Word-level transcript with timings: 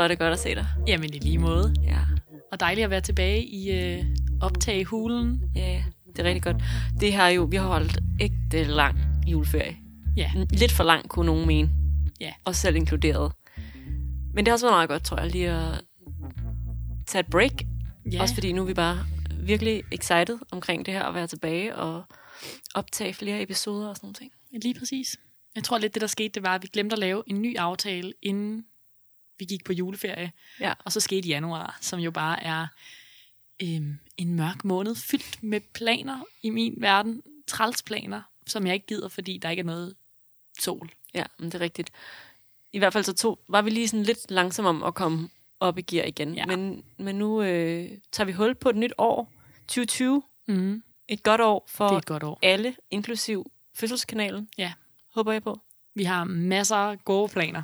side 0.00 0.04
var 0.04 0.08
det 0.08 0.18
godt 0.18 0.32
at 0.32 0.38
se 0.38 0.54
dig. 0.54 0.66
Jamen 0.86 1.14
i 1.14 1.18
lige 1.18 1.38
måde. 1.38 1.74
Ja, 1.82 1.98
Og 2.52 2.60
dejligt 2.60 2.84
at 2.84 2.90
være 2.90 3.00
tilbage 3.00 3.44
i 3.44 3.70
øh, 3.70 4.04
optagehulen. 4.40 5.42
ja, 5.56 5.84
det 6.06 6.18
er 6.18 6.24
rigtig 6.24 6.42
godt. 6.42 6.56
Det 7.00 7.12
har 7.14 7.28
jo, 7.28 7.42
vi 7.50 7.56
har 7.56 7.66
holdt 7.66 7.98
ægte 8.20 8.64
lang 8.64 8.98
juleferie. 9.26 9.76
Ja. 10.16 10.30
Lidt 10.50 10.72
for 10.72 10.84
lang, 10.84 11.08
kunne 11.08 11.26
nogen 11.26 11.46
mene. 11.46 11.70
Ja. 12.20 12.32
Os 12.44 12.56
selv 12.56 12.76
inkluderet. 12.76 13.32
Men 14.34 14.44
det 14.44 14.48
har 14.48 14.52
også 14.52 14.66
været 14.66 14.76
meget 14.76 14.88
godt, 14.88 15.04
tror 15.04 15.16
jeg, 15.20 15.30
lige 15.30 15.50
at 15.50 15.80
tage 17.06 17.20
et 17.20 17.26
break. 17.30 17.52
ja. 18.12 18.20
Også 18.22 18.34
fordi 18.34 18.52
nu 18.52 18.62
er 18.62 18.66
vi 18.66 18.74
bare 18.74 18.98
virkelig 19.40 19.82
excited 19.92 20.38
omkring 20.52 20.86
det 20.86 20.94
her 20.94 21.02
at 21.02 21.14
være 21.14 21.26
tilbage 21.26 21.76
og 21.76 22.02
optage 22.74 23.14
flere 23.14 23.42
episoder 23.42 23.88
og 23.88 23.96
sådan 23.96 24.06
nogle 24.06 24.14
ting. 24.14 24.32
Lige 24.62 24.74
præcis. 24.78 25.16
Jeg 25.54 25.64
tror 25.64 25.78
lidt, 25.78 25.94
det 25.94 26.00
der 26.00 26.06
skete, 26.06 26.28
det 26.28 26.42
var, 26.42 26.54
at 26.54 26.62
vi 26.62 26.68
glemte 26.72 26.94
at 26.94 26.98
lave 26.98 27.22
en 27.26 27.42
ny 27.42 27.56
aftale, 27.56 28.12
inden 28.22 28.64
vi 29.40 29.44
gik 29.44 29.64
på 29.64 29.72
juleferie. 29.72 30.32
Ja. 30.60 30.72
Og 30.84 30.92
så 30.92 31.00
skete 31.00 31.28
januar, 31.28 31.78
som 31.80 32.00
jo 32.00 32.10
bare 32.10 32.42
er 32.42 32.66
øhm, 33.62 33.98
en 34.16 34.34
mørk 34.34 34.64
måned, 34.64 34.94
fyldt 34.94 35.42
med 35.42 35.60
planer 35.74 36.20
i 36.42 36.50
min 36.50 36.74
verden. 36.78 37.22
Trælsplaner, 37.46 38.22
som 38.46 38.66
jeg 38.66 38.74
ikke 38.74 38.86
gider, 38.86 39.08
fordi 39.08 39.38
der 39.38 39.50
ikke 39.50 39.60
er 39.60 39.64
noget 39.64 39.94
sol. 40.60 40.90
Ja, 41.14 41.24
men 41.38 41.46
det 41.46 41.54
er 41.54 41.60
rigtigt. 41.60 41.90
I 42.72 42.78
hvert 42.78 42.92
fald 42.92 43.04
så 43.04 43.12
to, 43.14 43.44
var 43.48 43.62
vi 43.62 43.70
lige 43.70 43.88
sådan 43.88 44.04
lidt 44.04 44.30
langsomme 44.30 44.68
om 44.68 44.82
at 44.82 44.94
komme 44.94 45.28
op 45.60 45.78
i 45.78 45.82
gear 45.82 46.06
igen. 46.06 46.34
Ja. 46.34 46.46
Men, 46.46 46.84
men 46.98 47.14
nu 47.16 47.42
øh, 47.42 47.90
tager 48.12 48.26
vi 48.26 48.32
hul 48.32 48.54
på 48.54 48.68
et 48.68 48.76
nyt 48.76 48.92
år, 48.98 49.32
2020. 49.68 50.22
Mm. 50.48 50.82
Et 51.08 51.22
godt 51.22 51.40
år 51.40 51.64
for 51.68 51.86
Det 51.86 51.94
er 51.94 51.98
et 51.98 52.06
godt 52.06 52.22
år. 52.22 52.38
alle, 52.42 52.76
inklusiv 52.90 53.52
fødselskanalen. 53.74 54.48
Ja. 54.58 54.72
Håber 55.14 55.32
jeg 55.32 55.42
på. 55.42 55.60
Vi 55.94 56.04
har 56.04 56.24
masser 56.24 56.76
af 56.76 57.04
gode 57.04 57.28
planer. 57.28 57.62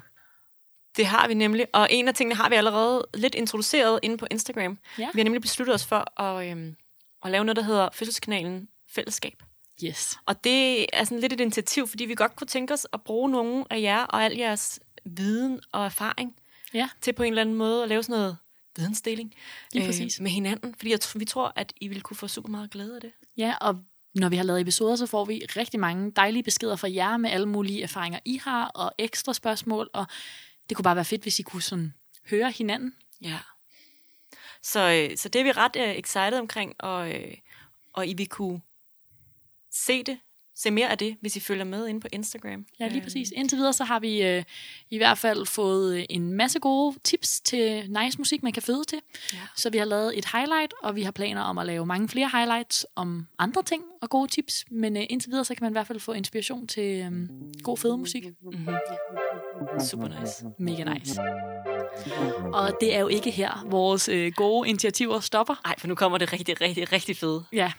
Det 0.97 1.07
har 1.07 1.29
vi 1.29 1.35
nemlig, 1.35 1.67
og 1.73 1.89
en 1.91 2.09
af 2.09 2.15
tingene 2.15 2.35
har 2.35 2.49
vi 2.49 2.55
allerede 2.55 3.07
lidt 3.15 3.35
introduceret 3.35 4.01
inde 4.03 4.17
på 4.17 4.27
Instagram. 4.31 4.79
Ja. 4.99 5.09
Vi 5.15 5.21
har 5.21 5.25
nemlig 5.25 5.43
besluttet 5.43 5.75
os 5.75 5.85
for 5.87 6.21
at, 6.23 6.51
øhm, 6.51 6.77
at 7.25 7.31
lave 7.31 7.45
noget, 7.45 7.57
der 7.57 7.63
hedder 7.63 7.89
Fødselskanalen 7.93 8.69
Fællesskab. 8.95 9.43
Yes. 9.85 10.19
Og 10.27 10.45
det 10.45 10.87
er 10.93 11.05
sådan 11.05 11.21
lidt 11.21 11.33
et 11.33 11.41
initiativ, 11.41 11.89
fordi 11.89 12.05
vi 12.05 12.15
godt 12.15 12.37
kunne 12.37 12.47
tænke 12.47 12.75
os 12.75 12.87
at 12.93 13.03
bruge 13.03 13.31
nogle 13.31 13.65
af 13.71 13.81
jer 13.81 13.99
og 14.03 14.25
al 14.25 14.37
jeres 14.37 14.81
viden 15.05 15.61
og 15.73 15.85
erfaring 15.85 16.37
Ja. 16.75 16.89
til 17.01 17.13
på 17.13 17.23
en 17.23 17.33
eller 17.33 17.41
anden 17.43 17.55
måde 17.55 17.83
at 17.83 17.89
lave 17.89 18.03
sådan 18.03 18.17
noget 18.21 18.37
vidensdeling 18.77 19.35
Lige 19.73 19.87
præcis. 19.87 20.21
med 20.21 20.31
hinanden. 20.31 20.75
Fordi 20.79 20.91
jeg, 20.91 20.99
vi 21.15 21.25
tror, 21.25 21.53
at 21.57 21.73
I 21.81 21.89
vil 21.89 22.03
kunne 22.03 22.17
få 22.17 22.29
super 22.29 22.49
meget 22.49 22.71
glæde 22.71 22.95
af 22.95 23.01
det. 23.01 23.13
Ja, 23.37 23.55
og 23.61 23.79
når 24.15 24.29
vi 24.29 24.37
har 24.37 24.45
lavet 24.45 24.61
episoder, 24.61 24.97
så 24.97 25.07
får 25.07 25.25
vi 25.25 25.43
rigtig 25.57 25.81
mange 25.81 26.11
dejlige 26.17 26.43
beskeder 26.43 26.77
fra 26.77 26.89
jer 26.95 27.17
med 27.17 27.31
alle 27.31 27.47
mulige 27.49 27.83
erfaringer, 27.83 28.19
I 28.25 28.41
har, 28.45 28.67
og 28.67 28.93
ekstra 28.99 29.33
spørgsmål, 29.33 29.91
og 29.93 30.07
det 30.69 30.77
kunne 30.77 30.85
bare 30.85 30.97
være 30.97 31.05
fedt, 31.05 31.23
hvis 31.23 31.39
I 31.39 31.43
kunne 31.43 31.63
sådan 31.63 31.95
høre 32.31 32.51
hinanden. 32.51 32.95
Ja. 33.21 33.39
Så, 34.63 34.81
øh, 34.81 35.17
så 35.17 35.29
det 35.29 35.41
er 35.41 35.45
vi 35.45 35.53
ret 35.53 35.77
øh, 35.77 35.89
excited 35.89 36.39
omkring, 36.39 36.75
og, 36.79 37.15
øh, 37.15 37.37
og 37.93 38.07
I 38.07 38.15
vil 38.15 38.29
kunne 38.29 38.61
se 39.71 40.03
det, 40.03 40.19
se 40.57 40.71
mere 40.71 40.91
af 40.91 40.99
det, 40.99 41.17
hvis 41.21 41.37
I 41.37 41.41
følger 41.41 41.65
med 41.65 41.87
inde 41.89 42.01
på 42.01 42.09
Instagram. 42.13 42.67
Ja, 42.81 42.87
lige 42.89 42.97
Øh, 42.99 43.03
præcis. 43.03 43.33
Indtil 43.37 43.59
videre, 43.59 43.73
så 43.73 43.85
har 43.85 43.99
vi 44.01 44.23
øh, 44.23 44.43
i 44.91 44.97
hvert 44.97 45.19
fald 45.19 45.47
fået 45.47 45.97
øh, 45.99 46.05
en 46.11 46.33
masse 46.33 46.59
gode 46.59 46.97
tips 47.05 47.41
til 47.41 47.91
nice 47.91 48.19
musik, 48.19 48.43
man 48.43 48.53
kan 48.53 48.63
føde 48.63 48.85
til. 48.85 48.99
Ja. 49.33 49.39
Så 49.57 49.71
vi 49.71 49.79
har 49.79 49.85
lavet 49.85 50.19
et 50.19 50.25
highlight, 50.33 50.75
og 50.83 50.97
vi 50.97 51.03
har 51.03 51.11
planer 51.11 51.43
om 51.43 51.59
at 51.59 51.67
lave 51.67 51.87
mange 51.87 52.09
flere 52.09 52.29
highlights 52.33 52.87
om 52.95 53.27
andre 53.39 53.63
ting 53.63 53.83
og 54.03 54.11
gode 54.11 54.29
tips. 54.31 54.65
Men 54.71 54.97
øh, 54.97 55.03
indtil 55.11 55.31
videre, 55.31 55.45
så 55.45 55.55
kan 55.55 55.65
man 55.65 55.73
i 55.73 55.75
hvert 55.75 55.87
fald 55.87 56.01
få 56.01 56.13
inspiration 56.13 56.67
til 56.67 57.01
øh, 57.13 57.13
god 57.63 57.77
fødemusik. 57.77 58.25
Super 59.91 60.21
nice. 60.21 60.45
Mega 60.59 60.85
nice. 60.95 61.21
Og 62.53 62.77
det 62.81 62.95
er 62.95 63.01
jo 63.01 63.09
ikke 63.09 63.31
her, 63.31 63.67
vores 63.71 64.09
øh, 64.09 64.33
gode 64.37 64.69
initiativer 64.69 65.21
stopper. 65.21 65.55
Ej, 65.65 65.75
for 65.79 65.87
nu 65.89 65.95
kommer 65.95 66.19
det 66.19 66.33
rigtig, 66.33 66.61
rigtig, 66.61 66.93
rigtig 66.93 67.17
fede. 67.17 67.45
Ja, 67.53 67.73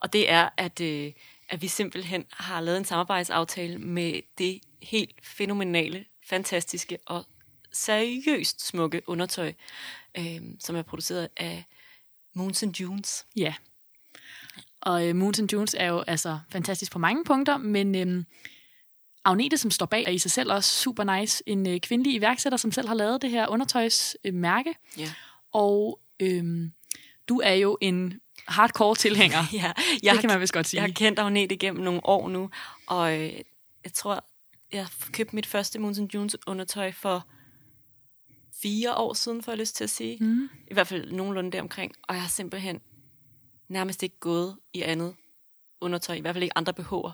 Og 0.00 0.12
det 0.12 0.30
er, 0.30 0.48
at, 0.56 0.80
øh, 0.80 1.12
at 1.52 1.62
vi 1.62 1.68
simpelthen 1.68 2.24
har 2.30 2.60
lavet 2.60 2.78
en 2.78 2.84
samarbejdsaftale 2.84 3.78
med 3.78 4.20
det 4.38 4.60
helt 4.82 5.14
fænomenale, 5.22 6.04
fantastiske 6.28 6.98
og 7.06 7.24
seriøst 7.72 8.66
smukke 8.66 9.02
undertøj, 9.06 9.52
øh, 10.18 10.40
som 10.60 10.76
er 10.76 10.82
produceret 10.82 11.28
af 11.36 11.64
Moons 12.34 12.62
and 12.62 12.80
Junes. 12.80 13.26
Ja. 13.36 13.54
Og 14.80 15.08
øh, 15.08 15.16
Moons 15.16 15.38
and 15.38 15.52
Junes 15.52 15.76
er 15.78 15.86
jo 15.86 16.00
altså 16.00 16.38
fantastisk 16.50 16.92
på 16.92 16.98
mange 16.98 17.24
punkter, 17.24 17.56
men 17.56 17.94
øhm, 17.94 18.26
Agnete, 19.24 19.56
som 19.58 19.70
står 19.70 19.86
bag, 19.86 20.04
er 20.04 20.10
i 20.10 20.18
sig 20.18 20.30
selv 20.30 20.52
også 20.52 20.70
super 20.70 21.18
nice. 21.18 21.42
En 21.46 21.68
øh, 21.68 21.80
kvindelig 21.80 22.14
iværksætter, 22.14 22.56
som 22.56 22.72
selv 22.72 22.88
har 22.88 22.94
lavet 22.94 23.22
det 23.22 23.30
her 23.30 23.48
undertøjsmærke. 23.48 24.28
Øh, 24.28 24.34
mærke. 24.34 24.74
Ja. 24.98 25.12
og 25.52 26.00
øhm, 26.20 26.72
du 27.28 27.40
er 27.40 27.54
jo 27.54 27.78
en 27.80 28.20
hardcore 28.48 28.94
tilhænger. 28.94 29.38
Ja, 30.02 30.12
det 30.12 30.20
kan 30.20 30.28
man 30.30 30.40
vist 30.40 30.52
godt 30.52 30.66
sige. 30.66 30.80
Jeg 30.82 30.88
har 30.88 30.94
kendt 30.94 31.18
Agnete 31.18 31.54
igennem 31.54 31.82
nogle 31.84 32.00
år 32.06 32.28
nu, 32.28 32.50
og 32.86 33.20
øh, 33.20 33.32
jeg 33.84 33.92
tror, 33.94 34.24
jeg 34.72 34.86
købte 35.12 35.34
mit 35.34 35.46
første 35.46 35.78
Moons 35.78 35.98
and 35.98 36.14
Junes 36.14 36.36
undertøj 36.46 36.92
for 36.92 37.26
fire 38.62 38.94
år 38.94 39.12
siden, 39.14 39.42
får 39.42 39.52
jeg 39.52 39.58
lyst 39.58 39.76
til 39.76 39.84
at 39.84 39.90
sige. 39.90 40.16
Mm. 40.20 40.48
I 40.68 40.74
hvert 40.74 40.86
fald 40.86 41.12
nogenlunde 41.12 41.52
deromkring. 41.52 41.92
Og 42.02 42.14
jeg 42.14 42.22
har 42.22 42.28
simpelthen 42.28 42.80
nærmest 43.68 44.02
ikke 44.02 44.18
gået 44.20 44.56
i 44.72 44.82
andet 44.82 45.14
undertøj, 45.80 46.14
i 46.14 46.20
hvert 46.20 46.34
fald 46.34 46.42
ikke 46.42 46.58
andre 46.58 46.72
BH'er, 46.80 47.12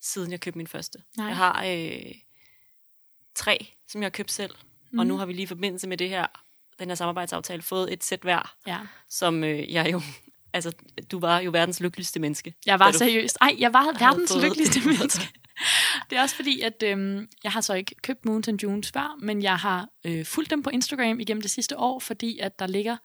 siden 0.00 0.30
jeg 0.30 0.40
købte 0.40 0.58
min 0.58 0.66
første. 0.66 0.98
Nej. 1.16 1.26
Jeg 1.26 1.36
har 1.36 1.64
øh, 1.66 2.14
tre, 3.34 3.66
som 3.88 4.02
jeg 4.02 4.06
har 4.06 4.10
købt 4.10 4.32
selv, 4.32 4.54
mm. 4.90 4.98
og 4.98 5.06
nu 5.06 5.16
har 5.16 5.26
vi 5.26 5.32
lige 5.32 5.42
i 5.42 5.46
forbindelse 5.46 5.88
med 5.88 5.96
det 5.96 6.08
her, 6.08 6.26
den 6.78 6.88
her 6.88 6.94
samarbejdsaftale, 6.94 7.62
fået 7.62 7.92
et 7.92 8.04
sæt 8.04 8.20
hver, 8.22 8.54
Ja. 8.66 8.78
som 9.08 9.44
øh, 9.44 9.72
jeg 9.72 9.92
jo, 9.92 10.00
altså, 10.54 10.72
du 11.10 11.18
var 11.18 11.40
jo 11.40 11.50
verdens 11.50 11.80
lykkeligste 11.80 12.20
menneske. 12.20 12.54
Jeg 12.66 12.78
var 12.78 12.90
du 12.90 12.98
seriøst. 12.98 13.38
Ej, 13.40 13.56
jeg 13.58 13.72
var 13.72 13.98
verdens 13.98 14.32
fået 14.32 14.44
lykkeligste 14.44 14.80
menneske. 14.88 15.28
Det 16.10 16.18
er 16.18 16.22
også 16.22 16.36
fordi, 16.36 16.60
at 16.60 16.82
øhm, 16.82 17.28
jeg 17.44 17.52
har 17.52 17.60
så 17.60 17.74
ikke 17.74 17.94
købt 18.02 18.24
Moons 18.24 18.48
and 18.48 18.62
Junes 18.62 18.90
før, 18.92 19.18
men 19.20 19.42
jeg 19.42 19.56
har 19.56 19.88
øh, 20.06 20.24
fulgt 20.24 20.50
dem 20.50 20.62
på 20.62 20.70
Instagram 20.70 21.20
igennem 21.20 21.40
det 21.42 21.50
sidste 21.50 21.78
år, 21.78 21.98
fordi 21.98 22.38
at 22.38 22.58
der 22.58 22.66
ligger 22.66 22.96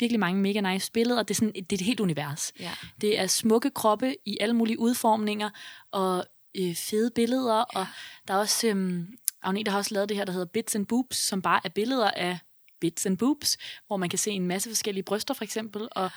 virkelig 0.00 0.20
mange 0.20 0.40
mega 0.40 0.72
nice 0.72 0.92
billeder. 0.92 1.22
Det 1.22 1.30
er, 1.30 1.34
sådan, 1.34 1.52
det 1.52 1.72
er 1.72 1.76
et 1.76 1.80
helt 1.80 2.00
univers. 2.00 2.52
Ja. 2.60 2.72
Det 3.00 3.18
er 3.18 3.26
smukke 3.26 3.70
kroppe 3.70 4.14
i 4.26 4.36
alle 4.40 4.54
mulige 4.54 4.78
udformninger, 4.78 5.50
og 5.92 6.24
øh, 6.58 6.74
fede 6.74 7.10
billeder, 7.14 7.64
ja. 7.74 7.80
og 7.80 7.86
der 8.28 8.34
er 8.34 8.38
også, 8.38 8.66
øhm, 8.66 9.06
Agnete 9.42 9.70
har 9.70 9.78
også 9.78 9.94
lavet 9.94 10.08
det 10.08 10.16
her, 10.16 10.24
der 10.24 10.32
hedder 10.32 10.46
Bits 10.46 10.74
and 10.74 10.86
Boobs, 10.86 11.16
som 11.16 11.42
bare 11.42 11.60
er 11.64 11.68
billeder 11.68 12.10
af 12.10 12.38
bits 12.80 13.06
and 13.06 13.18
boobs, 13.18 13.58
hvor 13.86 13.96
man 13.96 14.08
kan 14.08 14.18
se 14.18 14.30
en 14.30 14.46
masse 14.46 14.70
forskellige 14.70 15.04
bryster 15.04 15.34
for 15.34 15.44
eksempel, 15.44 15.88
og 15.90 16.10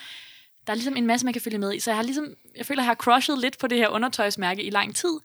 der 0.67 0.73
er 0.73 0.75
ligesom 0.75 0.95
en 0.95 1.05
masse, 1.05 1.25
man 1.25 1.33
kan 1.33 1.41
følge 1.41 1.57
med 1.57 1.73
i. 1.73 1.79
Så 1.79 1.91
jeg 1.91 1.95
har 1.95 2.03
ligesom, 2.03 2.35
jeg 2.57 2.65
føler, 2.65 2.81
jeg 2.81 2.87
har 2.87 2.95
crushet 2.95 3.39
lidt 3.39 3.57
på 3.57 3.67
det 3.67 3.77
her 3.77 3.87
undertøjsmærke 3.87 4.63
i 4.63 4.69
lang 4.69 4.95
tid. 4.95 5.19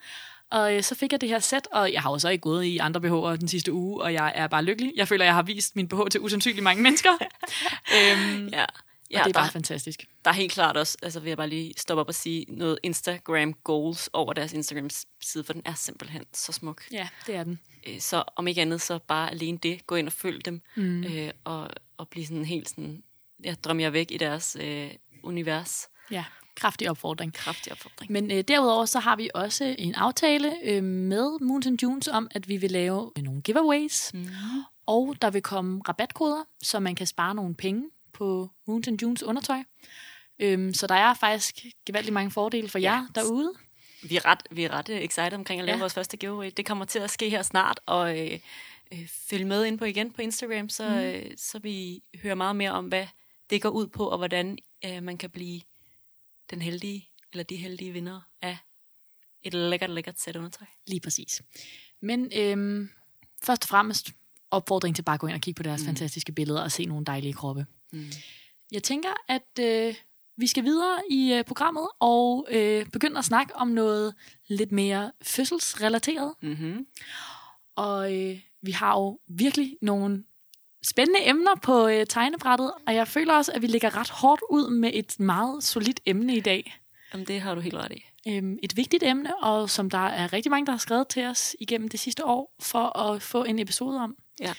Og 0.50 0.76
øh, 0.76 0.82
så 0.82 0.94
fik 0.94 1.12
jeg 1.12 1.20
det 1.20 1.28
her 1.28 1.38
sæt, 1.38 1.68
og 1.72 1.92
jeg 1.92 2.02
har 2.02 2.10
jo 2.10 2.18
så 2.18 2.28
ikke 2.28 2.42
gået 2.42 2.64
i 2.64 2.78
andre 2.78 3.00
BH'er 3.00 3.36
den 3.36 3.48
sidste 3.48 3.72
uge, 3.72 4.02
og 4.02 4.12
jeg 4.12 4.32
er 4.34 4.46
bare 4.46 4.62
lykkelig. 4.62 4.92
Jeg 4.96 5.08
føler, 5.08 5.24
jeg 5.24 5.34
har 5.34 5.42
vist 5.42 5.76
min 5.76 5.88
BH 5.88 5.96
til 6.10 6.20
usandsynligt 6.20 6.62
mange 6.62 6.82
mennesker. 6.82 7.10
øhm, 7.96 8.48
Ja, 8.48 8.58
ja, 8.58 8.64
og 8.64 8.66
det 9.10 9.16
er 9.18 9.22
der, 9.24 9.32
bare 9.32 9.50
fantastisk. 9.50 10.04
der 10.24 10.30
er 10.30 10.34
helt 10.34 10.52
klart 10.52 10.76
også, 10.76 10.98
altså 11.02 11.20
vil 11.20 11.28
jeg 11.30 11.36
bare 11.36 11.48
lige 11.48 11.74
stoppe 11.76 12.00
op 12.00 12.08
og 12.08 12.14
sige, 12.14 12.44
noget 12.48 12.78
Instagram 12.82 13.52
goals 13.54 14.10
over 14.12 14.32
deres 14.32 14.52
Instagram 14.52 14.90
side, 15.20 15.44
for 15.44 15.52
den 15.52 15.62
er 15.64 15.74
simpelthen 15.74 16.24
så 16.32 16.52
smuk. 16.52 16.82
Ja, 16.92 17.08
det 17.26 17.34
er 17.34 17.44
den. 17.44 17.60
Øh, 17.86 18.00
Så 18.00 18.24
om 18.36 18.48
ikke 18.48 18.60
andet, 18.60 18.80
så 18.80 18.98
bare 18.98 19.30
alene 19.30 19.58
det, 19.58 19.86
gå 19.86 19.94
ind 19.94 20.06
og 20.06 20.12
følg 20.12 20.44
dem, 20.44 20.62
mm. 20.76 21.04
øh, 21.04 21.30
og, 21.44 21.70
og 21.96 22.08
blive 22.08 22.26
sådan 22.26 22.44
helt 22.44 22.68
sådan, 22.68 23.02
jeg 23.44 23.56
drømmer 23.64 23.82
jer 23.82 23.90
væk 23.90 24.10
i 24.10 24.16
deres 24.16 24.56
øh, 24.60 24.90
univers. 25.26 25.88
Ja, 26.10 26.24
kraftig 26.56 26.90
opfordring. 26.90 27.34
Kraftig 27.34 27.72
opfordring. 27.72 28.12
Men 28.12 28.30
øh, 28.30 28.44
derudover 28.48 28.84
så 28.84 28.98
har 28.98 29.16
vi 29.16 29.30
også 29.34 29.74
en 29.78 29.94
aftale 29.94 30.54
øh, 30.64 30.82
med 30.84 31.40
Moons 31.40 31.66
and 31.66 31.82
Junes 31.82 32.08
om, 32.08 32.28
at 32.30 32.48
vi 32.48 32.56
vil 32.56 32.70
lave 32.70 33.12
nogle 33.16 33.42
giveaways, 33.42 34.10
mm. 34.14 34.28
og 34.86 35.16
der 35.22 35.30
vil 35.30 35.42
komme 35.42 35.80
rabatkoder, 35.88 36.44
så 36.62 36.80
man 36.80 36.94
kan 36.94 37.06
spare 37.06 37.34
nogle 37.34 37.54
penge 37.54 37.90
på 38.12 38.50
Moons 38.66 38.88
and 38.88 39.02
Junes 39.02 39.22
undertøj. 39.22 39.62
Øhm, 40.38 40.74
så 40.74 40.86
der 40.86 40.94
er 40.94 41.14
faktisk 41.14 41.64
gevaldigt 41.86 42.14
mange 42.14 42.30
fordele 42.30 42.68
for 42.68 42.78
jer 42.78 42.92
Ja. 43.14 43.20
derude. 43.20 43.52
Vi 44.02 44.16
er 44.16 44.24
ret, 44.24 44.42
vi 44.50 44.64
er 44.64 44.70
ret 44.72 44.88
øh, 44.88 44.96
excited 45.00 45.32
omkring 45.32 45.60
at 45.60 45.66
lave 45.66 45.76
Ja. 45.76 45.80
vores 45.80 45.94
første 45.94 46.16
giveaway. 46.16 46.50
Det 46.56 46.66
kommer 46.66 46.84
til 46.84 46.98
at 46.98 47.10
ske 47.10 47.30
her 47.30 47.42
snart, 47.42 47.80
og 47.86 48.18
øh, 48.18 48.38
øh, 48.92 49.08
følg 49.30 49.46
med 49.46 49.64
ind 49.64 49.78
på 49.78 49.84
igen 49.84 50.10
på 50.10 50.22
Instagram, 50.22 50.68
så, 50.68 50.88
mm. 50.88 50.94
øh, 50.94 51.22
så 51.36 51.58
vi 51.58 52.02
hører 52.22 52.34
meget 52.34 52.56
mere 52.56 52.70
om, 52.70 52.84
hvad 52.84 53.06
det 53.50 53.62
går 53.62 53.68
ud 53.68 53.86
på, 53.86 54.06
og 54.08 54.18
hvordan 54.18 54.58
øh, 54.86 55.02
man 55.02 55.18
kan 55.18 55.30
blive 55.30 55.60
den 56.50 56.62
heldige, 56.62 57.08
eller 57.32 57.44
de 57.44 57.56
heldige 57.56 57.92
vinder 57.92 58.20
af 58.42 58.58
et 59.42 59.54
lækkert, 59.54 59.90
lækkert 59.90 60.20
sæt 60.20 60.36
undertøj. 60.36 60.66
Lige 60.86 61.00
præcis. 61.00 61.42
Men 62.00 62.30
øhm, 62.34 62.90
først 63.42 63.64
og 63.64 63.68
fremmest 63.68 64.10
opfordring 64.50 64.96
til 64.96 65.02
bare 65.02 65.14
at 65.14 65.20
gå 65.20 65.26
ind 65.26 65.34
og 65.34 65.40
kigge 65.40 65.58
på 65.58 65.62
deres 65.62 65.80
mm. 65.80 65.86
fantastiske 65.86 66.32
billeder 66.32 66.62
og 66.62 66.72
se 66.72 66.84
nogle 66.84 67.04
dejlige 67.04 67.32
kroppe. 67.32 67.66
Mm. 67.92 68.10
Jeg 68.72 68.82
tænker, 68.82 69.12
at 69.28 69.58
øh, 69.60 69.94
vi 70.36 70.46
skal 70.46 70.64
videre 70.64 71.02
i 71.10 71.32
øh, 71.32 71.44
programmet 71.44 71.88
og 72.00 72.46
øh, 72.50 72.86
begynde 72.86 73.18
at 73.18 73.24
snakke 73.24 73.56
om 73.56 73.68
noget 73.68 74.14
lidt 74.48 74.72
mere 74.72 75.12
fødselsrelateret. 75.22 76.34
Mm-hmm. 76.42 76.86
Og 77.76 78.14
øh, 78.14 78.40
vi 78.62 78.70
har 78.70 78.92
jo 78.92 79.20
virkelig 79.28 79.76
nogle 79.82 80.24
spændende 80.90 81.28
emner 81.28 81.54
på 81.62 81.88
øh, 81.88 82.06
tegnebrættet, 82.06 82.72
og 82.86 82.94
jeg 82.94 83.08
føler 83.08 83.34
også, 83.34 83.52
at 83.52 83.62
vi 83.62 83.66
ligger 83.66 83.96
ret 83.96 84.10
hårdt 84.10 84.42
ud 84.50 84.70
med 84.70 84.90
et 84.94 85.20
meget 85.20 85.64
solidt 85.64 86.00
emne 86.06 86.36
i 86.36 86.40
dag. 86.40 86.78
Jamen, 87.12 87.26
det 87.26 87.40
har 87.40 87.54
du 87.54 87.60
helt 87.60 87.74
ret 87.74 87.92
i. 87.92 88.02
Øhm, 88.28 88.58
et 88.62 88.76
vigtigt 88.76 89.02
emne, 89.02 89.36
og 89.36 89.70
som 89.70 89.90
der 89.90 89.98
er 90.06 90.32
rigtig 90.32 90.50
mange, 90.50 90.66
der 90.66 90.72
har 90.72 90.78
skrevet 90.78 91.08
til 91.08 91.24
os 91.26 91.56
igennem 91.60 91.88
det 91.88 92.00
sidste 92.00 92.24
år, 92.24 92.54
for 92.62 92.98
at 92.98 93.22
få 93.22 93.44
en 93.44 93.58
episode 93.58 94.00
om. 94.00 94.16
Ja. 94.40 94.54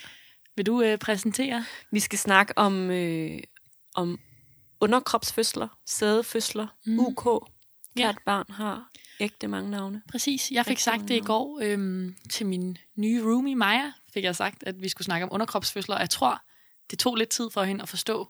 Vil 0.56 0.66
du 0.66 0.82
øh, 0.82 0.98
præsentere? 0.98 1.66
Vi 1.92 2.00
skal 2.00 2.20
snakke 2.20 2.58
om, 2.58 2.92
øh, 2.92 3.40
om 3.96 4.20
underkropsfødsler, 4.82 5.68
sædefødsler, 5.86 6.68
Mm. 6.86 7.00
UK. 7.00 7.26
Ja. 7.98 8.04
Hvert 8.06 8.18
barn 8.26 8.46
har 8.50 8.90
ægte 9.20 9.48
mange 9.48 9.72
navne. 9.72 10.02
Præcis. 10.12 10.52
Jeg 10.52 10.66
fik 10.66 10.70
Rigtig 10.72 10.84
sagt 10.84 11.08
det 11.08 11.16
i 11.16 11.20
går 11.20 11.60
øhm, 11.64 12.16
til 12.30 12.46
min 12.46 12.78
nye 12.96 13.24
roomie, 13.24 13.56
Maja, 13.56 13.92
fik 14.14 14.24
jeg 14.24 14.36
sagt, 14.36 14.64
at 14.64 14.82
vi 14.82 14.90
skulle 14.90 15.06
snakke 15.06 15.24
om 15.26 15.34
underkropsfødsler, 15.34 15.96
og 15.96 16.02
jeg 16.02 16.10
tror, 16.10 16.42
det 16.92 17.00
tog 17.00 17.16
lidt 17.16 17.30
tid 17.30 17.50
for 17.50 17.64
hende 17.64 17.82
at 17.82 17.90
forstå, 17.90 18.28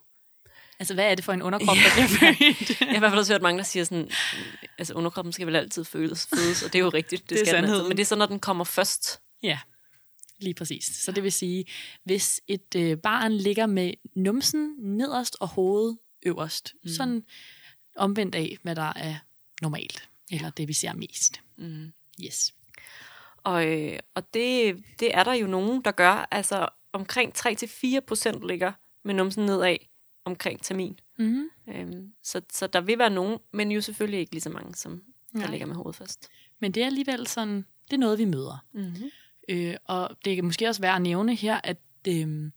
altså 0.79 0.93
hvad 0.93 1.11
er 1.11 1.15
det 1.15 1.25
for 1.25 1.33
en 1.33 1.41
underkrop, 1.41 1.75
der 1.75 1.91
bliver 1.93 2.07
født? 2.33 2.79
Jeg 2.81 2.87
har 2.89 2.95
i 2.95 2.99
hvert 2.99 3.11
fald 3.11 3.19
også 3.19 3.33
hørt 3.33 3.41
mange, 3.41 3.57
der 3.57 3.63
siger 3.63 3.83
sådan, 3.83 4.09
altså 4.77 4.93
underkroppen 4.93 5.31
skal 5.33 5.47
vel 5.47 5.55
altid 5.55 5.83
føles, 5.83 6.27
fødes, 6.35 6.63
og 6.63 6.73
det 6.73 6.79
er 6.79 6.83
jo 6.83 6.89
rigtigt. 6.89 7.21
Det, 7.21 7.29
Det 7.37 7.41
er 7.41 7.45
skal 7.45 7.55
den 7.55 7.63
altid. 7.63 7.67
sandheden. 7.67 7.87
Men 7.87 7.97
det 7.97 8.03
er 8.03 8.07
så, 8.07 8.15
når 8.15 8.25
den 8.25 8.39
kommer 8.39 8.63
først. 8.63 9.21
Ja, 9.43 9.59
lige 10.39 10.53
præcis. 10.53 10.85
Så 10.85 11.11
det 11.11 11.23
vil 11.23 11.31
sige, 11.31 11.65
hvis 12.03 12.41
et 12.47 12.75
øh, 12.75 12.97
barn 12.97 13.33
ligger 13.33 13.65
med 13.65 13.93
numsen 14.15 14.75
nederst 14.79 15.37
og 15.39 15.47
hovedet 15.47 15.97
øverst, 16.23 16.73
mm. 16.83 16.89
sådan 16.89 17.23
omvendt 17.95 18.35
af, 18.35 18.57
hvad 18.63 18.75
der 18.75 18.93
er 18.95 19.15
normalt, 19.61 20.09
eller 20.31 20.49
det 20.49 20.67
vi 20.67 20.73
ser 20.73 20.93
mest. 20.93 21.41
Mm. 21.57 21.91
Yes. 22.25 22.53
Og, 23.37 23.67
øh, 23.67 23.99
og 24.15 24.33
det, 24.33 24.77
det 24.99 25.15
er 25.15 25.23
der 25.23 25.33
jo 25.33 25.47
nogen, 25.47 25.81
der 25.81 25.91
gør. 25.91 26.27
Altså 26.31 26.69
omkring 26.93 27.33
3-4 27.37 27.99
procent 27.99 28.47
ligger 28.47 28.71
med 29.03 29.13
numsen 29.13 29.45
nedad 29.45 29.77
omkring 30.25 30.63
termin. 30.63 30.99
Mm-hmm. 31.19 31.49
Øhm, 31.67 32.13
så, 32.23 32.41
så 32.53 32.67
der 32.67 32.81
vil 32.81 32.99
være 32.99 33.09
nogen, 33.09 33.39
men 33.53 33.71
jo 33.71 33.81
selvfølgelig 33.81 34.19
ikke 34.19 34.31
lige 34.31 34.41
så 34.41 34.49
mange, 34.49 34.75
som 34.75 35.03
der 35.33 35.39
Nej. 35.39 35.51
ligger 35.51 35.65
med 35.65 35.75
hovedet 35.75 35.95
først. 35.95 36.29
Men 36.59 36.71
det 36.71 36.83
er 36.83 36.87
alligevel 36.87 37.27
sådan, 37.27 37.65
det 37.85 37.93
er 37.93 37.97
noget, 37.97 38.19
vi 38.19 38.25
møder. 38.25 38.65
Mm-hmm. 38.73 39.09
Øh, 39.49 39.75
og 39.85 40.17
det 40.25 40.35
kan 40.35 40.45
måske 40.45 40.67
også 40.67 40.81
være 40.81 40.95
at 40.95 41.01
nævne 41.01 41.35
her, 41.35 41.61
at 41.63 41.77
øh, 42.07 42.51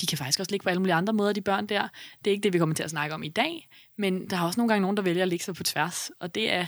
de 0.00 0.06
kan 0.08 0.18
faktisk 0.18 0.40
også 0.40 0.50
ligge 0.50 0.64
på 0.64 0.68
alle 0.68 0.80
mulige 0.80 0.94
andre 0.94 1.12
måder, 1.12 1.32
de 1.32 1.40
børn 1.40 1.66
der. 1.66 1.88
Det 2.24 2.30
er 2.30 2.32
ikke 2.32 2.42
det, 2.42 2.52
vi 2.52 2.58
kommer 2.58 2.74
til 2.74 2.82
at 2.82 2.90
snakke 2.90 3.14
om 3.14 3.22
i 3.22 3.28
dag, 3.28 3.68
men 3.96 4.30
der 4.30 4.36
er 4.36 4.42
også 4.42 4.60
nogle 4.60 4.68
gange 4.68 4.82
nogen, 4.82 4.96
der 4.96 5.02
vælger 5.02 5.22
at 5.22 5.28
ligge 5.28 5.44
sig 5.44 5.54
på 5.54 5.62
tværs, 5.62 6.10
og 6.18 6.34
det 6.34 6.52
er 6.52 6.66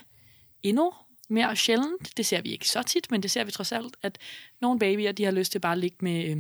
endnu 0.63 0.93
mere 1.29 1.57
sjældent. 1.57 2.17
Det 2.17 2.27
ser 2.27 2.41
vi 2.41 2.53
ikke 2.53 2.69
så 2.69 2.83
tit, 2.83 3.11
men 3.11 3.23
det 3.23 3.31
ser 3.31 3.45
vi 3.45 3.51
trods 3.51 3.73
alt, 3.73 3.97
at 4.03 4.19
nogle 4.61 4.79
babyer, 4.79 5.13
de 5.13 5.25
har 5.25 5.31
lyst 5.31 5.53
til 5.53 5.59
bare 5.59 5.73
at 5.73 5.79
ligge 5.79 5.97
med 6.01 6.31
øh, 6.31 6.37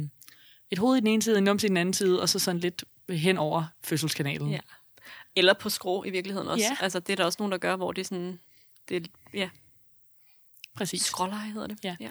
et 0.71 0.79
hoved 0.79 0.97
i 0.97 1.01
den 1.01 1.07
ene 1.07 1.23
side, 1.23 1.39
en 1.39 1.45
numse 1.45 1.67
i 1.67 1.69
den 1.69 1.77
anden 1.77 1.93
side, 1.93 2.23
og 2.23 2.29
så 2.29 2.39
sådan 2.39 2.61
lidt 2.61 2.85
hen 3.09 3.39
over 3.39 3.65
fødselskanalen. 3.85 4.51
Ja. 4.51 4.61
Eller 5.37 5.53
på 5.53 5.69
skrå 5.69 6.05
i 6.05 6.11
virkeligheden 6.11 6.49
også. 6.49 6.65
Ja. 6.65 6.77
Altså 6.81 7.01
det 7.01 7.13
er 7.13 7.17
der 7.17 7.25
også 7.25 7.37
nogen, 7.39 7.53
der 7.53 7.59
gør, 7.59 7.77
hvor 7.77 7.93
det 7.93 8.01
er 8.01 8.05
sådan, 8.05 8.41
det 8.89 9.11
ja, 9.35 9.49
Præcis. 10.77 11.03
skråleje 11.03 11.51
hedder 11.51 11.67
det. 11.67 11.79
Ja. 11.85 11.97
ja. 12.01 12.11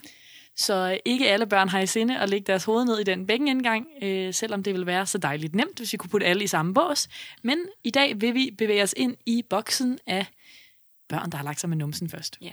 Så 0.56 0.92
øh, 0.92 0.98
ikke 1.06 1.30
alle 1.30 1.48
børn 1.48 1.70
har 1.70 1.80
i 1.80 1.88
sinde 1.88 2.20
at 2.20 2.30
lægge 2.30 2.46
deres 2.46 2.64
hoved 2.64 2.86
ned 2.86 3.00
i 3.00 3.04
den 3.04 3.28
bækkenindgang, 3.28 3.88
øh, 4.02 4.34
selvom 4.34 4.64
det 4.64 4.74
vil 4.74 4.86
være 4.86 5.06
så 5.06 5.18
dejligt 5.18 5.56
nemt, 5.56 5.78
hvis 5.78 5.94
vi 5.94 5.98
kunne 5.98 6.10
putte 6.10 6.26
alle 6.26 6.44
i 6.44 6.48
samme 6.48 6.74
bås. 6.74 7.08
Men 7.42 7.60
i 7.84 7.90
dag 7.90 8.22
vil 8.22 8.34
vi 8.34 8.52
bevæge 8.58 8.84
os 8.84 8.94
ind 8.98 9.18
i 9.26 9.44
boksen 9.50 10.00
af 10.08 10.26
børn, 11.10 11.30
der 11.32 11.38
har 11.38 11.44
lagt 11.44 11.60
sig 11.60 11.70
med 11.70 11.78
numsen 11.78 12.10
først. 12.10 12.38
Ja. 12.42 12.52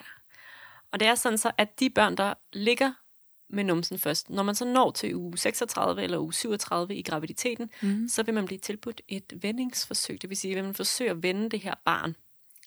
Og 0.93 1.01
det 1.01 1.09
er 1.09 1.15
sådan 1.15 1.39
så, 1.39 1.51
at 1.59 1.81
de 1.81 1.91
børn, 1.91 2.17
der 2.17 2.35
ligger 2.53 2.93
med 3.49 3.65
numsen 3.65 3.99
først, 3.99 4.31
når 4.31 4.43
man 4.43 4.55
så 4.55 4.65
når 4.65 4.91
til 4.91 5.15
uge 5.17 5.39
36 5.39 6.03
eller 6.03 6.19
uge 6.19 6.33
37 6.35 6.97
i 6.97 7.03
graviditeten, 7.03 7.71
Mm. 7.83 8.09
så 8.09 8.23
vil 8.23 8.35
man 8.35 8.47
blive 8.47 8.59
tilbudt 8.59 9.01
et 9.09 9.33
vendingsforsøg. 9.43 10.23
Det 10.23 10.31
vil 10.31 10.37
sige, 10.37 10.59
at 10.59 10.65
man 10.65 10.75
forsøger 10.75 11.11
at 11.13 11.23
vende 11.23 11.51
det 11.51 11.61
her 11.61 11.75
barn, 11.85 12.17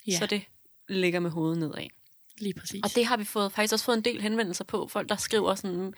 Ja, 0.07 0.17
så 0.17 0.25
det 0.25 0.41
ligger 0.89 1.19
med 1.19 1.29
hovedet 1.31 1.57
nedad. 1.57 1.87
lige 2.37 2.53
præcis. 2.53 2.81
Og 2.83 2.89
det 2.95 3.05
har 3.05 3.17
vi 3.17 3.23
fået, 3.23 3.51
faktisk 3.51 3.73
også 3.73 3.85
fået 3.85 3.97
en 3.97 4.03
del 4.03 4.21
henvendelser 4.21 4.63
på. 4.63 4.87
Folk, 4.87 5.09
der 5.09 5.15
skriver 5.15 5.55
sådan 5.55 5.93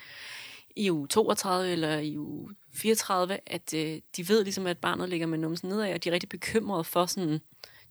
i 0.75 0.91
uge 0.91 1.07
32 1.07 1.71
eller 1.71 1.97
i 1.97 2.17
uge 2.17 2.55
34, 2.73 3.39
at 3.45 3.73
øh, 3.73 3.99
de 4.17 4.29
ved 4.29 4.44
ligesom, 4.44 4.67
at 4.67 4.77
barnet 4.77 5.09
ligger 5.09 5.27
med 5.27 5.37
numsen 5.37 5.69
nedad, 5.69 5.94
og 5.94 6.03
de 6.03 6.09
er 6.09 6.13
rigtig 6.13 6.29
bekymrede 6.29 6.83
for 6.83 7.05
sådan, 7.05 7.39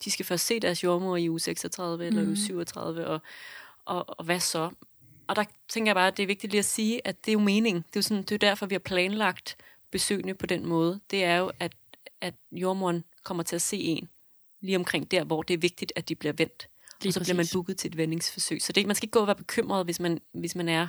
de 0.05 0.11
skal 0.11 0.27
først 0.27 0.47
se 0.47 0.61
deres 0.61 0.85
jordmor 0.85 1.17
i 1.17 1.31
uge 1.31 1.41
36 1.41 2.07
eller 2.07 2.21
Mhm. 2.21 2.29
uge 2.31 2.37
37, 2.37 3.07
og, 3.07 3.21
og, 3.85 4.19
og 4.19 4.25
hvad 4.25 4.41
så? 4.41 4.71
Og 5.27 5.37
der 5.37 5.45
tænker 5.69 5.89
jeg 5.91 5.95
bare, 5.97 6.09
at 6.09 6.17
det 6.17 6.23
er 6.23 6.27
vigtigt 6.27 6.51
lige 6.51 6.59
at 6.59 6.65
sige, 6.65 7.07
at 7.07 7.25
det 7.25 7.31
er 7.31 7.33
jo 7.33 7.39
mening. 7.39 7.77
Det 7.77 7.83
er 7.97 8.01
jo, 8.01 8.03
sådan, 8.03 8.23
det 8.23 8.33
er 8.33 8.39
derfor, 8.39 8.67
vi 8.67 8.75
har 8.75 8.79
planlagt 8.79 9.57
besøgende 9.91 10.35
på 10.35 10.47
den 10.47 10.67
måde. 10.67 11.01
Det 11.11 11.25
er 11.25 11.37
jo, 11.37 11.51
at, 11.61 11.73
at 12.21 12.35
jordmoren 12.53 13.05
kommer 13.25 13.43
til 13.43 13.57
at 13.57 13.63
se 13.63 13.77
en 13.77 14.09
lige 14.61 14.77
omkring 14.77 15.11
der, 15.11 15.25
hvor 15.25 15.43
det 15.43 15.55
er 15.55 15.59
vigtigt, 15.59 15.93
at 15.97 16.09
de 16.09 16.15
bliver 16.15 16.33
vendt. 16.33 16.69
Lige 17.03 17.11
og 17.11 17.15
så 17.15 17.21
bliver 17.21 17.35
man 17.35 17.43
præcis. 17.43 17.53
booket 17.53 17.77
til 17.79 17.89
et 17.89 17.97
vendingsforsøg. 17.97 18.63
Så 18.63 18.73
det, 18.73 18.87
man 18.87 18.97
skal 18.97 19.07
ikke 19.07 19.13
gå 19.13 19.21
og 19.21 19.27
være 19.27 19.37
bekymret, 19.37 19.85
hvis 19.85 20.01
man, 20.01 20.21
hvis 20.35 20.55
man 20.55 20.69
er 20.69 20.89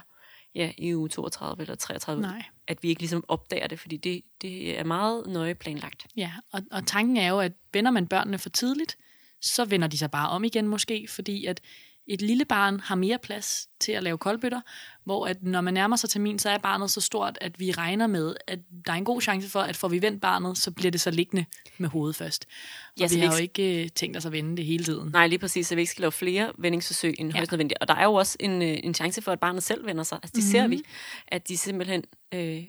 ja, 0.56 0.72
i 0.78 0.96
uge 0.96 1.10
32 1.10 1.62
eller 1.62 1.76
33, 1.76 2.22
Nej. 2.22 2.44
at 2.68 2.84
vi 2.84 2.90
ikke 2.90 3.02
ligesom 3.02 3.24
opdager 3.28 3.68
det, 3.68 3.80
fordi 3.80 3.98
det, 3.98 4.22
det 4.42 4.80
er 4.80 4.84
meget 4.84 5.28
nøje 5.28 5.56
planlagt. 5.56 6.08
Ja, 6.18 6.32
og, 6.52 6.62
og 6.72 6.88
tanken 6.88 7.18
er 7.18 7.28
jo, 7.28 7.40
at 7.40 7.54
vender 7.74 7.92
man 7.92 8.08
børnene 8.08 8.38
for 8.38 8.50
tidligt, 8.50 8.98
så 9.42 9.66
vender 9.66 9.88
de 9.88 9.98
sig 9.98 10.12
bare 10.12 10.30
om 10.30 10.44
igen 10.44 10.68
måske, 10.68 11.08
fordi 11.10 11.46
at 11.46 11.62
et 12.08 12.22
lille 12.22 12.46
barn 12.46 12.80
har 12.80 12.96
mere 12.96 13.18
plads 13.24 13.68
til 13.80 13.92
at 13.92 14.04
lave 14.04 14.18
koldbøtter, 14.18 14.62
hvor 15.04 15.28
at 15.28 15.44
når 15.44 15.62
man 15.62 15.74
nærmer 15.74 15.96
sig 15.96 16.10
termin, 16.10 16.40
så 16.40 16.50
er 16.50 16.58
barnet 16.58 16.92
så 16.92 17.02
stort, 17.02 17.38
at 17.42 17.60
vi 17.60 17.72
regner 17.72 18.08
med, 18.08 18.36
at 18.48 18.60
der 18.86 18.92
er 18.92 18.96
en 18.98 19.06
god 19.06 19.22
chance 19.22 19.50
for, 19.50 19.60
at 19.60 19.76
får 19.76 19.88
vi 19.88 20.02
vendt 20.02 20.22
barnet, 20.22 20.58
så 20.58 20.72
bliver 20.72 20.92
det 20.92 21.02
så 21.02 21.12
liggende 21.12 21.46
med 21.78 21.90
hovedet 21.90 22.16
først. 22.16 22.46
Og 22.94 23.00
Ja, 23.00 23.08
så 23.08 23.16
vi 23.16 23.22
vi 23.22 23.26
har 23.26 23.34
jo 23.34 23.42
ikke- 23.42 23.84
øh, 23.84 23.90
tænkt 23.90 24.18
os 24.18 24.26
at 24.26 24.32
vende 24.32 24.58
det 24.58 24.66
hele 24.66 24.84
tiden. 24.84 25.10
Nej, 25.12 25.28
lige 25.28 25.40
præcis, 25.40 25.68
så 25.68 25.76
vi 25.76 25.82
ikke 25.82 25.92
skal 25.92 26.02
lave 26.02 26.12
flere 26.12 26.52
vendingsforsøg 26.58 27.16
end 27.20 27.30
Ja. 27.30 27.36
ja. 27.36 27.40
højst 27.40 27.52
nødvendigt. 27.52 27.78
Og 27.82 27.88
der 27.88 27.96
er 27.96 28.04
jo 28.04 28.14
også 28.14 28.38
en, 28.40 28.62
øh, 28.62 28.78
en 28.84 28.94
chance 28.94 29.22
for, 29.22 29.32
at 29.32 29.40
barnet 29.40 29.64
selv 29.64 29.86
vender 29.86 30.04
sig. 30.04 30.20
Altså 30.24 30.32
det 30.36 30.44
mm-hmm. 30.44 30.52
ser 30.52 30.68
vi, 30.68 30.84
at 31.28 31.48
de 31.48 31.58
simpelthen, 31.58 32.04
øh, 32.34 32.64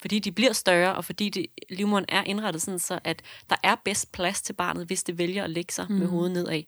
fordi 0.00 0.18
de 0.18 0.32
bliver 0.32 0.52
større, 0.52 0.94
og 0.94 1.04
fordi 1.04 1.28
det, 1.28 1.46
livmoderen 1.70 2.04
er 2.08 2.24
indrettet 2.24 2.62
sådan, 2.62 2.78
så 2.78 2.98
at 3.04 3.22
der 3.50 3.56
er 3.64 3.74
bedst 3.84 4.12
plads 4.12 4.42
til 4.42 4.52
barnet, 4.52 4.86
hvis 4.86 5.02
det 5.02 5.18
vælger 5.18 5.44
at 5.44 5.50
lægge 5.50 5.72
sig 5.72 5.86
mm. 5.88 5.94
med 5.94 6.06
hovedet 6.06 6.32
nedad. 6.32 6.62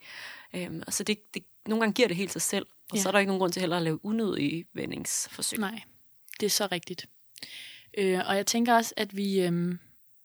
Øhm, 0.55 0.83
og 0.87 0.93
så 0.93 1.05
det, 1.05 1.19
det, 1.35 1.43
nogle 1.69 1.81
gange 1.83 1.95
giver 1.95 2.09
det 2.09 2.17
helt 2.17 2.33
sig 2.33 2.43
selv, 2.43 2.67
og 2.91 2.97
Ja. 2.97 3.03
så 3.03 3.09
er 3.09 3.13
der 3.13 3.19
ikke 3.19 3.29
nogen 3.29 3.41
grund 3.41 3.53
til 3.53 3.61
heller 3.61 3.77
at 3.77 3.83
lave 3.83 4.05
unødige 4.05 4.65
vendingsforsøg. 4.75 5.59
Nej, 5.59 5.83
det 6.41 6.47
er 6.47 6.51
så 6.51 6.69
rigtigt. 6.73 7.07
Øh, 7.99 8.21
og 8.27 8.37
jeg 8.37 8.47
tænker 8.47 8.75
også, 8.75 8.95
at 8.97 9.17
vi 9.17 9.41
øhm, 9.41 9.79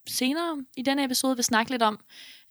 senere 0.08 0.65
i 0.77 0.82
denne 0.82 1.03
episode 1.03 1.36
vil 1.36 1.44
snakke 1.44 1.72
lidt 1.72 1.82
om, 1.82 2.00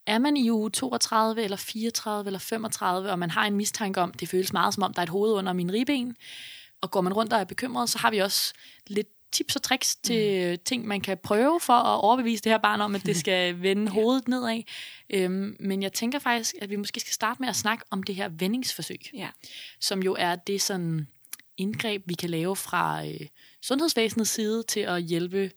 er 0.06 0.18
man 0.18 0.36
i 0.36 0.50
uge 0.50 0.70
32 0.70 1.42
eller 1.42 1.56
34 1.56 2.26
eller 2.28 2.38
35, 2.38 3.10
og 3.10 3.18
man 3.18 3.30
har 3.30 3.46
en 3.46 3.56
mistanke 3.56 4.00
om, 4.00 4.12
det 4.14 4.28
føles 4.28 4.52
meget 4.52 4.74
som 4.74 4.82
om, 4.82 4.94
der 4.94 5.00
er 5.00 5.02
et 5.02 5.08
hoved 5.08 5.32
under 5.32 5.52
min 5.52 5.72
ribben, 5.72 6.16
og 6.80 6.90
går 6.90 7.00
man 7.00 7.12
rundt 7.12 7.32
og 7.32 7.40
er 7.40 7.44
bekymret, 7.44 7.90
så 7.90 7.98
har 7.98 8.10
vi 8.10 8.18
også 8.18 8.54
lidt 8.86 9.08
tips 9.36 9.56
og 9.56 9.62
tricks 9.62 9.96
til 9.96 10.50
mm. 10.50 10.58
ting, 10.64 10.86
man 10.86 11.00
kan 11.00 11.18
prøve 11.22 11.60
for 11.60 11.72
at 11.72 12.00
overbevise 12.00 12.44
det 12.44 12.52
her 12.52 12.58
barn 12.58 12.80
om, 12.80 12.94
at 12.94 13.06
det 13.06 13.16
skal 13.24 13.62
vende 13.62 13.88
hovedet 13.88 14.28
nedad. 14.28 14.62
Øhm, 15.10 15.56
men 15.60 15.82
jeg 15.82 15.92
tænker 15.92 16.18
faktisk, 16.18 16.54
at 16.62 16.70
vi 16.70 16.76
måske 16.76 17.00
skal 17.00 17.12
starte 17.12 17.42
med 17.42 17.48
at 17.48 17.56
snakke 17.56 17.84
om 17.90 18.02
det 18.02 18.14
her 18.14 18.28
vendingsforsøg 18.28 19.00
Ja. 19.14 19.28
som 19.80 20.02
jo 20.02 20.16
er 20.18 20.36
det 20.36 20.62
sådan 20.62 21.06
indgreb, 21.56 22.02
vi 22.06 22.14
kan 22.14 22.30
lave 22.30 22.56
fra 22.56 23.06
øh, 23.06 23.20
sundhedsvæsenets 23.62 24.30
side 24.30 24.62
til 24.62 24.80
at 24.80 25.02
hjælpe 25.02 25.50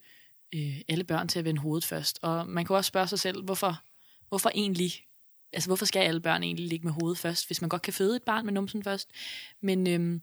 øh, 0.54 0.80
alle 0.88 1.04
børn 1.04 1.28
til 1.28 1.38
at 1.38 1.44
vende 1.44 1.60
hovedet 1.60 1.84
først. 1.84 2.18
Og 2.22 2.48
man 2.48 2.64
kan 2.64 2.76
også 2.76 2.88
spørge 2.88 3.06
sig 3.06 3.20
selv, 3.20 3.44
hvorfor, 3.44 3.82
hvorfor 4.28 4.50
egentlig, 4.54 4.92
altså 5.52 5.68
hvorfor 5.68 5.84
skal 5.84 6.00
alle 6.00 6.20
børn 6.20 6.42
egentlig 6.42 6.68
ligge 6.68 6.84
med 6.86 6.92
hovedet 7.00 7.18
først, 7.18 7.46
hvis 7.46 7.60
man 7.60 7.68
godt 7.68 7.82
kan 7.82 7.92
føde 7.92 8.16
et 8.16 8.22
barn 8.22 8.44
med 8.44 8.52
numsen 8.52 8.84
først. 8.84 9.10
Men 9.60 9.86
øhm, 9.86 10.22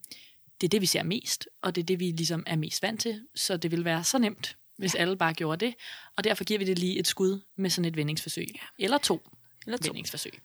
det 0.61 0.67
er 0.67 0.69
det, 0.69 0.81
vi 0.81 0.85
ser 0.85 1.03
mest, 1.03 1.47
og 1.61 1.75
det 1.75 1.81
er 1.81 1.85
det, 1.85 1.99
vi 1.99 2.05
ligesom 2.05 2.43
er 2.47 2.55
mest 2.55 2.83
vant 2.83 3.01
til, 3.01 3.21
så 3.35 3.57
det 3.57 3.71
vil 3.71 3.85
være 3.85 4.03
så 4.03 4.17
nemt, 4.17 4.57
hvis 4.77 4.95
alle 4.95 5.17
bare 5.17 5.33
gjorde 5.33 5.65
det. 5.65 5.75
Og 6.17 6.23
derfor 6.23 6.43
giver 6.43 6.57
vi 6.57 6.65
det 6.65 6.79
lige 6.79 6.99
et 6.99 7.07
skud 7.07 7.41
med 7.57 7.69
sådan 7.69 7.85
et 7.85 7.97
vendingsforsøg. 7.97 8.47
Eller 8.79 8.97
to, 8.97 9.21
Eller 9.65 9.77
to. 9.77 9.87
vendingsforsøg. 9.87 10.39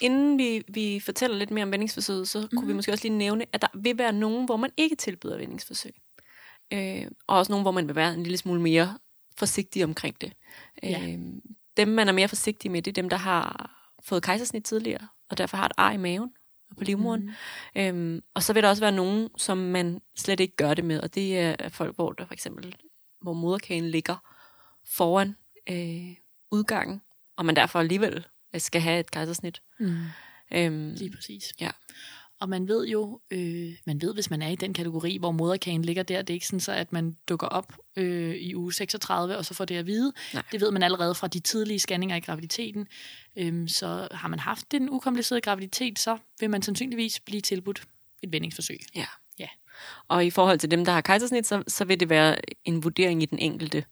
Inden 0.00 0.38
vi, 0.38 0.62
vi 0.68 1.00
fortæller 1.00 1.36
lidt 1.36 1.50
mere 1.50 1.64
om 1.64 1.72
vendingsforsøget, 1.72 2.28
så 2.28 2.38
mm-hmm. 2.38 2.58
kunne 2.58 2.66
vi 2.68 2.74
måske 2.74 2.92
også 2.92 3.04
lige 3.04 3.18
nævne, 3.18 3.44
at 3.52 3.62
der 3.62 3.68
vil 3.74 3.98
være 3.98 4.12
nogen, 4.12 4.44
hvor 4.44 4.56
man 4.56 4.70
ikke 4.76 4.96
tilbyder 4.96 5.36
vendingsforsøg. 5.36 5.94
Øh, 6.72 7.06
og 7.26 7.38
også 7.38 7.52
nogen, 7.52 7.64
hvor 7.64 7.70
man 7.70 7.88
vil 7.88 7.96
være 7.96 8.14
en 8.14 8.22
lille 8.22 8.38
smule 8.38 8.60
mere 8.60 8.98
forsigtig 9.38 9.84
omkring 9.84 10.20
det. 10.20 10.32
Ja. 10.82 11.08
Øh, 11.08 11.18
dem, 11.76 11.88
man 11.88 12.08
er 12.08 12.12
mere 12.12 12.28
forsigtig 12.28 12.70
med, 12.70 12.82
det 12.82 12.90
er 12.90 13.02
dem, 13.02 13.08
der 13.08 13.16
har 13.16 13.70
fået 14.02 14.22
kejsersnit 14.22 14.64
tidligere, 14.64 15.08
og 15.30 15.38
derfor 15.38 15.56
har 15.56 15.66
et 15.66 15.72
ar 15.76 15.92
i 15.92 15.96
maven 15.96 16.30
og 16.70 16.76
på 16.76 16.84
livmoderen. 16.84 17.30
Mm. 17.74 17.80
Øhm, 17.80 18.22
og 18.34 18.42
så 18.42 18.52
vil 18.52 18.62
der 18.62 18.68
også 18.68 18.82
være 18.82 18.92
nogen, 18.92 19.28
som 19.36 19.58
man 19.58 20.00
slet 20.16 20.40
ikke 20.40 20.56
gør 20.56 20.74
det 20.74 20.84
med, 20.84 21.00
og 21.00 21.14
det 21.14 21.38
er 21.38 21.68
folk, 21.68 21.94
hvor 21.94 22.12
der 22.12 22.26
for 22.26 22.34
eksempel, 22.34 22.76
hvor 23.22 23.32
moderkagen 23.32 23.90
ligger 23.90 24.16
foran 24.86 25.36
øh, 25.70 26.16
udgangen, 26.50 27.02
og 27.36 27.44
man 27.46 27.56
derfor 27.56 27.78
alligevel 27.78 28.26
skal 28.58 28.80
have 28.80 29.00
et 29.00 29.10
kejsersnit. 29.10 29.62
Mm. 29.80 29.96
Øhm, 30.54 30.94
Lige 30.94 31.10
præcis. 31.10 31.54
Ja. 31.60 31.70
Og 32.40 32.48
man 32.48 32.68
ved 32.68 32.86
jo, 32.86 33.20
øh, 33.30 33.72
man 33.86 34.02
ved, 34.02 34.14
hvis 34.14 34.30
man 34.30 34.42
er 34.42 34.48
i 34.48 34.54
den 34.54 34.72
kategori, 34.72 35.16
hvor 35.18 35.30
moderkagen 35.30 35.82
ligger 35.82 36.02
der, 36.02 36.22
det 36.22 36.30
er 36.30 36.34
ikke 36.34 36.46
sådan 36.46 36.60
så, 36.60 36.72
at 36.72 36.92
man 36.92 37.16
dukker 37.28 37.46
op 37.46 37.72
øh, 37.96 38.34
i 38.34 38.54
uge 38.54 38.72
36, 38.72 39.36
og 39.36 39.44
så 39.44 39.54
får 39.54 39.64
det 39.64 39.76
at 39.76 39.86
vide. 39.86 40.12
Nej. 40.34 40.42
Det 40.52 40.60
ved 40.60 40.70
man 40.70 40.82
allerede 40.82 41.14
fra 41.14 41.28
de 41.28 41.40
tidlige 41.40 41.78
scanninger 41.78 42.16
i 42.16 42.20
graviditeten. 42.20 42.86
Øhm, 43.36 43.68
så 43.68 44.08
har 44.10 44.28
man 44.28 44.38
haft 44.38 44.74
en 44.74 44.90
ukompliceret 44.90 45.42
graviditet, 45.42 45.98
så 45.98 46.18
vil 46.40 46.50
man 46.50 46.62
sandsynligvis 46.62 47.20
blive 47.20 47.40
tilbudt 47.40 47.82
et 48.22 48.32
vendingsforsøg. 48.32 48.80
Ja. 48.94 49.06
Ja. 49.38 49.48
Og 50.08 50.26
i 50.26 50.30
forhold 50.30 50.58
til 50.58 50.70
dem, 50.70 50.84
der 50.84 50.92
har 50.92 51.00
kejsersnit, 51.00 51.46
så, 51.46 51.62
så 51.68 51.84
vil 51.84 52.00
det 52.00 52.08
være 52.08 52.36
en 52.64 52.84
vurdering 52.84 53.22
i 53.22 53.26
den 53.26 53.38
enkelte 53.38 53.84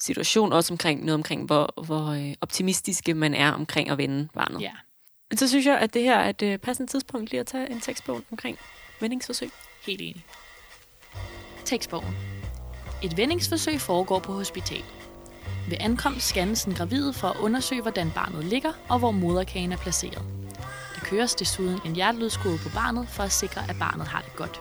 situation, 0.00 0.52
også 0.52 0.74
omkring 0.74 1.04
noget 1.04 1.14
omkring, 1.14 1.46
hvor, 1.46 1.82
hvor 1.84 2.06
øh, 2.06 2.34
optimistiske 2.40 3.14
man 3.14 3.34
er 3.34 3.52
omkring 3.52 3.90
at 3.90 3.98
vende 3.98 4.28
barnet. 4.34 4.60
Ja, 4.60 4.72
men 5.32 5.36
så 5.36 5.48
synes 5.48 5.66
jeg, 5.66 5.78
at 5.78 5.94
det 5.94 6.02
her 6.02 6.16
er 6.18 6.30
et 6.30 6.42
øh, 6.42 6.58
passende 6.58 6.90
tidspunkt 6.90 7.30
lige 7.30 7.40
at 7.40 7.46
tage 7.46 7.70
en 7.70 7.80
tekstbog 7.80 8.20
omkring 8.30 8.58
vendingsforsøg. 9.00 9.50
helt 9.86 10.00
enig. 10.00 10.24
Tekstbogen. 11.64 12.16
Et 13.02 13.16
vendingsforsøg 13.16 13.80
foregår 13.80 14.18
på 14.18 14.32
hospital. 14.32 14.84
Ved 15.68 15.76
ankomst 15.80 16.26
scannes 16.26 16.64
den 16.64 16.74
gravide 16.74 17.12
for 17.12 17.28
at 17.28 17.36
undersøge, 17.40 17.82
hvordan 17.82 18.10
barnet 18.14 18.44
ligger 18.44 18.72
og 18.88 18.98
hvor 18.98 19.10
moderkagen 19.10 19.72
er 19.72 19.76
placeret. 19.76 20.22
Der 20.94 21.00
køres 21.00 21.34
desuden 21.34 21.80
en 21.84 21.94
hjertelydskode 21.94 22.58
på 22.58 22.68
barnet 22.74 23.08
for 23.08 23.22
at 23.22 23.32
sikre, 23.32 23.60
at 23.68 23.76
barnet 23.78 24.06
har 24.06 24.20
det 24.20 24.36
godt. 24.36 24.60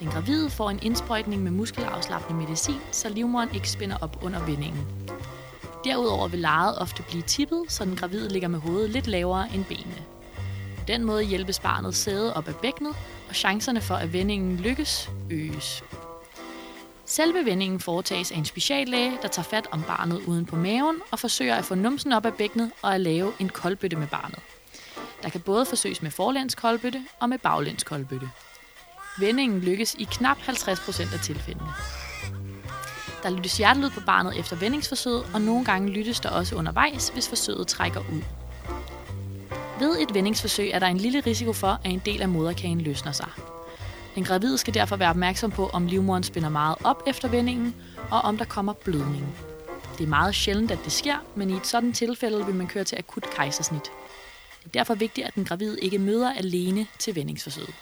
Den 0.00 0.08
gravide 0.08 0.50
får 0.50 0.70
en 0.70 0.78
indsprøjtning 0.82 1.42
med 1.42 1.50
muskelafslappende 1.50 2.40
medicin, 2.40 2.80
så 2.92 3.08
livmoderen 3.08 3.54
ikke 3.54 3.70
spænder 3.70 3.96
op 4.00 4.18
under 4.22 4.44
vendingen. 4.44 4.86
Derudover 5.84 6.28
vil 6.28 6.40
lejet 6.40 6.78
ofte 6.78 7.02
blive 7.02 7.22
tippet, 7.22 7.64
så 7.68 7.84
den 7.84 7.96
gravide 7.96 8.28
ligger 8.28 8.48
med 8.48 8.58
hovedet 8.58 8.90
lidt 8.90 9.06
lavere 9.06 9.48
end 9.54 9.64
benene. 9.64 10.04
På 10.78 10.84
den 10.88 11.04
måde 11.04 11.22
hjælpes 11.24 11.58
barnet 11.58 11.94
sæde 11.94 12.34
op 12.34 12.48
ad 12.48 12.54
bækkenet, 12.54 12.96
og 13.28 13.34
chancerne 13.34 13.80
for, 13.80 13.94
at 13.94 14.12
vendingen 14.12 14.56
lykkes, 14.56 15.10
øges. 15.30 15.84
Selve 17.06 17.44
vendingen 17.44 17.80
foretages 17.80 18.32
af 18.32 18.36
en 18.36 18.44
speciallæge, 18.44 19.18
der 19.22 19.28
tager 19.28 19.44
fat 19.44 19.66
om 19.70 19.82
barnet 19.82 20.22
uden 20.26 20.46
på 20.46 20.56
maven 20.56 20.96
og 21.10 21.18
forsøger 21.18 21.54
at 21.54 21.64
få 21.64 21.74
numsen 21.74 22.12
op 22.12 22.26
af 22.26 22.34
bækkenet 22.34 22.70
og 22.82 22.94
at 22.94 23.00
lave 23.00 23.32
en 23.38 23.48
koldbøtte 23.48 23.96
med 23.96 24.06
barnet. 24.06 24.38
Der 25.22 25.28
kan 25.28 25.40
både 25.40 25.66
forsøges 25.66 26.02
med 26.02 26.10
forlæns 26.10 26.54
koldbøtte 26.54 27.06
og 27.20 27.28
med 27.28 27.38
baglæns 27.38 27.84
koldbøtte. 27.84 28.30
Vendingen 29.18 29.60
lykkes 29.60 29.94
i 29.98 30.04
knap 30.04 30.36
50% 30.36 31.14
af 31.14 31.20
tilfældene. 31.20 31.70
Der 33.24 33.30
lyttes 33.30 33.56
hjertelyd 33.56 33.90
på 33.90 34.00
barnet 34.00 34.38
efter 34.38 34.56
vendingsforsøget, 34.56 35.26
og 35.34 35.40
nogle 35.40 35.64
gange 35.64 35.88
lyttes 35.88 36.20
der 36.20 36.28
også 36.28 36.56
undervejs, 36.56 37.08
hvis 37.08 37.28
forsøget 37.28 37.66
trækker 37.66 38.00
ud. 38.00 38.22
Ved 39.78 39.98
et 40.00 40.14
vendingsforsøg 40.14 40.70
er 40.70 40.78
der 40.78 40.86
en 40.86 40.96
lille 40.96 41.20
risiko 41.20 41.52
for, 41.52 41.80
at 41.84 41.90
en 41.90 42.02
del 42.06 42.22
af 42.22 42.28
moderkagen 42.28 42.80
løsner 42.80 43.12
sig. 43.12 43.28
Den 44.14 44.24
gravide 44.24 44.58
skal 44.58 44.74
derfor 44.74 44.96
være 44.96 45.10
opmærksom 45.10 45.50
på, 45.50 45.68
om 45.72 45.86
livmoderen 45.86 46.22
spænder 46.22 46.48
meget 46.48 46.76
op 46.84 47.02
efter 47.06 47.28
vendingen, 47.28 47.74
og 48.10 48.20
om 48.20 48.38
der 48.38 48.44
kommer 48.44 48.72
blødning. 48.72 49.36
Det 49.98 50.04
er 50.04 50.08
meget 50.08 50.34
sjældent, 50.34 50.70
at 50.70 50.78
det 50.84 50.92
sker, 50.92 51.16
men 51.34 51.50
i 51.50 51.54
et 51.54 51.66
sådan 51.66 51.92
tilfælde 51.92 52.46
vil 52.46 52.54
man 52.54 52.66
køre 52.66 52.84
til 52.84 52.96
akut 52.96 53.30
kejsersnit. 53.30 53.84
Det 54.58 54.66
er 54.66 54.70
derfor 54.72 54.94
vigtigt, 54.94 55.26
at 55.26 55.34
den 55.34 55.44
gravide 55.44 55.80
ikke 55.80 55.98
møder 55.98 56.32
alene 56.32 56.86
til 56.98 57.14
vendingsforsøget. 57.14 57.74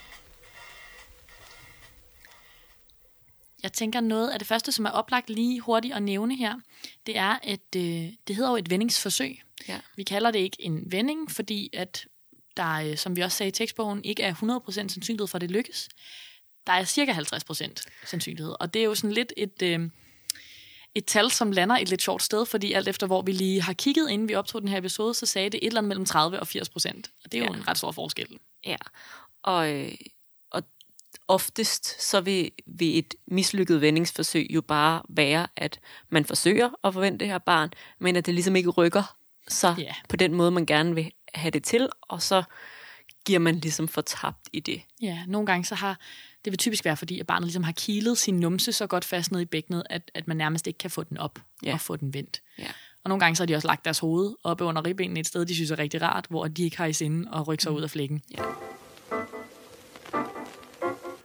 Jeg 3.63 3.73
tænker 3.73 4.01
noget 4.01 4.31
af 4.31 4.39
det 4.39 4.49
første, 4.49 4.73
som 4.73 4.85
er 4.85 4.91
oplagt 4.91 5.31
lige 5.31 5.61
hurtigt 5.61 5.95
at 5.95 6.03
nævne 6.03 6.37
her, 6.37 6.55
det 7.07 7.17
er, 7.17 7.39
at 7.43 7.77
øh, 7.77 7.83
det 8.29 8.37
hedder 8.37 8.51
jo 8.51 8.57
et 8.57 8.71
vendingsforsøg. 8.71 9.43
Ja. 9.69 9.81
Vi 9.97 10.03
kalder 10.03 10.31
det 10.31 10.39
ikke 10.39 10.57
en 10.61 10.93
vending, 10.93 11.31
fordi 11.31 11.71
at 11.73 12.07
der, 12.57 12.73
øh, 12.73 12.97
som 12.97 13.17
vi 13.17 13.21
også 13.21 13.37
sagde 13.37 13.49
i 13.49 13.53
tekstbogen, 13.53 14.05
ikke 14.05 14.23
er 14.23 14.35
100% 14.35 14.73
sandsynlighed 14.73 15.27
for, 15.27 15.37
at 15.37 15.41
det 15.43 15.51
lykkes. 15.51 15.89
Der 16.67 16.73
er 16.73 16.85
cirka 16.85 17.13
50% 17.13 17.75
sandsynlighed, 18.07 18.55
og 18.61 18.75
det 18.75 18.81
er 18.81 18.85
jo 18.85 18.95
sådan 18.95 19.13
lidt 19.13 19.33
et, 19.37 19.63
øh, 19.63 19.91
et 20.95 21.05
tal, 21.05 21.31
som 21.31 21.53
lander 21.53 21.77
et 21.77 21.89
lidt 21.89 22.03
sjovt 22.03 22.23
sted, 22.23 22.47
fordi 22.47 22.73
alt 22.73 22.89
efter 22.89 23.07
hvor 23.07 23.23
vi 23.23 23.33
lige 23.33 23.63
har 23.63 23.73
kigget, 23.73 24.11
inden 24.11 24.29
vi 24.29 24.35
optog 24.35 24.61
den 24.61 24.69
her 24.69 24.79
episode, 24.79 25.15
så 25.15 25.27
sagde 25.27 25.51
det 25.51 25.59
et 25.63 25.67
eller 25.67 25.81
andet 25.81 25.89
mellem 25.89 26.05
30 26.05 26.41
og 26.41 26.47
80%. 26.49 27.11
Og 27.25 27.33
det 27.33 27.41
er 27.41 27.45
jo 27.45 27.53
Ja. 27.53 27.59
en 27.59 27.69
ret 27.69 27.79
stor 27.79 27.93
forskel. 27.93 28.27
Ja, 28.67 28.77
og, 29.43 29.73
øh, 29.73 29.93
og 29.93 29.95
oftest 31.29 32.03
så 32.11 32.21
vil, 32.21 32.51
vil 32.67 32.99
et 32.99 33.15
mislykket 33.27 33.81
vendingsforsøg 33.81 34.47
jo 34.51 34.61
bare 34.61 35.03
være, 35.09 35.47
at 35.57 35.81
man 36.11 36.25
forsøger 36.25 36.71
at 36.85 36.93
forvente 36.95 37.19
det 37.19 37.29
her 37.29 37.39
barn, 37.39 37.71
men 37.99 38.17
at 38.17 38.27
det 38.27 38.35
ligesom 38.35 38.57
ikke 38.57 38.71
rykker 38.71 39.17
sig 39.49 39.75
Ja. 39.79 39.95
på 40.09 40.17
den 40.17 40.35
måde, 40.35 40.51
man 40.51 40.67
gerne 40.67 40.95
vil 40.95 41.13
have 41.35 41.51
det 41.51 41.63
til, 41.65 41.89
og 42.03 42.23
så 42.23 42.43
giver 43.27 43.39
man 43.39 43.55
ligesom 43.55 43.89
for 43.89 44.01
tabt 44.01 44.49
i 44.53 44.61
det. 44.61 44.83
Ja, 45.03 45.19
nogle 45.27 45.47
gange 45.47 45.65
så 45.65 45.75
har, 45.75 45.99
det 46.45 46.51
vil 46.51 46.59
typisk 46.59 46.85
være, 46.85 46.97
fordi 46.97 47.21
at 47.21 47.27
barnet 47.27 47.47
ligesom 47.47 47.63
har 47.63 47.73
kilet 47.73 48.19
sin 48.19 48.35
numse 48.41 48.73
så 48.73 48.87
godt 48.87 49.05
fast 49.05 49.33
ned 49.33 49.41
i 49.41 49.45
bækkenet, 49.45 49.83
at, 49.91 50.11
at 50.15 50.29
man 50.29 50.37
nærmest 50.37 50.67
ikke 50.67 50.79
kan 50.79 50.91
få 50.91 51.03
den 51.03 51.19
op 51.19 51.39
Ja. 51.63 51.73
og 51.73 51.81
få 51.81 51.97
den 51.97 52.15
vendt. 52.15 52.43
Ja. 52.59 52.67
Og 53.05 53.09
nogle 53.09 53.21
gange 53.21 53.37
så 53.37 53.43
har 53.43 53.47
de 53.47 53.55
også 53.55 53.69
lagt 53.69 53.85
deres 53.85 53.99
hoved 53.99 54.35
oppe 54.45 54.65
under 54.65 54.85
ribbenene 54.87 55.21
et 55.21 55.27
sted, 55.27 55.47
de 55.47 55.55
synes 55.55 55.71
er 55.71 55.79
rigtig 55.79 56.03
rart, 56.03 56.27
hvor 56.31 56.49
de 56.49 56.63
ikke 56.63 56.77
har 56.77 56.87
i 56.87 56.93
sinde 56.93 57.31
at 57.35 57.49
rykke 57.49 57.63
sig 57.63 57.73
ud 57.73 57.83
af 57.83 57.91
flækken. 57.91 58.23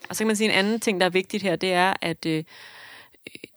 Og 0.10 0.16
så 0.16 0.20
kan 0.20 0.28
man 0.28 0.36
sige, 0.36 0.50
en 0.50 0.56
anden 0.56 0.80
ting, 0.80 1.00
der 1.00 1.06
er 1.06 1.10
vigtigt 1.10 1.44
her, 1.44 1.56
det 1.56 1.74
er, 1.74 1.94
at 2.02 2.26
øh, 2.26 2.44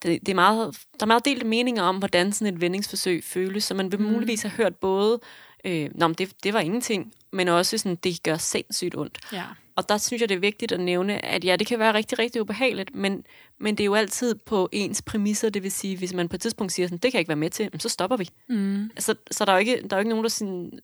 det, 0.03 0.19
det 0.25 0.29
er 0.29 0.35
meget, 0.35 0.77
der 0.99 1.05
er 1.05 1.07
meget 1.07 1.25
delte 1.25 1.45
meninger 1.45 1.83
om, 1.83 1.97
hvordan 1.97 2.31
sådan 2.31 2.53
et 2.53 2.61
vendingsforsøg 2.61 3.23
føles, 3.23 3.63
så 3.63 3.73
man 3.73 3.91
vil 3.91 4.01
muligvis 4.01 4.41
have 4.41 4.51
hørt 4.51 4.75
både, 4.75 5.19
øh, 5.65 5.89
Nå, 5.95 6.07
men 6.07 6.15
det, 6.15 6.31
det 6.43 6.53
var 6.53 6.59
ingenting, 6.59 7.13
men 7.31 7.47
også 7.47 7.77
sådan, 7.77 7.95
det 7.95 8.23
gør 8.23 8.37
sindssygt 8.37 8.97
ondt. 8.97 9.19
Ja. 9.33 9.43
Og 9.75 9.89
der 9.89 9.97
synes 9.97 10.21
jeg, 10.21 10.29
det 10.29 10.35
er 10.35 10.39
vigtigt 10.39 10.71
at 10.71 10.79
nævne, 10.79 11.25
at 11.25 11.45
ja, 11.45 11.55
det 11.55 11.67
kan 11.67 11.79
være 11.79 11.93
rigtig, 11.93 12.19
rigtig 12.19 12.41
ubehageligt, 12.41 12.95
men, 12.95 13.23
men 13.59 13.75
det 13.75 13.83
er 13.83 13.85
jo 13.85 13.95
altid 13.95 14.35
på 14.35 14.69
ens 14.71 15.01
præmisser, 15.01 15.49
det 15.49 15.63
vil 15.63 15.71
sige, 15.71 15.97
hvis 15.97 16.13
man 16.13 16.29
på 16.29 16.35
et 16.35 16.41
tidspunkt 16.41 16.73
siger 16.73 16.87
sådan, 16.87 16.97
det 16.97 17.11
kan 17.11 17.13
jeg 17.13 17.19
ikke 17.19 17.29
være 17.29 17.35
med 17.35 17.49
til, 17.49 17.69
så 17.79 17.89
stopper 17.89 18.17
vi. 18.17 18.29
Mm. 18.49 18.83
Altså, 18.83 19.15
så 19.31 19.45
der 19.45 19.51
er 19.51 19.55
jo 19.55 19.59
ikke, 19.59 19.75
der 19.75 19.95
er 19.95 19.97
jo 19.97 19.99
ikke 19.99 20.09
nogen, 20.09 20.23
der 20.23 20.29
sådan 20.29 20.79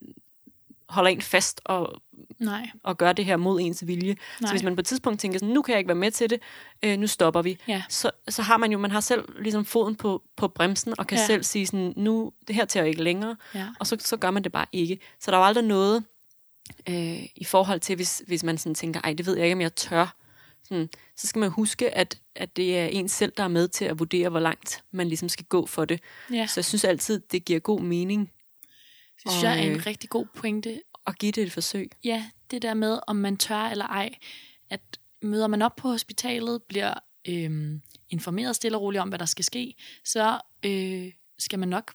holder 0.89 1.09
en 1.11 1.21
fast 1.21 1.61
og, 1.65 2.01
Nej. 2.39 2.69
og 2.83 2.97
gør 2.97 3.13
det 3.13 3.25
her 3.25 3.37
mod 3.37 3.61
ens 3.61 3.87
vilje. 3.87 4.15
Nej. 4.41 4.47
Så 4.47 4.53
hvis 4.53 4.63
man 4.63 4.75
på 4.75 4.79
et 4.79 4.85
tidspunkt 4.85 5.19
tænker 5.19 5.39
sådan, 5.39 5.53
nu 5.53 5.61
kan 5.61 5.71
jeg 5.71 5.79
ikke 5.79 5.87
være 5.87 5.95
med 5.95 6.11
til 6.11 6.29
det, 6.29 6.39
øh, 6.83 6.97
nu 6.99 7.07
stopper 7.07 7.41
vi, 7.41 7.57
Ja. 7.67 7.83
så, 7.89 8.11
så 8.29 8.41
har 8.41 8.57
man 8.57 8.71
jo, 8.71 8.77
man 8.77 8.91
har 8.91 8.99
selv 8.99 9.41
ligesom 9.41 9.65
foden 9.65 9.95
på, 9.95 10.23
på 10.37 10.47
bremsen, 10.47 10.93
og 10.99 11.07
kan 11.07 11.17
Ja. 11.17 11.25
selv 11.25 11.43
sige 11.43 11.67
sådan, 11.67 11.93
nu, 11.95 12.31
det 12.47 12.55
her 12.55 12.65
tager 12.65 12.83
jeg 12.83 12.89
ikke 12.89 13.03
længere, 13.03 13.35
Ja. 13.55 13.65
og 13.79 13.87
så, 13.87 13.97
så 13.99 14.17
gør 14.17 14.31
man 14.31 14.43
det 14.43 14.51
bare 14.51 14.65
ikke. 14.71 14.99
Så 15.19 15.31
der 15.31 15.37
er 15.37 15.41
jo 15.41 15.45
aldrig 15.47 15.63
noget 15.63 16.03
øh, 16.89 17.23
i 17.35 17.43
forhold 17.45 17.79
til, 17.79 17.95
hvis, 17.95 18.21
hvis 18.27 18.43
man 18.43 18.57
sådan 18.57 18.75
tænker, 18.75 19.01
ej, 19.03 19.13
det 19.13 19.25
ved 19.25 19.35
jeg 19.37 19.45
ikke, 19.45 19.55
om 19.55 19.61
jeg 19.61 19.75
tør. 19.75 20.15
Sådan, 20.63 20.89
så 21.17 21.27
skal 21.27 21.39
man 21.39 21.49
huske, 21.49 21.97
at, 21.97 22.17
at 22.35 22.57
det 22.57 22.77
er 22.79 22.85
en 22.85 23.09
selv, 23.09 23.33
der 23.37 23.43
er 23.43 23.47
med 23.47 23.67
til 23.67 23.85
at 23.85 23.99
vurdere, 23.99 24.29
hvor 24.29 24.39
langt 24.39 24.83
man 24.91 25.07
ligesom 25.07 25.29
skal 25.29 25.45
gå 25.45 25.65
for 25.65 25.85
det. 25.85 25.99
ja. 26.33 26.47
Så 26.47 26.53
jeg 26.59 26.65
synes 26.65 26.83
altid, 26.83 27.19
det 27.31 27.45
giver 27.45 27.59
god 27.59 27.81
mening 27.81 28.31
Det 29.23 29.31
synes 29.31 29.43
jeg 29.43 29.59
er 29.59 29.65
øh, 29.69 29.73
en 29.75 29.85
rigtig 29.85 30.09
god 30.09 30.25
pointe. 30.35 30.81
at 31.07 31.19
give 31.19 31.31
det 31.31 31.43
et 31.43 31.51
forsøg. 31.51 31.91
Ja, 32.03 32.25
det 32.51 32.61
der 32.61 32.73
med, 32.73 32.99
om 33.07 33.15
man 33.15 33.37
tør 33.37 33.57
eller 33.63 33.85
ej, 33.85 34.15
at 34.69 34.81
møder 35.21 35.47
man 35.47 35.61
op 35.61 35.75
på 35.75 35.87
hospitalet, 35.87 36.63
bliver 36.63 36.93
øhm, 37.27 37.81
informeret 38.09 38.55
stille 38.55 38.77
og 38.77 38.81
roligt 38.81 39.01
om, 39.01 39.09
hvad 39.09 39.19
der 39.19 39.25
skal 39.25 39.45
ske, 39.45 39.75
så 40.05 40.39
øh, 40.65 41.11
skal 41.39 41.59
man 41.59 41.69
nok 41.69 41.93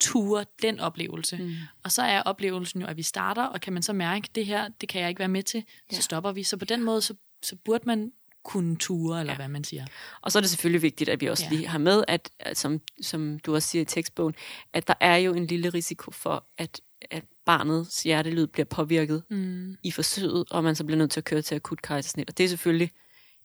ture 0.00 0.44
den 0.62 0.80
oplevelse. 0.80 1.36
Mm. 1.36 1.54
Og 1.84 1.92
så 1.92 2.02
er 2.02 2.22
oplevelsen 2.22 2.80
jo, 2.80 2.86
at 2.86 2.96
vi 2.96 3.02
starter, 3.02 3.42
og 3.44 3.60
kan 3.60 3.72
man 3.72 3.82
så 3.82 3.92
mærke, 3.92 4.28
det 4.34 4.46
her, 4.46 4.68
det 4.68 4.88
kan 4.88 5.00
jeg 5.00 5.08
ikke 5.08 5.18
være 5.18 5.28
med 5.28 5.42
til, 5.42 5.60
så 5.90 5.96
Ja. 5.96 6.00
stopper 6.00 6.32
vi. 6.32 6.42
Så 6.42 6.56
på 6.56 6.64
den 6.64 6.82
måde, 6.82 7.00
så, 7.02 7.14
så 7.42 7.56
burde 7.56 7.84
man 7.86 8.12
kunne 8.44 8.76
ture, 8.76 9.20
eller 9.20 9.32
Ja. 9.32 9.36
hvad 9.36 9.48
man 9.48 9.64
siger. 9.64 9.86
Og 10.22 10.32
så 10.32 10.38
er 10.38 10.40
det 10.40 10.50
selvfølgelig 10.50 10.82
vigtigt, 10.82 11.10
at 11.10 11.20
vi 11.20 11.26
også 11.26 11.44
Ja. 11.50 11.56
lige 11.56 11.66
har 11.68 11.78
med, 11.78 12.04
at, 12.08 12.30
at 12.40 12.58
som, 12.58 12.80
som 13.02 13.38
du 13.38 13.54
også 13.54 13.68
siger 13.68 13.82
i 13.82 13.84
tekstbogen, 13.84 14.34
at 14.72 14.88
der 14.88 14.94
er 15.00 15.16
jo 15.16 15.34
en 15.34 15.46
lille 15.46 15.68
risiko 15.68 16.10
for, 16.10 16.46
at, 16.58 16.80
at 17.10 17.24
barnets 17.46 18.02
hjertelyd 18.02 18.46
bliver 18.46 18.64
påvirket 18.66 19.22
Mm. 19.30 19.76
i 19.82 19.90
forsøget, 19.90 20.44
og 20.50 20.64
man 20.64 20.74
så 20.76 20.84
bliver 20.84 20.98
nødt 20.98 21.10
til 21.10 21.20
at 21.20 21.24
køre 21.24 21.42
til 21.42 21.54
akut 21.54 21.82
kejsersnit. 21.82 22.28
Og 22.30 22.38
det 22.38 22.44
er 22.44 22.48
selvfølgelig 22.48 22.90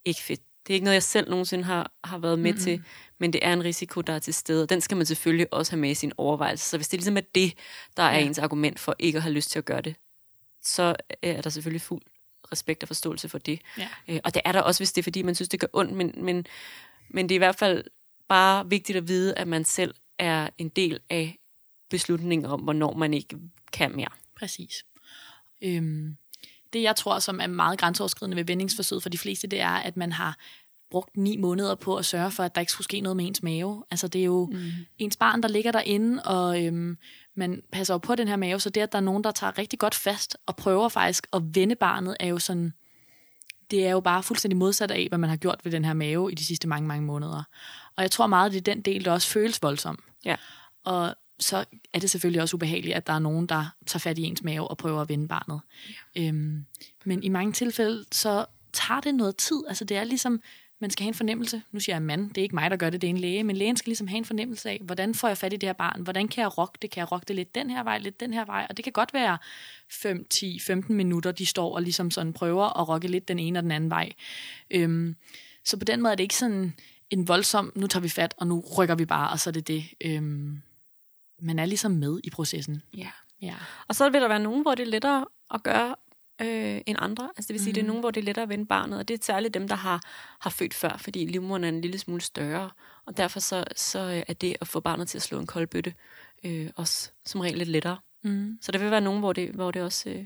ikke 0.05 0.21
fedt. 0.21 0.41
Det 0.67 0.73
er 0.73 0.75
ikke 0.75 0.83
noget, 0.83 0.93
jeg 0.95 1.03
selv 1.03 1.29
nogensinde 1.29 1.63
har, 1.63 1.91
har 2.03 2.17
været 2.17 2.39
med 2.39 2.51
mm-hmm. 2.51 2.63
til, 2.63 2.83
men 3.19 3.33
det 3.33 3.45
er 3.45 3.53
en 3.53 3.63
risiko, 3.63 4.01
der 4.01 4.13
er 4.13 4.19
til 4.19 4.33
stede, 4.33 4.63
og 4.63 4.69
den 4.69 4.81
skal 4.81 4.97
man 4.97 5.05
selvfølgelig 5.05 5.53
også 5.53 5.71
have 5.71 5.79
med 5.81 5.89
i 5.89 5.93
sin 5.93 6.11
overvejelse. 6.17 6.69
Så 6.69 6.77
hvis 6.77 6.87
det 6.87 6.99
ligesom 6.99 7.17
er 7.17 7.21
det, 7.35 7.53
der 7.97 8.03
er 8.03 8.17
Ja. 8.19 8.25
ens 8.25 8.37
argument 8.39 8.79
for 8.79 8.95
ikke 8.99 9.17
at 9.17 9.23
have 9.23 9.33
lyst 9.33 9.51
til 9.51 9.59
at 9.59 9.65
gøre 9.65 9.81
det, 9.81 9.95
så 10.63 10.95
er 11.21 11.41
der 11.41 11.49
selvfølgelig 11.49 11.81
fuld 11.81 12.01
respekt 12.51 12.83
og 12.83 12.87
forståelse 12.87 13.29
for 13.29 13.37
det. 13.37 13.59
Ja. 13.77 13.87
Øh, 14.07 14.19
Og 14.23 14.33
det 14.33 14.41
er 14.45 14.51
der 14.51 14.61
også, 14.61 14.79
hvis 14.79 14.93
det 14.93 15.01
er, 15.01 15.03
fordi 15.03 15.21
man 15.21 15.35
synes, 15.35 15.49
det 15.49 15.59
gør 15.59 15.67
ondt, 15.73 15.91
men, 15.91 16.13
men, 16.17 16.45
men 17.09 17.29
det 17.29 17.35
er 17.35 17.37
i 17.37 17.45
hvert 17.45 17.55
fald 17.55 17.83
bare 18.27 18.69
vigtigt 18.69 18.97
at 18.97 19.07
vide, 19.07 19.33
at 19.37 19.47
man 19.47 19.65
selv 19.65 19.95
er 20.19 20.49
en 20.57 20.69
del 20.69 20.99
af 21.09 21.39
beslutningen 21.89 22.45
om, 22.45 22.61
hvornår 22.61 22.93
man 22.93 23.13
ikke 23.13 23.37
kan 23.73 23.95
mere. 23.95 24.09
Præcis. 24.35 24.85
Øhm, 25.61 26.17
det 26.73 26.81
jeg 26.81 26.95
tror, 26.95 27.19
som 27.19 27.39
er 27.39 27.47
meget 27.47 27.79
grænseoverskridende 27.79 28.37
ved 28.37 28.43
vendingsforsøget 28.45 29.03
for 29.03 29.09
de 29.09 29.17
fleste, 29.17 29.47
det 29.47 29.61
er, 29.61 29.69
at 29.69 29.97
man 29.97 30.11
har 30.11 30.37
brugt 30.91 31.17
ni 31.17 31.37
måneder 31.37 31.75
på 31.75 31.95
at 31.95 32.05
sørge 32.05 32.31
for, 32.31 32.43
at 32.43 32.55
der 32.55 32.61
ikke 32.61 32.71
skulle 32.71 32.85
ske 32.85 33.01
noget 33.01 33.17
med 33.17 33.25
ens 33.25 33.43
mave. 33.43 33.83
Altså 33.91 34.07
det 34.07 34.21
er 34.21 34.25
jo 34.25 34.49
mm. 34.51 34.71
ens 34.97 35.17
barn, 35.17 35.43
der 35.43 35.47
ligger 35.49 35.71
derinde, 35.71 36.23
og 36.23 36.65
øhm, 36.65 36.97
man 37.35 37.61
passer 37.71 37.93
jo 37.93 37.97
på 37.97 38.15
den 38.15 38.27
her 38.27 38.35
mave, 38.35 38.59
så 38.59 38.69
det, 38.69 38.81
at 38.81 38.91
der 38.91 38.97
er 38.97 39.01
nogen, 39.01 39.23
der 39.23 39.31
tager 39.31 39.57
rigtig 39.57 39.79
godt 39.79 39.95
fast 39.95 40.37
og 40.45 40.55
prøver 40.55 40.89
faktisk 40.89 41.27
at 41.33 41.41
vende 41.55 41.75
barnet, 41.75 42.17
er 42.19 42.27
jo 42.27 42.39
sådan, 42.39 42.73
det 43.71 43.87
er 43.87 43.91
jo 43.91 43.99
bare 43.99 44.23
fuldstændig 44.23 44.57
modsat 44.57 44.91
af, 44.91 45.05
hvad 45.09 45.17
man 45.17 45.29
har 45.29 45.37
gjort 45.37 45.61
ved 45.63 45.71
den 45.71 45.85
her 45.85 45.93
mave 45.93 46.31
i 46.31 46.35
de 46.35 46.45
sidste 46.45 46.67
mange, 46.67 46.87
mange 46.87 47.05
måneder. 47.05 47.43
Og 47.95 48.03
jeg 48.03 48.11
tror 48.11 48.27
meget, 48.27 48.51
det 48.51 48.57
er 48.57 48.73
den 48.73 48.81
del, 48.81 49.05
der 49.05 49.11
også 49.11 49.27
føles 49.27 49.63
voldsom. 49.63 50.03
Ja. 50.25 50.35
Og 50.83 51.15
så 51.39 51.65
er 51.93 51.99
det 51.99 52.09
selvfølgelig 52.09 52.41
også 52.41 52.55
ubehageligt, 52.55 52.95
at 52.95 53.07
der 53.07 53.13
er 53.13 53.19
nogen, 53.19 53.47
der 53.47 53.75
tager 53.85 53.99
fat 53.99 54.17
i 54.17 54.23
ens 54.23 54.43
mave 54.43 54.67
og 54.67 54.77
prøver 54.77 55.01
at 55.01 55.09
vende 55.09 55.27
barnet. 55.27 55.61
Ja. 56.15 56.27
Øhm, 56.27 56.65
men 57.05 57.23
i 57.23 57.29
mange 57.29 57.53
tilfælde, 57.53 58.05
så 58.11 58.45
tager 58.73 59.01
det 59.01 59.15
noget 59.15 59.35
tid. 59.37 59.63
Altså 59.67 59.85
det 59.85 59.97
er 59.97 60.03
ligesom, 60.03 60.41
man 60.85 60.91
skal 60.91 61.03
have 61.03 61.07
en 61.07 61.13
fornemmelse. 61.13 61.61
Nu 61.71 61.79
siger 61.79 61.95
jeg 61.95 62.01
mand, 62.01 62.29
det 62.29 62.37
er 62.37 62.41
ikke 62.41 62.55
mig, 62.55 62.71
der 62.71 62.77
gør 62.77 62.89
det, 62.89 63.01
det 63.01 63.07
er 63.07 63.09
en 63.09 63.17
læge. 63.17 63.43
Men 63.43 63.57
lægen 63.57 63.77
skal 63.77 63.89
ligesom 63.89 64.07
have 64.07 64.17
en 64.17 64.25
fornemmelse 64.25 64.69
af, 64.69 64.81
hvordan 64.83 65.15
får 65.15 65.27
jeg 65.27 65.37
fat 65.37 65.53
i 65.53 65.55
det 65.55 65.69
her 65.69 65.73
barn? 65.73 66.01
Hvordan 66.01 66.27
kan 66.27 66.41
jeg 66.41 66.57
rocke 66.57 66.77
det? 66.81 66.91
Kan 66.91 66.99
jeg 66.99 67.11
rocke 67.11 67.25
det 67.27 67.35
lidt 67.35 67.55
den 67.55 67.69
her 67.69 67.83
vej, 67.83 67.97
lidt 67.97 68.19
den 68.19 68.33
her 68.33 68.45
vej? 68.45 68.65
Og 68.69 68.77
det 68.77 68.83
kan 68.83 68.93
godt 68.93 69.13
være 69.13 69.37
5, 69.91 70.25
10, 70.29 70.59
15 70.59 70.95
minutter, 70.95 71.31
de 71.31 71.45
står 71.45 71.75
og 71.75 71.81
ligesom 71.81 72.11
sådan 72.11 72.33
prøver 72.33 72.79
at 72.81 72.89
rocke 72.89 73.07
lidt 73.07 73.27
den 73.27 73.39
ene 73.39 73.59
og 73.59 73.63
den 73.63 73.71
anden 73.71 73.89
vej. 73.89 74.11
Øhm, 74.71 75.15
så 75.63 75.77
på 75.77 75.85
den 75.85 76.01
måde 76.01 76.11
er 76.11 76.15
det 76.15 76.23
ikke 76.23 76.35
sådan 76.35 76.73
en 77.09 77.27
voldsom, 77.27 77.71
nu 77.75 77.87
tager 77.87 78.01
vi 78.01 78.09
fat, 78.09 78.33
og 78.37 78.47
nu 78.47 78.63
rykker 78.77 78.95
vi 78.95 79.05
bare, 79.05 79.29
og 79.29 79.39
så 79.39 79.49
er 79.49 79.51
det 79.51 79.67
det. 79.67 79.83
Øhm, 80.01 80.61
man 81.41 81.59
er 81.59 81.65
ligesom 81.65 81.91
med 81.91 82.19
i 82.23 82.29
processen. 82.29 82.81
Ja. 82.97 83.09
Ja. 83.41 83.55
Og 83.87 83.95
så 83.95 84.09
vil 84.09 84.21
der 84.21 84.27
være 84.27 84.39
nogen, 84.39 84.61
hvor 84.61 84.75
det 84.75 84.87
er 84.87 84.91
lettere 84.91 85.25
at 85.53 85.63
gøre 85.63 85.95
øh, 86.41 86.81
end 86.85 86.97
andre. 87.01 87.29
Altså 87.37 87.47
det 87.47 87.53
vil 87.53 87.59
sige, 87.59 87.71
mm. 87.71 87.73
det 87.73 87.81
er 87.81 87.87
nogen, 87.87 87.99
hvor 87.99 88.11
det 88.11 88.21
er 88.21 88.25
lettere 88.25 88.43
at 88.43 88.49
vende 88.49 88.65
barnet, 88.65 88.99
og 88.99 89.07
det 89.07 89.13
er 89.13 89.23
særligt 89.23 89.53
dem, 89.53 89.67
der 89.67 89.75
har, 89.75 90.01
har 90.39 90.49
født 90.49 90.73
før, 90.73 90.97
fordi 90.97 91.25
livmoderen 91.25 91.63
er 91.63 91.69
en 91.69 91.81
lille 91.81 91.97
smule 91.97 92.21
større, 92.21 92.69
og 93.05 93.17
derfor 93.17 93.39
så, 93.39 93.63
så 93.75 94.23
er 94.27 94.33
det 94.33 94.57
at 94.61 94.67
få 94.67 94.79
barnet 94.79 95.07
til 95.07 95.17
at 95.17 95.21
slå 95.21 95.39
en 95.39 95.47
kold 95.47 95.67
bøtte 95.67 95.93
øh, 96.43 96.69
også 96.75 97.11
som 97.25 97.41
regel 97.41 97.57
lidt 97.57 97.69
lettere. 97.69 97.97
Mm. 98.21 98.57
Så 98.61 98.71
der 98.71 98.79
vil 98.79 98.91
være 98.91 99.01
nogen, 99.01 99.19
hvor 99.19 99.33
det, 99.33 99.49
hvor 99.49 99.71
det 99.71 99.81
også 99.81 100.09
øh, 100.09 100.25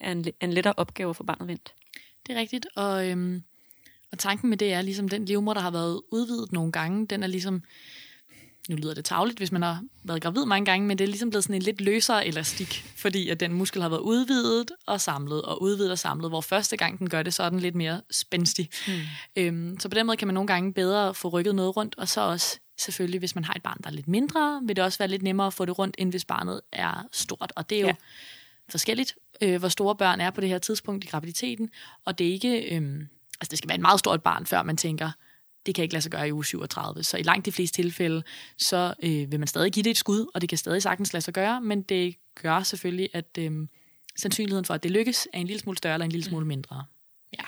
er 0.00 0.12
en, 0.12 0.24
en 0.40 0.52
lettere 0.52 0.74
opgave 0.76 1.10
at 1.10 1.16
få 1.16 1.24
barnet 1.24 1.48
vendt. 1.48 1.74
Det 2.26 2.36
er 2.36 2.40
rigtigt, 2.40 2.66
og, 2.76 3.10
øhm, 3.10 3.42
og 4.12 4.18
tanken 4.18 4.50
med 4.50 4.58
det 4.58 4.72
er 4.72 4.82
ligesom, 4.82 5.08
den 5.08 5.24
livmor, 5.24 5.54
der 5.54 5.60
har 5.60 5.70
været 5.70 6.02
udvidet 6.10 6.52
nogle 6.52 6.72
gange, 6.72 7.06
den 7.06 7.22
er 7.22 7.26
ligesom 7.26 7.62
nu 8.68 8.76
lyder 8.76 8.94
det 8.94 9.04
tavligt, 9.04 9.38
hvis 9.38 9.52
man 9.52 9.62
har 9.62 9.82
været 10.04 10.22
gravid 10.22 10.44
mange 10.44 10.64
gange, 10.64 10.86
men 10.86 10.98
det 10.98 11.04
er 11.04 11.08
ligesom 11.08 11.30
blevet 11.30 11.44
sådan 11.44 11.56
en 11.56 11.62
lidt 11.62 11.80
løsere 11.80 12.26
elastik, 12.26 12.92
fordi 12.96 13.28
at 13.28 13.40
den 13.40 13.52
muskel 13.52 13.82
har 13.82 13.88
været 13.88 14.00
udvidet 14.00 14.70
og 14.86 15.00
samlet, 15.00 15.42
og 15.42 15.62
udvidet 15.62 15.92
og 15.92 15.98
samlet, 15.98 16.30
hvor 16.30 16.40
første 16.40 16.76
gang 16.76 16.98
den 16.98 17.08
gør 17.08 17.22
det, 17.22 17.34
så 17.34 17.42
er 17.42 17.50
den 17.50 17.60
lidt 17.60 17.74
mere 17.74 18.00
spændstig. 18.10 18.70
Mm. 18.88 18.92
Øhm, 19.36 19.80
så 19.80 19.88
på 19.88 19.94
den 19.94 20.06
måde 20.06 20.16
kan 20.16 20.28
man 20.28 20.34
nogle 20.34 20.46
gange 20.46 20.72
bedre 20.72 21.14
få 21.14 21.28
rykket 21.28 21.54
noget 21.54 21.76
rundt, 21.76 21.94
og 21.98 22.08
så 22.08 22.20
også 22.20 22.58
selvfølgelig, 22.78 23.18
hvis 23.18 23.34
man 23.34 23.44
har 23.44 23.54
et 23.54 23.62
barn, 23.62 23.78
der 23.82 23.88
er 23.88 23.94
lidt 23.94 24.08
mindre, 24.08 24.60
vil 24.66 24.76
det 24.76 24.84
også 24.84 24.98
være 24.98 25.08
lidt 25.08 25.22
nemmere 25.22 25.46
at 25.46 25.54
få 25.54 25.64
det 25.64 25.78
rundt, 25.78 25.96
end 25.98 26.10
hvis 26.10 26.24
barnet 26.24 26.60
er 26.72 27.08
stort. 27.12 27.52
Og 27.56 27.70
det 27.70 27.76
er 27.76 27.82
jo 27.82 27.86
ja. 27.86 27.94
forskelligt, 28.68 29.14
øh, 29.40 29.58
hvor 29.58 29.68
store 29.68 29.96
børn 29.96 30.20
er 30.20 30.30
på 30.30 30.40
det 30.40 30.48
her 30.48 30.58
tidspunkt 30.58 31.04
i 31.04 31.06
graviditeten, 31.06 31.70
og 32.04 32.18
det 32.18 32.28
er 32.28 32.32
ikke... 32.32 32.76
Øh, 32.76 33.00
altså 33.40 33.50
det 33.50 33.58
skal 33.58 33.68
være 33.68 33.76
et 33.76 33.82
meget 33.82 33.98
stort 33.98 34.22
barn, 34.22 34.46
før 34.46 34.62
man 34.62 34.76
tænker, 34.76 35.10
det 35.66 35.74
kan 35.74 35.82
ikke 35.82 35.94
lade 35.94 36.02
sig 36.02 36.12
gøre 36.12 36.28
i 36.28 36.32
uge 36.32 36.44
37. 36.44 37.02
Så 37.02 37.16
i 37.16 37.22
langt 37.22 37.46
de 37.46 37.52
fleste 37.52 37.82
tilfælde, 37.82 38.22
så 38.58 38.94
øh, 39.02 39.32
vil 39.32 39.38
man 39.38 39.46
stadig 39.48 39.72
give 39.72 39.84
det 39.84 39.90
et 39.90 39.96
skud, 39.96 40.26
og 40.34 40.40
det 40.40 40.48
kan 40.48 40.58
stadig 40.58 40.82
sagtens 40.82 41.12
lade 41.12 41.24
sig 41.24 41.34
gøre, 41.34 41.60
men 41.60 41.82
det 41.82 42.16
gør 42.42 42.62
selvfølgelig, 42.62 43.08
at 43.12 43.38
øh, 43.38 43.52
sandsynligheden 44.16 44.64
for, 44.64 44.74
at 44.74 44.82
det 44.82 44.90
lykkes, 44.90 45.28
er 45.32 45.38
en 45.38 45.46
lille 45.46 45.60
smule 45.60 45.78
større 45.78 45.94
eller 45.94 46.04
en 46.04 46.12
lille 46.12 46.24
smule 46.24 46.46
mindre. 46.46 46.84
Ja. 47.38 47.44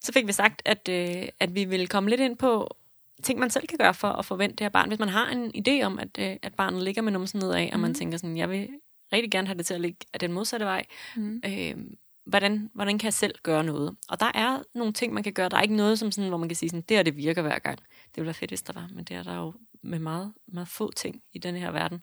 Så 0.00 0.12
fik 0.12 0.26
vi 0.26 0.32
sagt, 0.32 0.62
at, 0.64 0.88
øh, 0.88 1.28
at 1.40 1.54
vi 1.54 1.64
vil 1.64 1.88
komme 1.88 2.10
lidt 2.10 2.20
ind 2.20 2.36
på 2.36 2.76
ting, 3.22 3.38
man 3.38 3.50
selv 3.50 3.66
kan 3.66 3.78
gøre 3.78 3.94
for 3.94 4.08
at 4.08 4.24
forvente 4.24 4.56
det 4.56 4.64
her 4.64 4.68
barn. 4.68 4.88
Hvis 4.88 4.98
man 4.98 5.08
har 5.08 5.30
en 5.30 5.52
idé 5.56 5.82
om, 5.84 5.98
at, 5.98 6.18
øh, 6.18 6.36
at 6.42 6.54
barnet 6.54 6.82
ligger 6.82 7.02
med 7.02 7.12
numsen 7.12 7.38
nedad, 7.38 7.66
mm. 7.66 7.72
og 7.72 7.80
man 7.80 7.90
mhm. 7.90 7.98
tænker 7.98 8.18
sådan, 8.18 8.36
jeg 8.36 8.50
vil 8.50 8.68
rigtig 9.12 9.30
gerne 9.30 9.46
have 9.46 9.58
det 9.58 9.66
til 9.66 9.74
at 9.74 9.80
ligge 9.80 9.98
af 10.12 10.20
den 10.20 10.32
modsatte 10.32 10.66
vej, 10.66 10.84
mm. 11.16 11.42
øh, 11.46 11.76
hvordan, 12.24 12.70
hvordan 12.74 12.98
kan 12.98 13.04
jeg 13.04 13.14
selv 13.14 13.34
gøre 13.42 13.64
noget? 13.64 13.96
Og 14.08 14.20
der 14.20 14.30
er 14.34 14.62
nogle 14.74 14.92
ting, 14.92 15.14
man 15.14 15.22
kan 15.22 15.32
gøre. 15.32 15.48
Der 15.48 15.56
er 15.56 15.62
ikke 15.62 15.76
noget, 15.76 15.98
som 15.98 16.12
sådan, 16.12 16.28
hvor 16.28 16.38
man 16.38 16.48
kan 16.48 16.56
sige, 16.56 16.70
sådan, 16.70 16.84
det 16.88 16.96
er 16.96 17.02
det 17.02 17.16
virker 17.16 17.42
hver 17.42 17.58
gang. 17.58 17.78
Det 17.78 18.16
ville 18.16 18.26
være 18.26 18.34
fedt, 18.34 18.50
hvis 18.50 18.62
der 18.62 18.72
var, 18.72 18.88
men 18.94 19.04
det 19.04 19.16
er 19.16 19.22
der 19.22 19.36
jo 19.36 19.54
med 19.82 19.98
meget, 19.98 20.32
meget 20.46 20.68
få 20.68 20.92
ting 20.92 21.22
i 21.32 21.38
den 21.38 21.56
her 21.56 21.70
verden. 21.70 22.02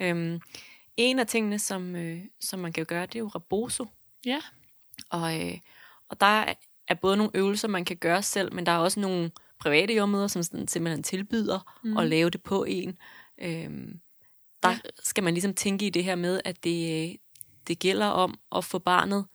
Øhm, 0.00 0.40
en 0.96 1.18
af 1.18 1.26
tingene, 1.26 1.58
som, 1.58 1.96
øh, 1.96 2.20
som 2.40 2.60
man 2.60 2.72
kan 2.72 2.86
gøre, 2.86 3.06
det 3.06 3.14
er 3.14 3.20
jo 3.20 3.28
reboso. 3.28 3.86
Ja. 4.26 4.40
Og, 5.10 5.40
øh, 5.40 5.58
og 6.08 6.20
der 6.20 6.54
er 6.88 6.94
både 6.94 7.16
nogle 7.16 7.32
øvelser, 7.34 7.68
man 7.68 7.84
kan 7.84 7.96
gøre 7.96 8.22
selv, 8.22 8.54
men 8.54 8.66
der 8.66 8.72
er 8.72 8.78
også 8.78 9.00
nogle 9.00 9.30
private 9.58 9.94
jordmøder, 9.94 10.26
som 10.26 10.42
sådan, 10.42 10.68
simpelthen 10.68 11.02
tilbyder 11.02 11.78
mm. 11.84 11.96
at 11.96 12.06
lave 12.06 12.30
det 12.30 12.42
på 12.42 12.64
en. 12.64 12.98
Øhm, 13.38 14.00
der 14.62 14.70
ja. 14.70 14.78
skal 15.02 15.24
man 15.24 15.34
ligesom 15.34 15.54
tænke 15.54 15.86
i 15.86 15.90
det 15.90 16.04
her 16.04 16.14
med, 16.14 16.40
at 16.44 16.64
det, 16.64 17.16
det 17.68 17.78
gælder 17.78 18.06
om 18.06 18.38
at 18.56 18.64
få 18.64 18.78
barnet 18.78 19.26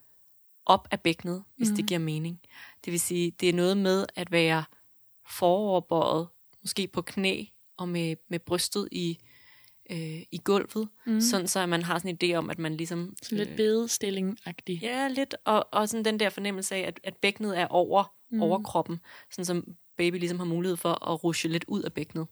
op 0.66 0.88
af 0.90 1.00
bækkenet, 1.00 1.44
hvis 1.56 1.68
mm. 1.68 1.76
det 1.76 1.82
mhm. 1.82 1.86
giver 1.86 2.00
mening. 2.00 2.40
Det 2.84 2.90
vil 2.90 3.00
sige, 3.00 3.30
det 3.30 3.48
er 3.48 3.52
noget 3.52 3.76
med 3.76 4.06
at 4.14 4.32
være 4.32 4.64
foroverbøjet, 5.30 6.28
måske 6.62 6.86
på 6.86 7.02
knæ 7.02 7.44
og 7.76 7.88
med, 7.88 8.16
med 8.28 8.38
brystet 8.38 8.88
i, 8.92 9.18
øh, 9.90 10.22
i 10.30 10.40
gulvet, 10.44 10.88
mm. 11.06 11.20
sådan 11.20 11.48
så 11.48 11.60
at 11.60 11.68
man 11.68 11.82
har 11.82 11.98
sådan 11.98 12.18
en 12.20 12.30
idé 12.30 12.34
om, 12.34 12.50
at 12.50 12.58
man 12.58 12.76
ligesom... 12.76 13.16
Så 13.22 13.34
lidt 13.34 13.48
øh, 13.48 13.56
bedestilling-agtig. 13.56 14.78
Ja, 14.82 15.08
lidt, 15.08 15.34
og, 15.44 15.68
og 15.72 15.88
sådan 15.88 16.04
den 16.04 16.20
der 16.20 16.30
fornemmelse 16.30 16.74
af, 16.74 16.80
at, 16.80 17.00
at 17.04 17.16
bækkenet 17.16 17.58
er 17.58 17.66
over, 17.66 18.14
mm. 18.30 18.42
over 18.42 18.62
kroppen, 18.62 19.00
sådan 19.30 19.44
som 19.44 19.76
baby 19.96 20.18
ligesom 20.18 20.38
har 20.38 20.46
mulighed 20.46 20.76
for 20.76 21.10
at 21.10 21.24
rushe 21.24 21.48
lidt 21.48 21.64
ud 21.68 21.82
af 21.82 21.92
bækkenet, 21.92 22.26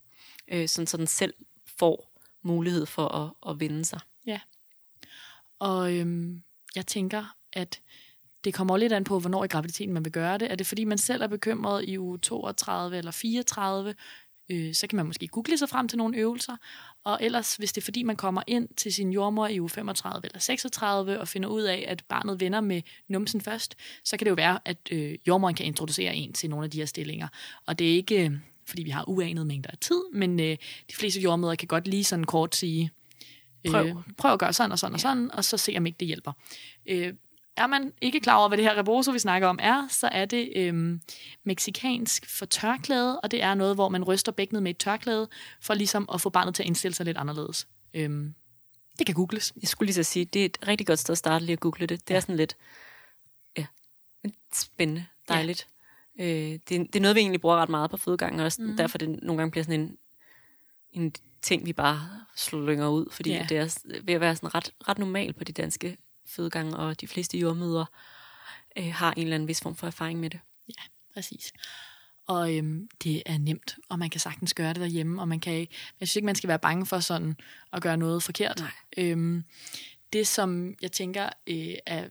øh, 0.48 0.68
sådan 0.68 0.86
så 0.86 0.96
den 0.96 1.06
selv 1.06 1.34
får 1.78 2.20
mulighed 2.42 2.86
for 2.86 3.08
at, 3.08 3.50
at 3.50 3.60
vende 3.60 3.84
sig. 3.84 4.00
Ja, 4.26 4.40
og 5.58 5.94
øhm, 5.94 6.42
jeg 6.76 6.86
tænker, 6.86 7.36
at 7.52 7.80
det 8.44 8.54
kommer 8.54 8.76
lidt 8.76 8.92
an 8.92 9.04
på, 9.04 9.18
hvornår 9.18 9.44
i 9.44 9.48
graviditeten 9.48 9.94
man 9.94 10.04
vil 10.04 10.12
gøre 10.12 10.38
det. 10.38 10.50
Er 10.50 10.54
det 10.54 10.66
fordi, 10.66 10.84
man 10.84 10.98
selv 10.98 11.22
er 11.22 11.26
bekymret 11.26 11.84
i 11.88 11.98
uge 11.98 12.18
32 12.18 12.98
eller 12.98 13.10
34, 13.10 13.94
øh, 14.50 14.74
så 14.74 14.86
kan 14.86 14.96
man 14.96 15.06
måske 15.06 15.28
google 15.28 15.58
sig 15.58 15.68
frem 15.68 15.88
til 15.88 15.98
nogle 15.98 16.16
øvelser. 16.16 16.56
Og 17.04 17.18
ellers, 17.20 17.56
hvis 17.56 17.72
det 17.72 17.80
er 17.80 17.84
fordi, 17.84 18.02
man 18.02 18.16
kommer 18.16 18.42
ind 18.46 18.68
til 18.76 18.92
sin 18.92 19.12
jordmor 19.12 19.46
i 19.46 19.60
uge 19.60 19.70
35 19.70 20.20
eller 20.24 20.38
36 20.38 21.20
og 21.20 21.28
finder 21.28 21.48
ud 21.48 21.62
af, 21.62 21.84
at 21.88 22.04
barnet 22.08 22.40
vender 22.40 22.60
med 22.60 22.82
numsen 23.08 23.40
først, 23.40 23.76
så 24.04 24.16
kan 24.16 24.24
det 24.24 24.30
jo 24.30 24.34
være, 24.34 24.58
at 24.64 24.78
øh, 24.90 25.14
jordmoren 25.26 25.54
kan 25.54 25.66
introducere 25.66 26.14
en 26.14 26.32
til 26.32 26.50
nogle 26.50 26.64
af 26.64 26.70
de 26.70 26.78
her 26.78 26.86
stillinger. 26.86 27.28
Og 27.66 27.78
det 27.78 27.90
er 27.90 27.94
ikke, 27.94 28.24
øh, 28.24 28.32
fordi 28.66 28.82
vi 28.82 28.90
har 28.90 29.08
uanet 29.08 29.46
mængder 29.46 29.70
af 29.70 29.78
tid, 29.78 30.02
men 30.12 30.40
øh, 30.40 30.56
de 30.90 30.94
fleste 30.94 31.20
jordmøder 31.20 31.54
kan 31.54 31.68
godt 31.68 31.88
lige 31.88 32.04
sådan 32.04 32.24
kort 32.24 32.56
sige, 32.56 32.90
øh, 33.64 33.70
prøv. 33.70 34.02
prøv 34.18 34.32
at 34.32 34.38
gøre 34.38 34.52
sådan 34.52 34.72
og 34.72 34.78
sådan 34.78 34.92
ja. 34.92 34.94
og 34.94 35.00
sådan, 35.00 35.30
og 35.30 35.44
så 35.44 35.56
se 35.56 35.74
om 35.76 35.86
ikke 35.86 35.96
det 36.00 36.06
hjælper. 36.06 36.32
Øh, 36.86 37.12
er 37.56 37.66
man 37.66 37.92
ikke 38.00 38.20
klar 38.20 38.36
over, 38.36 38.48
hvad 38.48 38.58
det 38.58 38.64
her 38.64 38.78
rebozo, 38.78 39.10
vi 39.10 39.18
snakker 39.18 39.48
om, 39.48 39.58
er, 39.62 39.88
så 39.90 40.08
er 40.12 40.24
det 40.24 40.52
øhm, 40.56 41.00
meksikansk 41.44 42.38
for 42.38 42.46
tørklæde, 42.46 43.20
og 43.20 43.30
det 43.30 43.42
er 43.42 43.54
noget, 43.54 43.74
hvor 43.74 43.88
man 43.88 44.04
ryster 44.04 44.32
bækkenet 44.32 44.62
med 44.62 44.70
et 44.70 44.78
tørklæde, 44.78 45.28
for 45.60 45.74
ligesom 45.74 46.08
at 46.14 46.20
få 46.20 46.30
barnet 46.30 46.54
til 46.54 46.62
at 46.62 46.66
indstille 46.66 46.94
sig 46.94 47.06
lidt 47.06 47.16
anderledes. 47.16 47.68
Øhm, 47.94 48.34
det 48.98 49.06
kan 49.06 49.14
googles. 49.14 49.52
Jeg 49.60 49.68
skulle 49.68 49.86
lige 49.86 49.94
så 49.94 50.02
sige, 50.02 50.24
det 50.24 50.40
er 50.40 50.46
et 50.46 50.58
rigtig 50.68 50.86
godt 50.86 50.98
sted 50.98 51.12
at 51.12 51.18
starte 51.18 51.44
lige 51.44 51.52
at 51.52 51.60
google 51.60 51.86
det. 51.86 52.08
Det 52.08 52.10
ja. 52.10 52.16
er 52.16 52.20
sådan 52.20 52.36
lidt 52.36 52.56
ja, 53.58 53.66
spændende, 54.54 55.06
dejligt. 55.28 55.66
Ja. 56.18 56.24
Øh, 56.24 56.52
det, 56.52 56.68
det 56.68 56.96
er 56.96 57.00
noget, 57.00 57.14
vi 57.14 57.20
egentlig 57.20 57.40
bruger 57.40 57.56
ret 57.56 57.68
meget 57.68 57.90
på 57.90 57.96
fødegangen, 57.96 58.40
og 58.40 58.52
mm. 58.58 58.76
derfor 58.76 58.98
det 58.98 59.08
nogle 59.08 59.38
gange 59.38 59.50
bliver 59.50 59.64
sådan 59.64 59.80
en, 59.80 59.98
en 60.92 61.14
ting, 61.42 61.66
vi 61.66 61.72
bare 61.72 62.00
slynger 62.36 62.88
ud, 62.88 63.06
fordi 63.10 63.30
ja. 63.30 63.46
det 63.48 63.58
er 63.58 63.78
ved 64.02 64.14
at 64.14 64.20
være 64.20 64.36
sådan 64.36 64.54
ret, 64.54 64.72
ret 64.88 64.98
normalt 64.98 65.36
på 65.36 65.44
de 65.44 65.52
danske 65.52 65.96
fødegange, 66.26 66.76
og 66.76 67.00
de 67.00 67.08
fleste 67.08 67.38
jordmøder 67.38 67.84
øh, 68.78 68.92
har 68.94 69.12
en 69.12 69.22
eller 69.22 69.34
anden 69.34 69.48
vis 69.48 69.60
form 69.60 69.76
for 69.76 69.86
erfaring 69.86 70.20
med 70.20 70.30
det. 70.30 70.40
Ja, 70.68 70.82
præcis. 71.14 71.52
Og 72.26 72.56
øhm, 72.56 72.88
det 73.04 73.22
er 73.26 73.38
nemt, 73.38 73.76
og 73.88 73.98
man 73.98 74.10
kan 74.10 74.20
sagtens 74.20 74.54
gøre 74.54 74.68
det 74.68 74.80
derhjemme, 74.80 75.22
og 75.22 75.28
man 75.28 75.40
kan 75.40 75.52
ikke, 75.52 75.74
jeg 76.00 76.08
synes 76.08 76.16
ikke, 76.16 76.26
man 76.26 76.34
skal 76.34 76.48
være 76.48 76.58
bange 76.58 76.86
for 76.86 77.00
sådan 77.00 77.36
at 77.72 77.82
gøre 77.82 77.96
noget 77.96 78.22
forkert. 78.22 78.58
Nej. 78.58 78.70
Øhm, 78.96 79.44
det, 80.12 80.26
som 80.26 80.74
jeg 80.82 80.92
tænker 80.92 81.28
øh, 81.46 81.74
er 81.86 82.08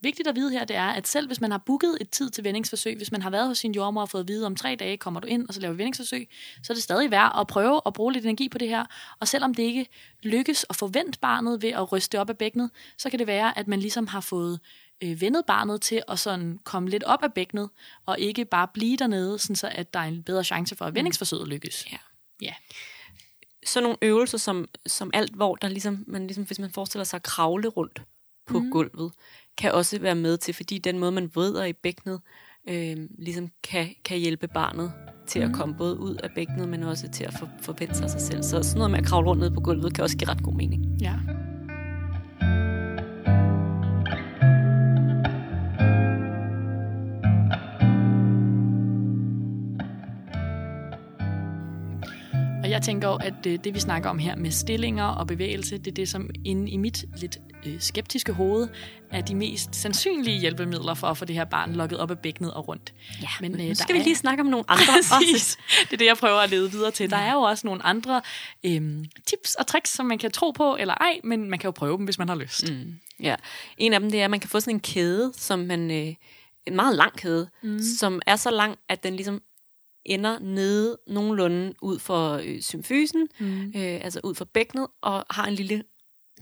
vigtigt 0.00 0.28
at 0.28 0.36
vide 0.36 0.50
her, 0.50 0.64
det 0.64 0.76
er, 0.76 0.86
at 0.86 1.08
selv 1.08 1.26
hvis 1.26 1.40
man 1.40 1.50
har 1.50 1.58
booket 1.58 1.98
et 2.00 2.10
tid 2.10 2.30
til 2.30 2.44
vendingsforsøg, 2.44 2.96
hvis 2.96 3.12
man 3.12 3.22
har 3.22 3.30
været 3.30 3.48
hos 3.48 3.58
sin 3.58 3.72
jordmor 3.72 4.00
og 4.00 4.08
fået 4.08 4.22
at 4.22 4.28
vide, 4.28 4.46
om 4.46 4.56
tre 4.56 4.76
dage 4.76 4.96
kommer 4.96 5.20
du 5.20 5.26
ind, 5.26 5.48
og 5.48 5.54
så 5.54 5.60
laver 5.60 5.72
vi 5.72 5.78
vendingsforsøg, 5.78 6.28
så 6.62 6.72
er 6.72 6.74
det 6.74 6.82
stadig 6.82 7.10
værd 7.10 7.32
at 7.40 7.46
prøve 7.46 7.80
at 7.86 7.92
bruge 7.92 8.12
lidt 8.12 8.24
energi 8.24 8.48
på 8.48 8.58
det 8.58 8.68
her. 8.68 8.84
Og 9.20 9.28
selvom 9.28 9.54
det 9.54 9.62
ikke 9.62 9.86
lykkes 10.22 10.66
at 10.70 10.76
forvente 10.76 11.18
barnet 11.18 11.62
ved 11.62 11.70
at 11.70 11.92
ryste 11.92 12.20
op 12.20 12.30
af 12.30 12.38
bækkenet, 12.38 12.70
så 12.98 13.10
kan 13.10 13.18
det 13.18 13.26
være, 13.26 13.58
at 13.58 13.68
man 13.68 13.80
ligesom 13.80 14.06
har 14.06 14.20
fået 14.20 14.60
øh, 15.02 15.20
vendet 15.20 15.46
barnet 15.46 15.80
til 15.80 16.02
at 16.08 16.18
sådan 16.18 16.58
komme 16.64 16.88
lidt 16.88 17.04
op 17.04 17.22
af 17.22 17.32
bækkenet, 17.32 17.70
og 18.06 18.18
ikke 18.18 18.44
bare 18.44 18.68
blive 18.74 18.96
dernede, 18.96 19.38
sådan 19.38 19.56
så 19.56 19.68
at 19.72 19.94
der 19.94 20.00
er 20.00 20.04
en 20.04 20.22
bedre 20.22 20.44
chance 20.44 20.76
for, 20.76 20.84
at 20.84 20.94
vendingsforsøget 20.94 21.48
lykkes. 21.48 21.86
Ja. 21.92 21.98
ja. 22.42 22.54
Så 23.66 23.80
nogle 23.80 23.96
øvelser 24.02 24.38
som, 24.38 24.68
som 24.86 25.10
alt, 25.14 25.34
hvor 25.34 25.54
der 25.54 25.68
ligesom, 25.68 26.04
man 26.06 26.26
ligesom, 26.26 26.44
hvis 26.44 26.58
man 26.58 26.70
forestiller 26.70 27.04
sig 27.04 27.16
at 27.16 27.22
kravle 27.22 27.68
rundt 27.68 28.02
på 28.46 28.58
mm. 28.58 28.70
gulvet, 28.70 29.12
kan 29.58 29.72
også 29.72 29.98
være 30.00 30.14
med 30.14 30.36
til, 30.36 30.54
fordi 30.54 30.78
den 30.78 30.98
måde, 30.98 31.12
man 31.12 31.30
vrider 31.34 31.64
i 31.64 31.72
bækkenet, 31.72 32.20
øh, 32.68 32.96
ligesom 33.18 33.48
kan, 33.62 33.88
kan 34.04 34.18
hjælpe 34.18 34.48
barnet 34.48 34.92
til 35.26 35.38
at 35.38 35.50
komme 35.52 35.74
både 35.74 36.00
ud 36.00 36.14
af 36.14 36.30
bækkenet, 36.34 36.68
men 36.68 36.82
også 36.82 37.08
til 37.08 37.24
at 37.24 37.34
for, 37.38 37.48
forvente 37.62 37.94
sig 37.94 38.10
sig 38.10 38.20
selv. 38.20 38.42
Så 38.42 38.62
sådan 38.62 38.78
noget 38.78 38.90
med 38.90 38.98
at 38.98 39.06
kravle 39.06 39.28
rundt 39.28 39.40
ned 39.40 39.50
på 39.50 39.60
gulvet 39.60 39.94
kan 39.94 40.04
også 40.04 40.16
give 40.16 40.30
ret 40.30 40.42
god 40.42 40.54
mening. 40.54 40.84
Ja. 41.00 41.14
Og 52.70 52.74
jeg 52.74 52.82
tænker 52.82 53.08
jo, 53.08 53.14
at 53.14 53.46
øh, 53.46 53.58
det 53.64 53.74
vi 53.74 53.80
snakker 53.80 54.10
om 54.10 54.18
her 54.18 54.36
med 54.36 54.50
stillinger 54.50 55.04
og 55.04 55.26
bevægelse, 55.26 55.78
det 55.78 55.86
er 55.86 55.94
det, 55.94 56.08
som 56.08 56.30
inde 56.44 56.70
i 56.70 56.76
mit 56.76 57.04
lidt 57.16 57.38
øh, 57.66 57.80
skeptiske 57.80 58.32
hoved 58.32 58.68
er 59.10 59.20
de 59.20 59.34
mest 59.34 59.76
sandsynlige 59.76 60.38
hjælpemidler 60.40 60.94
for 60.94 61.06
at 61.06 61.16
få 61.18 61.24
det 61.24 61.36
her 61.36 61.44
barn 61.44 61.72
lukket 61.72 61.98
op 61.98 62.10
af 62.10 62.18
bækkenet 62.18 62.54
og 62.54 62.68
rundt. 62.68 62.94
Ja, 63.22 63.28
men, 63.40 63.60
øh, 63.60 63.68
nu 63.68 63.74
skal 63.74 63.94
vi 63.94 64.00
er- 64.00 64.04
lige 64.04 64.16
snakke 64.16 64.40
om 64.40 64.46
nogle 64.46 64.64
andre 64.68 64.92
også. 64.98 65.58
Det 65.84 65.92
er 65.92 65.96
det, 65.96 66.06
jeg 66.06 66.16
prøver 66.16 66.38
at 66.40 66.50
lede 66.50 66.70
videre 66.70 66.90
til. 66.90 67.10
Der 67.10 67.16
er 67.16 67.32
jo 67.32 67.40
også 67.40 67.66
nogle 67.66 67.82
andre 67.86 68.22
øhm, 68.64 69.04
tips 69.26 69.54
og 69.54 69.66
tricks, 69.66 69.90
som 69.90 70.06
man 70.06 70.18
kan 70.18 70.30
tro 70.30 70.50
på 70.50 70.76
eller 70.80 70.94
ej, 70.94 71.20
men 71.24 71.50
man 71.50 71.58
kan 71.58 71.68
jo 71.68 71.72
prøve 71.72 71.96
dem, 71.96 72.04
hvis 72.04 72.18
man 72.18 72.28
har 72.28 72.36
lyst. 72.36 72.70
Mm. 72.70 72.94
Ja. 73.22 73.34
En 73.78 73.92
af 73.92 74.00
dem, 74.00 74.10
det 74.10 74.20
er, 74.20 74.24
at 74.24 74.30
man 74.30 74.40
kan 74.40 74.50
få 74.50 74.60
sådan 74.60 74.74
en 74.74 74.80
kæde, 74.80 75.32
som 75.36 75.58
man, 75.58 75.90
øh, 75.90 76.14
en 76.66 76.76
meget 76.76 76.96
lang 76.96 77.16
kæde, 77.16 77.48
mm. 77.62 77.78
som 77.98 78.20
er 78.26 78.36
så 78.36 78.50
lang, 78.50 78.78
at 78.88 79.02
den 79.02 79.16
ligesom 79.16 79.42
ender 80.04 80.38
nede 80.38 80.98
nogenlunde 81.06 81.74
ud 81.82 81.98
for 81.98 82.32
øh, 82.44 82.60
symfysen, 82.62 83.28
mm. 83.40 83.66
øh, 83.76 84.04
altså 84.04 84.20
ud 84.24 84.34
for 84.34 84.44
bækkenet, 84.44 84.86
og 85.00 85.26
har 85.30 85.44
en 85.46 85.54
lille 85.54 85.84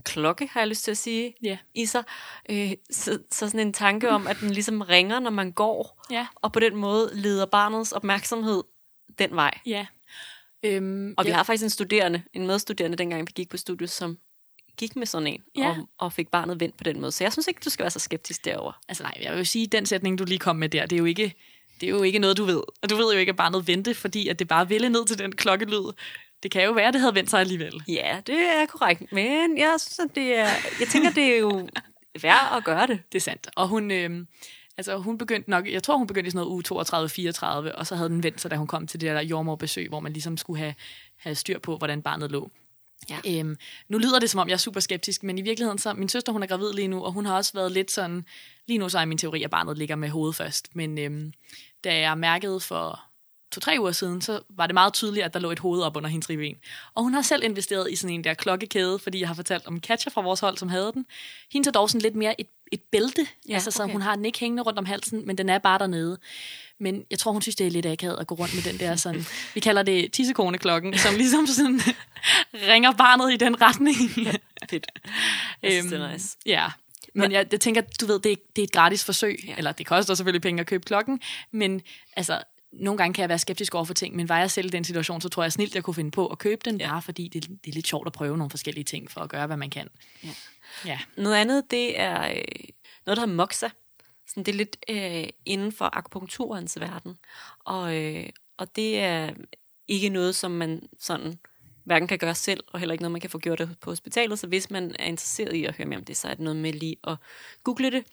klokke, 0.04 0.46
har 0.52 0.60
jeg 0.60 0.68
lyst 0.68 0.84
til 0.84 0.90
at 0.90 0.96
sige, 0.96 1.34
Ja. 1.42 1.58
i 1.74 1.86
sig. 1.86 2.02
Øh, 2.50 2.72
så, 2.90 3.18
så 3.30 3.48
sådan 3.48 3.60
en 3.66 3.72
tanke 3.72 4.10
om, 4.10 4.26
at 4.26 4.36
den 4.40 4.50
ligesom 4.50 4.80
ringer, 4.80 5.18
når 5.20 5.30
man 5.30 5.52
går, 5.52 6.04
Ja. 6.10 6.26
og 6.34 6.52
på 6.52 6.60
den 6.60 6.76
måde 6.76 7.10
leder 7.14 7.46
barnets 7.46 7.92
opmærksomhed 7.92 8.62
den 9.18 9.30
vej. 9.36 9.58
Ja. 9.66 9.86
Øhm, 10.62 11.14
Og 11.16 11.24
vi 11.24 11.30
ja. 11.30 11.36
har 11.36 11.42
faktisk 11.42 11.64
en 11.64 11.70
studerende, 11.70 12.22
en 12.32 12.46
medstuderende, 12.46 12.96
dengang 12.96 13.26
vi 13.26 13.32
gik 13.34 13.48
på 13.48 13.56
studiet, 13.56 13.90
som 13.90 14.18
gik 14.76 14.96
med 14.96 15.06
sådan 15.06 15.26
en, 15.26 15.42
Ja. 15.56 15.68
og, 15.68 15.76
og 15.98 16.12
fik 16.12 16.28
barnet 16.28 16.60
vendt 16.60 16.76
på 16.76 16.84
den 16.84 17.00
måde. 17.00 17.12
Så 17.12 17.24
jeg 17.24 17.32
synes 17.32 17.46
ikke, 17.48 17.60
du 17.64 17.70
skal 17.70 17.82
være 17.82 17.90
så 17.90 17.98
skeptisk 17.98 18.44
derover. 18.44 18.72
Altså 18.88 19.02
nej, 19.02 19.18
jeg 19.22 19.36
vil 19.36 19.46
sige, 19.46 19.66
den 19.66 19.86
sætning, 19.86 20.18
du 20.18 20.24
lige 20.24 20.38
kom 20.38 20.56
med 20.56 20.68
der, 20.68 20.86
det 20.86 20.96
er 20.96 20.98
jo 20.98 21.04
ikke, 21.04 21.34
det 21.80 21.86
er 21.86 21.90
jo 21.90 22.02
ikke 22.02 22.18
noget, 22.18 22.36
du 22.36 22.44
ved. 22.44 22.62
Og 22.82 22.90
du 22.90 22.96
ved 22.96 23.12
jo 23.12 23.18
ikke, 23.18 23.30
at 23.30 23.36
barnet 23.36 23.66
vente, 23.66 23.94
fordi 23.94 24.28
at 24.28 24.38
det 24.38 24.48
bare 24.48 24.68
ville 24.68 24.88
ned 24.88 25.06
til 25.06 25.18
den 25.18 25.32
klokkelyd. 25.32 25.92
Det 26.42 26.50
kan 26.50 26.64
jo 26.64 26.72
være, 26.72 26.88
at 26.88 26.94
det 26.94 27.00
havde 27.00 27.14
vendt 27.14 27.30
sig 27.30 27.40
alligevel. 27.40 27.82
Ja, 27.88 28.20
det 28.26 28.34
er 28.34 28.66
korrekt. 28.66 29.12
Men 29.12 29.58
jeg 29.58 29.74
synes, 29.78 29.98
at 29.98 30.14
det 30.14 30.34
er, 30.34 30.48
jeg 30.80 30.88
tænker, 30.88 31.10
det 31.10 31.24
er 31.34 31.38
jo 31.38 31.68
værd 32.22 32.56
at 32.56 32.64
gøre 32.64 32.86
det. 32.86 33.00
Det 33.12 33.18
er 33.18 33.22
sandt. 33.22 33.50
Og 33.56 33.68
hun, 33.68 33.90
øh, 33.90 34.26
altså, 34.76 34.96
hun 34.98 35.18
begyndte 35.18 35.50
nok, 35.50 35.72
jeg 35.72 35.82
tror, 35.82 35.96
hun 35.96 36.06
begyndte 36.06 36.28
i 36.28 36.30
sådan 36.30 36.46
noget 36.46 36.52
uge 36.52 37.72
32-34, 37.72 37.78
og 37.78 37.86
så 37.86 37.96
havde 37.96 38.08
den 38.08 38.22
vendt 38.22 38.40
sig, 38.40 38.50
da 38.50 38.56
hun 38.56 38.66
kom 38.66 38.86
til 38.86 39.00
det 39.00 39.10
der 39.10 39.20
jordmorbesøg, 39.20 39.88
hvor 39.88 40.00
man 40.00 40.12
ligesom 40.12 40.36
skulle 40.36 40.58
have, 40.58 40.74
have 41.16 41.34
styr 41.34 41.58
på, 41.58 41.76
hvordan 41.76 42.02
barnet 42.02 42.30
lå. 42.30 42.50
Ja. 43.11 43.18
Øhm, 43.26 43.56
nu 43.88 43.98
lyder 43.98 44.18
det, 44.18 44.30
som 44.30 44.40
om 44.40 44.48
jeg 44.48 44.54
er 44.54 44.58
super 44.58 44.80
skeptisk, 44.80 45.22
men 45.22 45.38
i 45.38 45.42
virkeligheden 45.42 45.78
så, 45.78 45.92
min 45.94 46.08
søster 46.08 46.32
hun 46.32 46.42
er 46.42 46.46
gravid 46.46 46.72
lige 46.72 46.88
nu, 46.88 47.04
og 47.04 47.12
hun 47.12 47.26
har 47.26 47.37
også 47.37 47.52
været 47.54 47.72
lidt 47.72 47.90
sådan, 47.90 48.24
lige 48.66 48.78
nu 48.78 48.88
så 48.88 48.98
er 48.98 49.04
min 49.04 49.18
teori, 49.18 49.42
at 49.42 49.50
barnet 49.50 49.78
ligger 49.78 49.96
med 49.96 50.08
hovedet 50.08 50.37
først, 50.37 50.76
men 50.76 50.98
øhm, 50.98 51.32
da 51.84 51.98
jeg 51.98 52.18
mærkede 52.18 52.61
for 52.61 53.07
to-tre 53.50 53.76
uger 53.80 53.92
siden, 53.92 54.20
så 54.20 54.40
var 54.48 54.66
det 54.66 54.74
meget 54.74 54.92
tydeligt, 54.92 55.24
at 55.24 55.34
der 55.34 55.40
lå 55.40 55.50
et 55.50 55.58
hoved 55.58 55.82
op 55.82 55.96
under 55.96 56.11
hendes 56.11 56.30
ribben. 56.30 56.54
Og 56.94 57.02
hun 57.02 57.14
har 57.14 57.22
selv 57.22 57.44
investeret 57.44 57.90
i 57.90 57.96
sådan 57.96 58.14
en 58.14 58.24
der 58.24 58.34
klokkekæde, 58.34 58.98
fordi 58.98 59.20
jeg 59.20 59.28
har 59.28 59.34
fortalt 59.34 59.66
om 59.66 59.80
Katja 59.80 60.11
fra 60.11 60.20
vores 60.20 60.40
hold, 60.40 60.58
som 60.58 60.68
havde 60.68 60.92
den. 60.94 61.06
Hendes 61.52 61.68
er 61.68 61.72
dog 61.72 61.90
sådan 61.90 62.00
lidt 62.00 62.14
mere 62.14 62.40
et, 62.40 62.46
et 62.72 62.80
bælte, 62.92 63.26
ja, 63.48 63.54
altså 63.54 63.70
så 63.70 63.82
okay. 63.82 63.92
hun 63.92 64.02
har 64.02 64.14
den 64.16 64.24
ikke 64.24 64.38
hængende 64.38 64.62
rundt 64.62 64.78
om 64.78 64.87
halsen, 64.87 65.26
men 65.26 65.38
den 65.38 65.48
er 65.48 65.58
bare 65.58 65.78
dernede. 65.78 66.18
Men 66.80 67.04
jeg 67.11 67.18
tror, 67.18 67.32
hun 67.32 67.42
synes, 67.42 67.56
det 67.56 67.66
er 67.66 67.70
lidt 67.70 67.87
akavet 67.87 68.16
at 68.20 68.26
gå 68.26 68.34
rundt 68.34 68.54
med 68.54 68.62
den 68.62 68.80
der 68.80 68.96
sådan, 68.96 69.26
vi 69.54 69.61
kalder 69.61 69.82
det 69.82 70.12
tissekoneklokken, 70.12 70.98
som 70.98 71.14
ligesom 71.14 71.46
sådan 71.46 71.80
ringer 72.70 72.92
barnet 72.92 73.32
i 73.32 73.37
den 73.37 73.62
retning. 73.62 73.96
Fedt. 74.70 74.87
Jeg 75.62 75.72
synes, 75.72 75.92
det 75.92 76.00
er 76.00 76.04
Øhm, 76.04 76.12
nice. 76.12 76.37
Ja. 76.46 76.70
Men 77.14 77.32
jeg, 77.32 77.46
jeg 77.52 77.61
tænker, 77.61 77.82
du 78.00 78.06
ved, 78.06 78.20
det 78.20 78.32
er, 78.32 78.37
det 78.56 78.62
er 78.62 78.66
et 78.66 78.72
gratis 78.72 79.04
forsøg. 79.04 79.44
Ja. 79.46 79.54
Eller 79.58 79.72
det 79.72 79.87
koster 79.87 80.14
selvfølgelig 80.14 80.42
penge 80.42 80.61
at 80.61 80.66
købe 80.66 80.84
klokken. 80.84 81.20
Men 81.50 81.82
altså, 82.16 82.42
nogle 82.72 82.98
gange 82.98 83.14
kan 83.14 83.22
jeg 83.22 83.28
være 83.28 83.38
skeptisk 83.38 83.74
over 83.74 83.85
for 83.85 83.94
ting, 83.94 84.16
men 84.16 84.28
var 84.28 84.38
jeg 84.38 84.50
selv 84.50 84.66
i 84.66 84.70
den 84.70 84.85
situation, 84.85 85.20
så 85.20 85.28
tror 85.28 85.42
jeg 85.42 85.52
snilt, 85.52 85.74
jeg 85.74 85.83
kunne 85.83 85.94
finde 85.94 86.11
på 86.11 86.26
at 86.26 86.38
købe 86.38 86.61
den, 86.64 86.81
ja. 86.81 86.88
Bare 86.88 87.02
fordi 87.02 87.28
det, 87.28 87.48
det 87.64 87.70
er 87.70 87.74
lidt 87.74 87.87
sjovt 87.87 88.07
at 88.07 88.12
prøve 88.12 88.37
nogle 88.37 88.50
forskellige 88.50 88.85
ting 88.85 89.11
for 89.11 89.20
at 89.20 89.31
gøre, 89.31 89.46
hvad 89.46 89.57
man 89.57 89.70
kan. 89.70 89.88
Ja. 90.24 90.28
Ja. 90.87 90.98
Noget 91.16 91.37
andet, 91.37 91.70
det 91.70 92.00
er 92.00 92.28
øh, 92.28 92.35
noget, 93.07 93.16
der 93.16 93.20
hedder 93.20 93.35
moxa. 93.35 93.68
Sådan, 94.26 94.42
det 94.42 94.52
er 94.52 94.57
lidt 94.57 94.76
øh, 94.88 95.28
inden 95.46 95.72
for 95.72 95.90
akupunkturens 95.92 96.81
verden. 96.81 97.18
Og, 97.59 97.96
øh, 97.96 98.28
og 98.57 98.76
det 98.76 99.00
er 99.00 99.31
ikke 99.88 100.09
noget, 100.09 100.35
som 100.35 100.50
man 100.50 100.88
sådan 100.98 101.38
hverken 101.85 102.09
kan 102.09 102.18
gøre 102.18 102.35
selv, 102.35 102.64
og 102.72 102.78
heller 102.78 102.92
ikke 102.92 103.02
noget, 103.02 103.12
man 103.12 103.20
kan 103.20 103.31
få 103.31 103.38
gjort 103.38 103.68
på 103.81 103.90
hospitalet. 103.90 104.38
Så 104.38 104.46
hvis 104.46 104.70
man 104.70 104.96
er 104.98 105.04
interesseret 105.04 105.52
i 105.54 105.64
at 105.64 105.76
høre 105.76 105.87
mere 105.87 105.98
om 105.98 106.04
det, 106.04 106.16
så 106.16 106.28
er 106.28 106.35
det 106.35 106.44
noget 106.44 106.57
med 106.57 106.72
lige 106.72 106.96
at 107.04 107.16
google 107.64 107.90
det, 107.90 108.04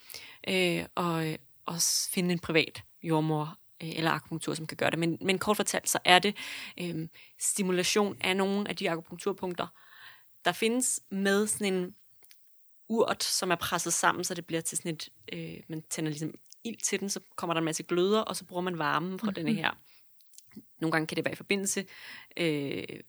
øh, 0.48 0.84
og 0.94 1.28
øh, 1.28 1.38
også 1.66 2.10
finde 2.10 2.32
en 2.32 2.38
privat 2.38 2.82
jordmor 3.02 3.58
eller 3.80 4.10
akupunktur, 4.10 4.54
som 4.54 4.66
kan 4.66 4.76
gøre 4.76 4.90
det. 4.90 4.98
Men, 4.98 5.18
men 5.20 5.38
kort 5.38 5.56
fortalt, 5.56 5.88
så 5.88 5.98
er 6.04 6.18
det 6.18 6.36
øh, 6.80 7.08
stimulation 7.38 8.16
af 8.20 8.36
nogle 8.36 8.68
af 8.68 8.76
de 8.76 8.90
akupunkturpunkter, 8.90 9.66
der 10.44 10.52
findes 10.52 11.00
med 11.10 11.46
sådan 11.46 11.74
en 11.74 11.94
urt, 12.88 13.24
som 13.24 13.50
er 13.50 13.56
presset 13.56 13.92
sammen, 13.92 14.24
så 14.24 14.34
det 14.34 14.46
bliver 14.46 14.60
til 14.60 14.78
sådan 14.78 14.94
et, 14.94 15.08
øh, 15.32 15.60
man 15.68 15.82
tænder 15.82 16.10
ligesom 16.10 16.34
ild 16.64 16.78
til 16.78 17.00
den, 17.00 17.08
så 17.08 17.20
kommer 17.36 17.54
der 17.54 17.58
en 17.58 17.64
masse 17.64 17.82
gløder, 17.82 18.20
og 18.20 18.36
så 18.36 18.44
bruger 18.44 18.62
man 18.62 18.78
varmen 18.78 19.18
fra 19.18 19.24
mm-hmm. 19.24 19.34
denne 19.34 19.54
her. 19.54 19.70
Nogle 20.80 20.92
gange 20.92 21.06
kan 21.06 21.16
det 21.16 21.24
være 21.24 21.32
i 21.32 21.36
forbindelse 21.36 21.86
øh, 22.36 23.00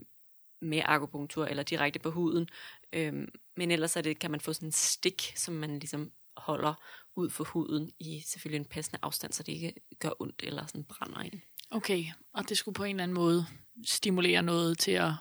med 0.61 0.81
akupunktur, 0.85 1.45
eller 1.45 1.63
direkte 1.63 1.99
på 1.99 2.11
huden, 2.11 2.49
øh, 2.93 3.27
men 3.55 3.71
ellers 3.71 3.95
er 3.95 4.01
det, 4.01 4.19
kan 4.19 4.31
man 4.31 4.39
få 4.39 4.53
sådan 4.53 4.67
en 4.67 4.71
stik, 4.71 5.33
som 5.35 5.53
man 5.53 5.79
ligesom 5.79 6.11
holder 6.37 6.73
ud 7.17 7.29
for 7.29 7.43
huden 7.43 7.91
i 7.99 8.23
selvfølgelig 8.27 8.59
en 8.59 8.65
passende 8.65 8.99
afstand, 9.01 9.33
så 9.33 9.43
det 9.43 9.51
ikke 9.51 9.73
gør 9.99 10.21
ondt 10.21 10.43
eller 10.43 10.65
sådan 10.67 10.83
brænder 10.83 11.21
ind. 11.21 11.33
Okay, 11.71 12.05
og 12.33 12.49
det 12.49 12.57
skulle 12.57 12.75
på 12.75 12.83
en 12.83 12.89
eller 12.95 13.03
anden 13.03 13.15
måde 13.15 13.45
stimulere 13.85 14.41
noget 14.43 14.77
til 14.77 14.91
at 14.91 15.11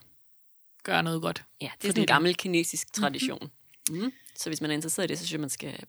gøre 0.83 1.03
noget 1.03 1.23
godt. 1.23 1.45
Ja, 1.61 1.71
det 1.83 1.89
er 1.89 1.93
sådan 1.93 2.03
en 2.03 2.07
gammel 2.07 2.35
kinesisk 2.37 2.93
tradition. 2.93 3.51
Mm. 3.91 4.13
Så 4.37 4.51
hvis 4.51 4.61
man 4.61 4.71
er 4.71 4.75
interesseret 4.75 5.07
i 5.07 5.09
det, 5.09 5.19
så 5.19 5.25
synes 5.25 5.33
jeg, 5.33 5.41
man 5.41 5.51
skal 5.51 5.81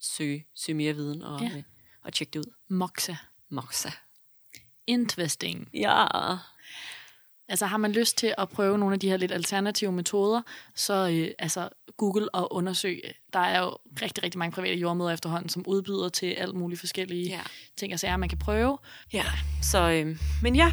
søge, 0.00 0.46
søge 0.54 0.76
mere 0.76 0.94
viden 0.94 1.22
og, 1.22 1.40
Ja. 1.40 1.48
ja. 1.48 1.62
og 2.02 2.12
tjekke 2.12 2.30
det 2.30 2.38
ud. 2.38 2.52
Moxa. 2.68 3.16
Moxa. 3.48 3.90
Interesting. 4.86 5.68
Ja. 5.74 6.06
Altså 7.48 7.66
har 7.66 7.76
man 7.76 7.92
lyst 7.92 8.18
til 8.18 8.34
at 8.38 8.48
prøve 8.48 8.78
nogle 8.78 8.94
af 8.94 9.00
de 9.00 9.08
her 9.08 9.16
lidt 9.16 9.32
alternative 9.32 9.92
metoder, 9.92 10.42
så 10.74 11.08
øh, 11.12 11.28
altså 11.38 11.68
Google 11.96 12.34
og 12.34 12.52
undersøg. 12.54 13.00
Der 13.32 13.38
er 13.38 13.60
jo 13.60 13.76
rigtig, 14.02 14.24
rigtig 14.24 14.38
mange 14.38 14.52
private 14.54 14.74
jordmøder 14.80 15.10
efterhånden, 15.10 15.48
som 15.48 15.64
udbyder 15.66 16.08
til 16.08 16.26
alt 16.26 16.54
muligt 16.54 16.80
forskellige 16.80 17.26
Ja. 17.28 17.40
ting 17.76 17.92
og 17.92 18.00
sager, 18.00 18.16
man 18.16 18.28
kan 18.28 18.38
prøve. 18.38 18.78
ja. 19.12 19.24
Så, 19.62 19.90
øh, 19.90 20.16
men 20.42 20.56
ja, 20.56 20.72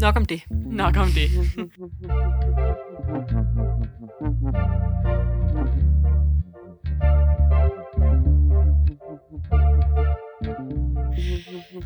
nok 0.00 0.16
om 0.16 0.26
det. 0.26 0.42
Nok 0.50 0.96
om 0.96 1.08
det. 1.08 1.30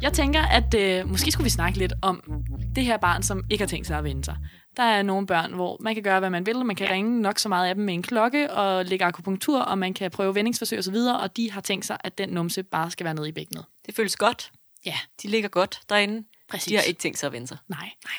Jeg 0.02 0.12
tænker, 0.12 0.42
at 0.42 0.74
øh, 0.74 1.08
måske 1.08 1.30
skulle 1.32 1.44
vi 1.44 1.50
snakke 1.50 1.78
lidt 1.78 1.92
om 2.02 2.31
det 2.76 2.84
her 2.84 2.96
barn, 2.96 3.22
som 3.22 3.44
ikke 3.50 3.62
har 3.62 3.68
tænkt 3.68 3.86
sig 3.86 3.98
at 3.98 4.04
vende 4.04 4.24
sig. 4.24 4.36
Der 4.76 4.82
er 4.82 5.02
nogle 5.02 5.26
børn, 5.26 5.52
hvor 5.52 5.76
man 5.80 5.94
kan 5.94 6.02
gøre, 6.02 6.18
hvad 6.20 6.30
man 6.30 6.46
vil. 6.46 6.64
Man 6.64 6.76
kan 6.76 6.86
ja. 6.86 6.92
ringe 6.92 7.20
nok 7.20 7.38
så 7.38 7.48
meget 7.48 7.68
af 7.68 7.74
dem 7.74 7.84
med 7.84 7.94
en 7.94 8.02
klokke 8.02 8.50
og 8.52 8.84
lægge 8.84 9.04
akupunktur, 9.04 9.60
og 9.60 9.78
man 9.78 9.94
kan 9.94 10.10
prøve 10.10 10.34
vendingsforsøg 10.34 10.78
osv., 10.78 10.94
og 10.94 11.36
de 11.36 11.50
har 11.50 11.60
tænkt 11.60 11.86
sig, 11.86 11.96
at 12.04 12.18
den 12.18 12.28
numse 12.28 12.62
bare 12.62 12.90
skal 12.90 13.04
være 13.04 13.14
nede 13.14 13.28
i 13.28 13.32
bækkenet. 13.32 13.64
Det 13.86 13.94
føles 13.94 14.16
godt. 14.16 14.52
Ja, 14.86 14.94
De 15.22 15.28
ligger 15.28 15.48
godt 15.48 15.80
derinde. 15.88 16.26
præcis. 16.50 16.64
De 16.64 16.74
har 16.74 16.82
ikke 16.82 17.00
tænkt 17.00 17.18
sig 17.18 17.26
at 17.26 17.32
vende 17.32 17.46
sig. 17.46 17.58
Nej. 17.68 17.90
Nej. 18.04 18.14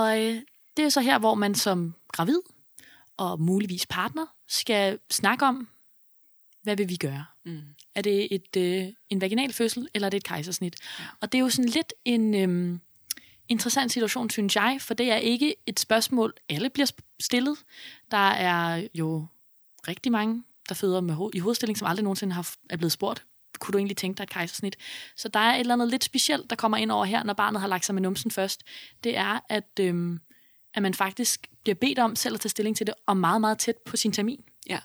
Og 0.00 0.20
øh, 0.24 0.42
det 0.76 0.84
er 0.84 0.88
så 0.88 1.00
her, 1.00 1.18
hvor 1.18 1.34
man 1.34 1.54
som 1.54 1.94
gravid 2.12 2.40
og 3.16 3.40
muligvis 3.40 3.86
partner 3.86 4.26
skal 4.48 4.98
snakke 5.10 5.46
om, 5.46 5.68
hvad 6.62 6.76
vil 6.76 6.88
vi 6.88 6.96
gøre? 6.96 7.24
Mm. 7.44 7.62
Er 7.94 8.02
det 8.02 8.34
et, 8.34 8.56
øh, 8.56 8.88
en 9.08 9.20
vaginal 9.20 9.52
fødsel, 9.52 9.88
eller 9.94 10.06
er 10.06 10.10
det 10.10 10.16
et 10.16 10.24
kejsersnit? 10.24 10.76
Ja. 10.98 11.04
Og 11.20 11.32
det 11.32 11.38
er 11.38 11.42
jo 11.42 11.48
sådan 11.48 11.68
lidt 11.68 11.92
en 12.04 12.34
øhm, 12.34 12.80
interessant 13.50 13.92
situation, 13.92 14.30
synes 14.30 14.56
jeg, 14.56 14.76
for 14.80 14.94
det 14.94 15.12
er 15.12 15.16
ikke 15.16 15.54
et 15.66 15.80
spørgsmål, 15.80 16.34
alle 16.48 16.70
bliver 16.70 16.90
stillet. 17.20 17.56
Der 18.10 18.28
er 18.28 18.88
jo 18.94 19.26
rigtig 19.88 20.12
mange, 20.12 20.44
der 20.68 20.74
føder 20.74 21.00
med 21.00 21.14
ho- 21.14 21.30
i 21.34 21.38
hovedstilling, 21.38 21.78
som 21.78 21.86
aldrig 21.88 22.04
nogensinde 22.04 22.34
har, 22.34 22.54
er 22.70 22.76
blevet 22.76 22.92
spurgt, 22.92 23.24
kunne 23.60 23.72
du 23.72 23.78
egentlig 23.78 23.96
tænke 23.96 24.18
dig 24.18 24.22
et 24.22 24.30
kejsersnit? 24.30 24.76
Så 25.16 25.28
der 25.28 25.40
er 25.40 25.54
et 25.54 25.60
eller 25.60 25.74
andet 25.74 25.88
lidt 25.88 26.04
specielt, 26.04 26.50
der 26.50 26.56
kommer 26.56 26.78
ind 26.78 26.90
over 26.90 27.04
her, 27.04 27.22
når 27.22 27.32
barnet 27.32 27.60
har 27.60 27.68
lagt 27.68 27.84
sig 27.84 27.94
med 27.94 28.02
numsen 28.02 28.30
først. 28.30 28.64
Det 29.04 29.16
er, 29.16 29.40
at, 29.48 29.68
øhm, 29.80 30.20
at 30.74 30.82
man 30.82 30.94
faktisk 30.94 31.46
bliver 31.62 31.74
bedt 31.74 31.98
om 31.98 32.16
selv 32.16 32.34
at 32.34 32.40
tage 32.40 32.50
stilling 32.50 32.76
til 32.76 32.86
det, 32.86 32.94
og 33.06 33.16
meget, 33.16 33.40
meget 33.40 33.58
tæt 33.58 33.76
på 33.76 33.96
sin 33.96 34.12
termin. 34.12 34.44
Ja. 34.68 34.78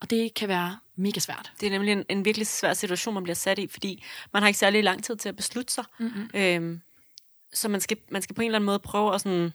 Og 0.00 0.10
det 0.10 0.34
kan 0.34 0.48
være 0.48 0.78
mega 0.96 1.20
svært. 1.20 1.52
Det 1.60 1.66
er 1.66 1.70
nemlig 1.70 1.92
en, 1.92 2.04
en 2.08 2.24
virkelig 2.24 2.46
svær 2.46 2.74
situation, 2.74 3.14
man 3.14 3.22
bliver 3.22 3.34
sat 3.34 3.58
i, 3.58 3.66
fordi 3.66 4.04
man 4.32 4.42
har 4.42 4.48
ikke 4.48 4.58
særlig 4.58 4.84
lang 4.84 5.04
tid 5.04 5.16
til 5.16 5.28
at 5.28 5.36
beslutte 5.36 5.72
sig. 5.72 5.84
Mm-hmm. 5.98 6.30
Øhm, 6.34 6.80
så 7.52 7.68
man 7.68 7.80
skal, 7.80 7.96
man 8.10 8.22
skal 8.22 8.34
på 8.34 8.42
en 8.42 8.46
eller 8.46 8.58
anden 8.58 8.66
måde 8.66 8.78
prøve 8.78 9.14
at 9.14 9.20
sådan... 9.20 9.52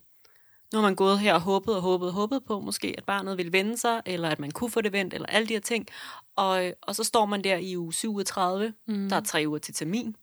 Nu 0.73 0.79
har 0.79 0.81
man 0.81 0.95
gået 0.95 1.19
her 1.19 1.33
og 1.33 1.41
håbet 1.41 1.75
og 1.75 1.81
håbet 1.81 2.07
og 2.07 2.13
håbet 2.13 2.45
på, 2.45 2.59
måske 2.59 2.95
at 2.97 3.03
barnet 3.03 3.37
vil 3.37 3.53
vende 3.53 3.77
sig, 3.77 4.01
eller 4.05 4.29
at 4.29 4.39
man 4.39 4.51
kunne 4.51 4.69
få 4.69 4.81
det 4.81 4.93
vendt, 4.93 5.13
eller 5.13 5.25
alle 5.27 5.47
de 5.47 5.53
her 5.53 5.61
ting. 5.61 5.87
Og, 6.35 6.73
og 6.81 6.95
så 6.95 7.03
står 7.03 7.25
man 7.25 7.43
der 7.43 7.57
i 7.57 7.77
uge 7.77 7.93
37, 7.93 8.73
mm. 8.87 9.09
der 9.09 9.15
er 9.15 9.21
tre 9.21 9.43
uger 9.47 9.59
til 9.59 9.73
termin. 9.73 10.15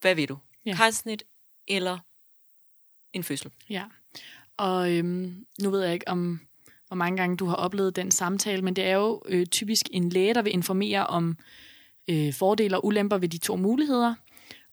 Hvad 0.00 0.14
vil 0.14 0.28
du? 0.28 0.38
Ja. 0.66 0.74
Kejsersnit 0.74 1.22
eller 1.68 1.98
en 3.12 3.24
fødsel? 3.24 3.52
Ja. 3.70 3.84
Og 4.56 4.92
øhm, 4.92 5.46
nu 5.62 5.70
ved 5.70 5.82
jeg 5.82 5.92
ikke, 5.92 6.08
om 6.08 6.40
hvor 6.86 6.96
mange 6.96 7.16
gange 7.16 7.36
du 7.36 7.46
har 7.46 7.56
oplevet 7.56 7.96
den 7.96 8.10
samtale, 8.10 8.62
men 8.62 8.76
det 8.76 8.84
er 8.84 8.96
jo 8.96 9.22
øh, 9.26 9.46
typisk 9.46 9.86
en 9.90 10.08
læge, 10.08 10.34
der 10.34 10.42
vil 10.42 10.52
informere 10.52 11.06
om 11.06 11.36
øh, 12.10 12.32
fordele 12.32 12.76
og 12.76 12.86
ulemper 12.86 13.18
ved 13.18 13.28
de 13.28 13.38
to 13.38 13.56
muligheder. 13.56 14.14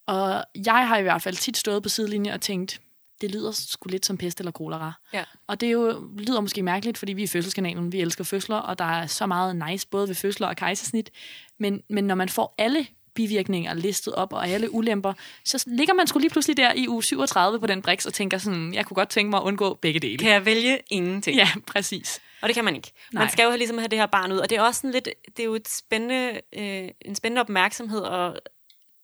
Og 0.07 0.43
jeg 0.65 0.87
har 0.87 0.97
i 0.97 1.01
hvert 1.01 1.21
fald 1.21 1.35
tit 1.35 1.57
stået 1.57 1.83
på 1.83 1.89
sidelinjen 1.89 2.33
og 2.33 2.41
tænkt, 2.41 2.81
det 3.21 3.31
lyder 3.31 3.51
sgu 3.51 3.89
lidt 3.89 4.05
som 4.05 4.17
pest 4.17 4.39
eller 4.39 4.51
kolera. 4.51 4.93
Ja. 5.13 5.23
Og 5.47 5.61
det 5.61 5.67
er 5.67 5.71
jo, 5.71 6.09
lyder 6.17 6.41
måske 6.41 6.63
mærkeligt, 6.63 6.97
fordi 6.97 7.13
vi 7.13 7.21
er 7.21 7.23
i 7.23 7.27
fødselskanalen, 7.27 7.91
vi 7.91 8.01
elsker 8.01 8.23
fødsler, 8.23 8.55
og 8.55 8.79
der 8.79 8.85
er 8.85 9.07
så 9.07 9.25
meget 9.25 9.55
nice 9.69 9.87
både 9.87 10.07
ved 10.07 10.15
fødsler 10.15 10.47
og 10.47 10.55
kejsersnit. 10.55 11.11
Men, 11.59 11.81
men 11.89 12.03
når 12.03 12.15
man 12.15 12.29
får 12.29 12.55
alle 12.57 12.87
bivirkninger 13.13 13.73
listet 13.73 14.15
op 14.15 14.33
og 14.33 14.47
alle 14.47 14.73
ulemper, 14.73 15.13
så 15.45 15.63
ligger 15.67 15.93
man 15.93 16.07
sgu 16.07 16.19
lige 16.19 16.29
pludselig 16.29 16.57
der 16.57 16.73
i 16.73 16.87
uge 16.87 17.03
37 17.03 17.59
på 17.59 17.67
den 17.67 17.81
briks 17.81 18.05
og 18.05 18.13
tænker 18.13 18.37
sådan, 18.37 18.73
jeg 18.73 18.85
kunne 18.85 18.95
godt 18.95 19.09
tænke 19.09 19.29
mig 19.29 19.37
at 19.37 19.43
undgå 19.43 19.73
begge 19.73 19.99
dele. 19.99 20.17
Kan 20.17 20.31
jeg 20.31 20.45
vælge 20.45 20.79
ingenting? 20.89 21.37
Ja, 21.37 21.49
præcis. 21.67 22.19
Og 22.41 22.47
det 22.47 22.55
kan 22.55 22.65
man 22.65 22.75
ikke. 22.75 22.91
Nej. 23.13 23.23
Man 23.23 23.31
skal 23.31 23.43
jo 23.43 23.57
ligesom 23.57 23.77
have 23.77 23.87
det 23.87 23.99
her 23.99 24.05
barn 24.05 24.31
ud, 24.31 24.37
og 24.37 24.49
det 24.49 24.57
er 24.57 24.61
også 24.61 24.79
sådan 24.81 24.91
lidt, 24.91 25.09
det 25.37 25.39
er 25.39 25.43
jo 25.43 25.55
et 25.55 25.69
spændende, 25.69 26.41
øh, 26.53 26.89
en 27.01 27.15
spændende 27.15 27.41
opmærksomhed, 27.41 27.99
og 27.99 28.39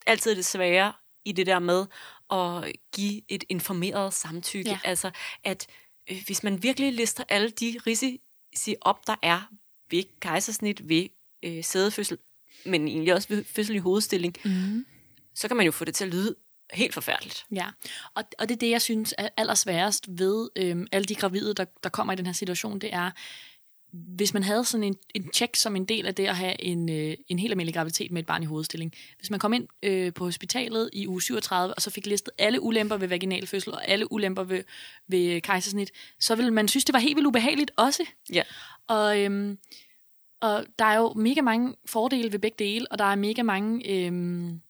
altid 0.08 0.36
det 0.36 0.46
svære 0.46 0.93
i 1.26 1.32
det 1.32 1.46
der 1.46 1.60
med 1.60 1.86
at 2.32 2.72
give 2.96 3.22
et 3.30 3.43
informeret 3.50 4.13
samtykke. 4.13 4.70
Ja. 4.70 4.80
Altså, 4.84 5.12
at 5.43 5.67
øh, 6.12 6.17
hvis 6.26 6.43
man 6.43 6.63
virkelig 6.63 6.93
lister 6.93 7.24
alle 7.30 7.50
de 7.50 7.80
risici 7.88 8.76
op, 8.82 9.08
der 9.08 9.15
er 9.24 9.41
ved 9.91 10.04
kejsersnit, 10.20 10.89
ved 10.89 11.08
øh, 11.43 11.63
sædefødsel, 11.63 12.17
men 12.65 12.88
egentlig 12.88 13.13
også 13.13 13.28
ved 13.28 13.43
fødsel 13.43 13.76
i 13.76 13.80
hovedstilling, 13.80 14.36
Mm. 14.46 14.86
så 15.36 15.48
kan 15.48 15.58
man 15.58 15.65
jo 15.65 15.72
få 15.72 15.86
det 15.86 15.96
til 15.96 16.04
at 16.06 16.12
lyde 16.12 16.36
helt 16.74 16.93
forfærdeligt. 16.93 17.46
Ja, 17.52 17.67
og, 18.15 18.24
og 18.39 18.50
det 18.50 18.56
er 18.56 18.60
det, 18.60 18.70
jeg 18.70 18.82
synes 18.82 19.13
er 19.17 19.30
allersværest 19.38 20.06
ved 20.10 20.50
øhm, 20.56 20.88
alle 20.91 21.06
de 21.06 21.15
gravide, 21.15 21.54
der, 21.54 21.65
der 21.84 21.89
kommer 21.89 22.13
i 22.13 22.15
den 22.15 22.26
her 22.26 22.34
situation, 22.34 22.80
det 22.80 22.93
er, 22.93 23.12
hvis 23.91 24.34
man 24.34 24.43
havde 24.43 24.65
sådan 24.65 24.84
en, 24.84 24.95
en 25.15 25.30
check 25.34 25.56
som 25.56 25.76
en 25.76 25.86
del 25.86 26.06
af 26.06 26.15
det 26.15 26.28
at 26.28 26.36
have 26.36 26.62
en, 26.62 26.89
øh, 26.89 27.15
en 27.28 27.39
helt 27.39 27.52
almindelig 27.52 27.73
graviditet 27.73 28.12
med 28.12 28.21
et 28.21 28.26
barn 28.26 28.43
i 28.43 28.45
hovedstilling. 28.45 28.93
Hvis 29.17 29.30
man 29.30 29.39
kom 29.39 29.54
ind 29.54 29.67
øh, 29.84 30.13
på 30.13 30.23
hospitalet 30.26 30.89
i 30.93 31.08
uge 31.08 31.21
37, 31.21 31.73
og 31.73 31.82
så 31.82 31.89
fik 31.89 32.06
listet 32.06 32.34
alle 32.38 32.62
ulemper 32.62 32.97
ved 32.97 33.08
vaginal 33.08 33.47
fødsel 33.47 33.73
og 33.73 33.88
alle 33.88 34.12
ulemper 34.12 34.43
ved, 34.43 34.63
ved 35.08 35.41
kejsersnit, 35.41 35.91
så 36.19 36.36
ville 36.36 36.52
man 36.52 36.67
synes, 36.67 36.86
det 36.86 36.93
var 36.93 37.00
helt 37.00 37.15
vildt 37.15 37.28
ubehageligt 37.28 37.71
også. 37.78 38.04
Ja. 38.34 38.43
Og, 38.88 39.19
øhm, 39.21 39.58
og 40.41 40.65
der 40.80 40.86
er 40.86 40.97
jo 40.97 41.13
mega 41.13 41.41
mange 41.41 41.76
fordele 41.86 42.32
ved 42.32 42.39
begge 42.39 42.56
dele, 42.60 42.91
og 42.91 43.00
der 43.00 43.06
er 43.06 43.15
mega 43.15 43.43
mange 43.43 43.89
øhm, 43.91 44.62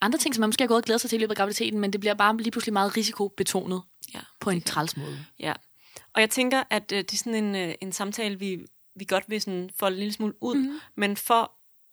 andre 0.00 0.18
ting, 0.18 0.34
som 0.34 0.40
man 0.40 0.48
måske 0.48 0.62
har 0.62 0.68
gået 0.68 0.78
og 0.78 0.84
glædet 0.84 1.00
sig 1.00 1.10
til 1.10 1.16
i 1.16 1.20
løbet 1.20 1.30
af 1.32 1.36
graviditeten, 1.36 1.80
men 1.80 1.92
det 1.92 2.00
bliver 2.00 2.14
bare 2.14 2.36
lige 2.36 2.50
pludselig 2.50 2.72
meget 2.72 2.96
risikobetonet 2.96 3.82
Ja. 4.14 4.20
på 4.40 4.50
en 4.50 4.60
træls 4.62 4.96
måde. 4.96 5.24
Ja, 5.40 5.52
og 6.14 6.20
jeg 6.20 6.30
tænker, 6.30 6.62
at 6.70 6.92
øh, 6.92 6.98
det 6.98 7.12
er 7.12 7.16
sådan 7.16 7.44
en, 7.44 7.56
øh, 7.56 7.74
en 7.80 7.92
samtale, 7.92 8.38
vi, 8.38 8.66
vi 8.96 9.04
godt 9.04 9.24
vil 9.28 9.40
sådan 9.40 9.70
folde 9.78 9.94
en 9.96 9.98
lille 9.98 10.12
smule 10.12 10.34
ud, 10.40 10.54
Mhm. 10.54 10.64
mm. 10.72 10.78
men 10.96 11.16
for 11.16 11.52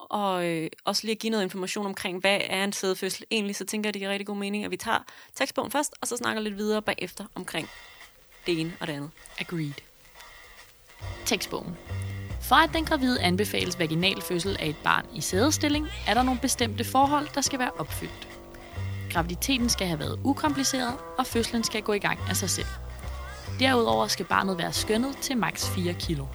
og 0.09 0.45
øh, 0.47 0.69
også 0.85 1.01
lige 1.07 1.11
at 1.15 1.19
give 1.19 1.31
noget 1.31 1.43
information 1.43 1.85
omkring, 1.85 2.19
hvad 2.19 2.39
er 2.49 2.63
en 2.63 2.73
sædefødsel 2.73 3.25
egentlig, 3.31 3.55
så 3.55 3.65
tænker 3.65 3.87
jeg, 3.87 3.93
det 3.93 3.99
giver 3.99 4.11
rigtig 4.11 4.27
god 4.27 4.35
mening, 4.37 4.65
at 4.65 4.71
vi 4.71 4.77
tager 4.77 4.99
tekstbogen 5.35 5.71
først, 5.71 5.93
og 6.01 6.07
så 6.07 6.17
snakker 6.17 6.41
lidt 6.41 6.57
videre 6.57 6.81
bagefter 6.81 7.25
omkring 7.35 7.69
det 8.45 8.59
ene 8.61 8.73
og 8.79 8.87
det 8.87 8.93
andet. 8.93 9.11
Agreed. 9.39 9.73
Tekstbogen. 11.25 11.77
For 12.41 12.55
at 12.55 12.69
den 12.73 12.85
gravide 12.85 13.21
anbefales 13.21 13.79
vaginal 13.79 14.21
fødsel 14.21 14.57
af 14.59 14.67
et 14.67 14.75
barn 14.83 15.05
i 15.15 15.21
sædestilling, 15.21 15.87
er 16.07 16.13
der 16.13 16.23
nogle 16.23 16.39
bestemte 16.41 16.83
forhold, 16.83 17.27
der 17.35 17.41
skal 17.41 17.59
være 17.59 17.71
opfyldt. 17.71 18.27
Graviditeten 19.11 19.69
skal 19.69 19.87
have 19.87 19.99
været 19.99 20.19
ukompliceret, 20.23 20.97
og 21.17 21.25
fødslen 21.27 21.63
skal 21.63 21.81
gå 21.81 21.93
i 21.93 21.99
gang 21.99 22.19
af 22.29 22.35
sig 22.37 22.49
selv. 22.49 22.67
Derudover 23.61 24.07
skal 24.07 24.25
barnet 24.25 24.57
være 24.57 24.73
skønnet 24.73 25.17
til 25.17 25.37
maks 25.37 25.69
4 25.69 25.93
kilo. 25.93 26.25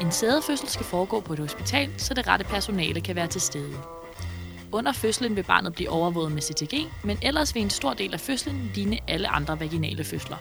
En 0.00 0.12
sædefødsel 0.12 0.68
skal 0.68 0.86
foregå 0.86 1.20
på 1.20 1.32
et 1.32 1.38
hospital, 1.38 1.90
så 1.98 2.14
det 2.14 2.26
rette 2.26 2.44
personale 2.44 3.00
kan 3.00 3.16
være 3.16 3.26
til 3.26 3.40
stede. 3.40 3.78
Under 4.72 4.92
fødslen 4.92 5.36
vil 5.36 5.42
barnet 5.42 5.74
blive 5.74 5.90
overvåget 5.90 6.32
med 6.32 6.42
CTG, 6.42 6.74
men 7.04 7.18
ellers 7.22 7.54
vil 7.54 7.62
en 7.62 7.70
stor 7.70 7.94
del 7.94 8.12
af 8.12 8.20
fødslen 8.20 8.70
ligne 8.74 8.98
alle 9.08 9.28
andre 9.28 9.60
vaginale 9.60 10.04
fødsler. 10.04 10.36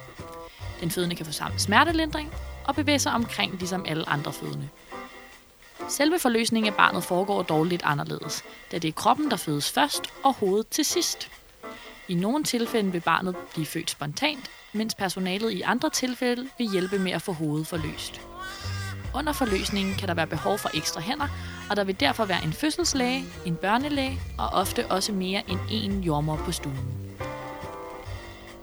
Den 0.79 0.91
fødende 0.91 1.15
kan 1.15 1.25
få 1.25 1.31
samme 1.31 1.59
smertelindring 1.59 2.33
og 2.67 2.75
bevæge 2.75 2.99
sig 2.99 3.11
omkring 3.11 3.55
ligesom 3.59 3.85
alle 3.87 4.09
andre 4.09 4.33
fødende. 4.33 4.69
Selve 5.89 6.19
forløsningen 6.19 6.71
af 6.71 6.77
barnet 6.77 7.03
foregår 7.03 7.43
dog 7.43 7.65
lidt 7.65 7.83
anderledes, 7.85 8.43
da 8.71 8.77
det 8.77 8.87
er 8.87 8.91
kroppen, 8.91 9.31
der 9.31 9.37
fødes 9.37 9.71
først 9.71 10.03
og 10.23 10.33
hovedet 10.33 10.67
til 10.67 10.85
sidst. 10.85 11.31
I 12.07 12.13
nogle 12.13 12.43
tilfælde 12.43 12.91
vil 12.91 13.01
barnet 13.01 13.35
blive 13.53 13.65
født 13.65 13.91
spontant, 13.91 14.51
mens 14.75 14.95
personalet 14.95 15.51
i 15.51 15.61
andre 15.61 15.89
tilfælde 15.89 16.47
vil 16.57 16.71
hjælpe 16.71 16.99
med 16.99 17.11
at 17.11 17.21
få 17.21 17.31
hovedet 17.31 17.67
forløst. 17.67 18.21
Under 19.15 19.33
forløsningen 19.33 19.95
kan 19.95 20.07
der 20.07 20.13
være 20.13 20.27
behov 20.27 20.57
for 20.57 20.69
ekstra 20.73 21.01
hænder, 21.01 21.27
og 21.69 21.75
der 21.75 21.83
vil 21.83 21.99
derfor 21.99 22.25
være 22.25 22.43
en 22.43 22.53
fødselslæge, 22.53 23.25
en 23.45 23.55
børnelæge 23.55 24.19
og 24.37 24.47
ofte 24.47 24.87
også 24.87 25.11
mere 25.11 25.43
end 25.47 25.59
én 25.59 26.05
jordmor 26.05 26.35
på 26.35 26.51
stuen. 26.51 26.79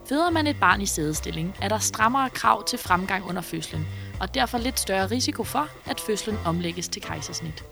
Føder 0.09 0.31
man 0.31 0.47
et 0.47 0.61
barn 0.61 0.81
i 0.81 0.87
sædestilling, 0.87 1.57
er 1.63 1.69
der 1.69 1.79
strammere 1.79 2.31
krav 2.31 2.65
til 2.65 2.79
fremgang 2.79 3.29
under 3.29 3.43
fødslen, 3.43 3.87
og 4.21 4.35
derfor 4.35 4.59
lidt 4.59 4.81
større 4.81 5.07
risiko 5.07 5.45
for, 5.45 5.69
at 5.87 6.01
fødslen 6.01 6.39
omlægges 6.45 6.89
til 6.89 7.03
kejsersnit. 7.03 7.65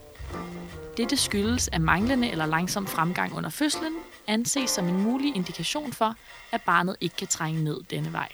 Dette 0.97 1.17
skyldes, 1.17 1.69
at 1.73 1.81
manglende 1.81 2.31
eller 2.31 2.47
langsom 2.47 2.87
fremgang 2.87 3.37
under 3.37 3.51
fødslen 3.51 3.93
anses 4.31 4.71
som 4.71 4.89
en 4.89 5.03
mulig 5.03 5.37
indikation 5.37 5.93
for, 5.93 6.17
at 6.53 6.63
barnet 6.63 6.97
ikke 7.01 7.17
kan 7.17 7.29
trænge 7.29 7.65
ned 7.65 7.83
denne 7.91 8.13
vej. 8.13 8.33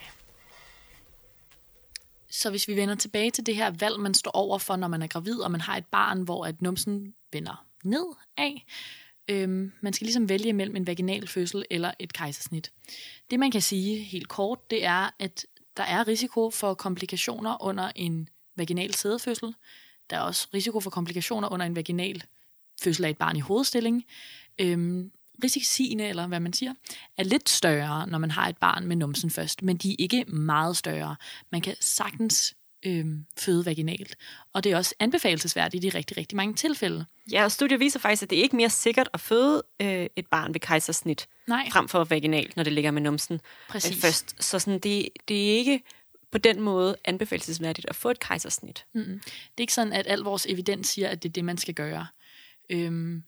Så 2.30 2.50
hvis 2.50 2.68
vi 2.68 2.76
vender 2.76 2.94
tilbage 2.94 3.30
til 3.30 3.46
det 3.46 3.56
her 3.56 3.70
valg, 3.70 4.00
man 4.00 4.14
står 4.14 4.30
over 4.30 4.58
for, 4.58 4.76
når 4.76 4.88
man 4.88 5.02
er 5.02 5.06
gravid, 5.06 5.40
og 5.40 5.50
man 5.50 5.60
har 5.60 5.76
et 5.76 5.86
barn, 5.86 6.22
hvor 6.22 6.46
at 6.46 6.62
numsen 6.62 7.14
vender 7.32 7.66
ned 7.84 8.06
af, 8.36 8.66
øhm, 9.28 9.72
man 9.80 9.92
skal 9.92 10.04
ligesom 10.04 10.28
vælge 10.28 10.52
mellem 10.52 10.76
en 10.76 10.86
vaginal 10.86 11.28
fødsel 11.28 11.64
eller 11.70 11.90
et 11.98 12.12
kejsersnit. 12.12 12.72
Det 13.30 13.38
man 13.38 13.50
kan 13.50 13.62
sige 13.62 14.04
helt 14.04 14.28
kort, 14.28 14.70
det 14.70 14.84
er, 14.84 15.10
at 15.18 15.46
der 15.76 15.82
er 15.82 16.08
risiko 16.08 16.50
for 16.50 16.74
komplikationer 16.74 17.62
under 17.62 17.92
en 17.96 18.28
vaginal 18.56 18.94
sædefødsel. 18.94 19.54
Der 20.10 20.16
er 20.16 20.20
også 20.20 20.48
risiko 20.54 20.80
for 20.80 20.90
komplikationer 20.90 21.52
under 21.52 21.66
en 21.66 21.76
vaginal 21.76 22.24
fødsel 22.82 23.04
af 23.04 23.10
et 23.10 23.18
barn 23.18 23.36
i 23.36 23.40
hovedstilling. 23.40 24.04
Øhm, 24.58 25.12
risiciene, 25.44 26.08
eller 26.08 26.26
hvad 26.26 26.40
man 26.40 26.52
siger, 26.52 26.74
er 27.16 27.24
lidt 27.24 27.48
større, 27.48 28.06
når 28.06 28.18
man 28.18 28.30
har 28.30 28.48
et 28.48 28.56
barn 28.56 28.86
med 28.86 28.96
numsen 28.96 29.30
først, 29.30 29.62
men 29.62 29.76
de 29.76 29.92
er 29.92 29.96
ikke 29.98 30.24
meget 30.24 30.76
større. 30.76 31.16
Man 31.52 31.60
kan 31.60 31.74
sagtens 31.80 32.54
øhm, 32.86 33.24
føde 33.38 33.66
vaginalt, 33.66 34.16
og 34.52 34.64
det 34.64 34.72
er 34.72 34.76
også 34.76 34.94
anbefalesværdigt 35.00 35.84
i 35.84 35.88
rigtig, 35.88 36.16
rigtig 36.16 36.36
mange 36.36 36.54
tilfælde. 36.54 37.06
Ja, 37.32 37.44
og 37.44 37.52
studier 37.52 37.78
viser 37.78 38.00
faktisk, 38.00 38.22
at 38.22 38.30
det 38.30 38.38
er 38.38 38.42
ikke 38.42 38.56
mere 38.56 38.70
sikkert 38.70 39.08
at 39.12 39.20
føde 39.20 39.62
øh, 39.82 40.06
et 40.16 40.26
barn 40.26 40.54
ved 40.54 40.60
kejsersnit, 40.60 41.28
Nej, 41.46 41.68
frem 41.72 41.88
for 41.88 42.04
vaginalt, 42.04 42.56
når 42.56 42.62
det 42.62 42.72
ligger 42.72 42.90
med 42.90 43.02
numsen 43.02 43.40
præcis. 43.68 43.90
øh, 43.90 44.00
først. 44.00 44.44
Så 44.44 44.58
sådan, 44.58 44.78
det, 44.80 45.08
det 45.28 45.36
er 45.50 45.56
ikke 45.56 45.82
på 46.30 46.38
den 46.38 46.60
måde 46.60 46.96
anbefalesværdigt 47.04 47.86
at 47.88 47.96
få 47.96 48.10
et 48.10 48.20
kejsersnit. 48.20 48.84
Mm-mm. 48.94 49.20
Det 49.24 49.58
er 49.58 49.60
ikke 49.60 49.74
sådan, 49.74 49.92
at 49.92 50.06
al 50.06 50.18
vores 50.18 50.46
evidens 50.48 50.88
siger, 50.88 51.08
at 51.08 51.22
det 51.22 51.28
er 51.28 51.32
det, 51.32 51.44
man 51.44 51.58
skal 51.58 51.74
gøre. 51.74 52.06
Øhm, 52.70 53.22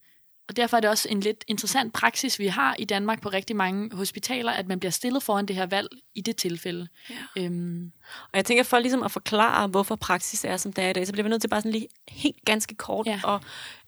og 0.48 0.56
derfor 0.56 0.76
er 0.76 0.80
det 0.80 0.90
også 0.90 1.08
en 1.10 1.20
lidt 1.20 1.44
interessant 1.48 1.92
praksis, 1.92 2.38
vi 2.38 2.46
har 2.46 2.76
i 2.78 2.84
Danmark 2.84 3.22
på 3.22 3.28
rigtig 3.28 3.56
mange 3.56 3.96
hospitaler, 3.96 4.52
at 4.52 4.66
man 4.66 4.80
bliver 4.80 4.90
stillet 4.90 5.22
foran 5.22 5.46
det 5.46 5.56
her 5.56 5.66
valg 5.66 5.88
i 6.14 6.20
det 6.20 6.36
tilfælde. 6.36 6.88
Ja. 7.10 7.42
Øhm, 7.44 7.92
Og 8.22 8.36
jeg 8.36 8.44
tænker, 8.44 8.62
for 8.62 8.78
ligesom 8.78 9.02
at 9.02 9.10
forklare, 9.10 9.68
hvorfor 9.68 9.96
praksis 9.96 10.44
er, 10.44 10.56
som 10.56 10.72
det 10.72 10.84
er 10.84 10.88
i 10.88 10.92
dag, 10.92 11.06
så 11.06 11.12
bliver 11.12 11.22
vi 11.22 11.28
nødt 11.28 11.40
til 11.40 11.48
bare 11.48 11.60
sådan 11.60 11.72
lige 11.72 11.88
helt 12.08 12.44
ganske 12.44 12.74
kort 12.74 13.06
Ja. 13.06 13.20
at 13.26 13.40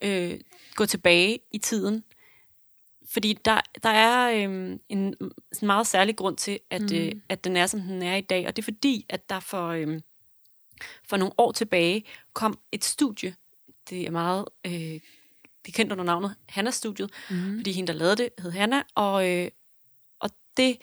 øh, 0.08 0.40
gå 0.74 0.86
tilbage 0.86 1.38
i 1.52 1.58
tiden. 1.58 2.04
Fordi 3.12 3.32
der, 3.44 3.60
der 3.82 3.88
er 3.90 4.30
øh, 4.48 4.78
en 4.88 5.14
sådan 5.52 5.66
meget 5.66 5.86
særlig 5.86 6.16
grund 6.16 6.36
til, 6.36 6.58
at, 6.70 6.90
mm. 6.90 6.96
øh, 6.96 7.12
at 7.28 7.44
den 7.44 7.56
er, 7.56 7.66
som 7.66 7.80
den 7.80 8.02
er 8.02 8.16
i 8.16 8.20
dag. 8.20 8.46
Og 8.46 8.56
det 8.56 8.62
er 8.62 8.64
fordi, 8.64 9.06
at 9.08 9.30
der 9.30 9.40
for, 9.40 9.68
øh, 9.68 10.00
for 11.08 11.16
nogle 11.16 11.32
år 11.38 11.52
tilbage 11.52 12.04
kom 12.32 12.58
et 12.72 12.84
studie. 12.84 13.34
Det 13.90 14.06
er 14.06 14.10
meget... 14.10 14.44
Øh, 14.66 15.00
det 15.66 15.72
er 15.72 15.76
kendt 15.76 15.92
under 15.92 16.04
navnet 16.04 16.36
Hanna-studiet, 16.48 17.10
mm. 17.30 17.58
fordi 17.58 17.72
hende, 17.72 17.92
der 17.92 17.98
lavede 17.98 18.16
det, 18.16 18.28
hed 18.38 18.50
Hanna, 18.50 18.82
og, 18.94 19.30
øh, 19.30 19.50
og 20.20 20.30
det 20.56 20.78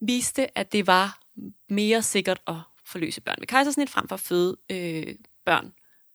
viste, 0.00 0.58
at 0.58 0.72
det 0.72 0.86
var 0.86 1.20
mere 1.68 2.02
sikkert 2.02 2.40
at 2.46 2.56
forløse 2.84 3.20
børn 3.20 3.36
ved 3.40 3.46
kejsersnit, 3.46 3.90
frem 3.90 4.08
for 4.08 4.14
at 4.14 4.20
føde 4.20 4.56
øh, 4.70 5.14
børn 5.44 5.72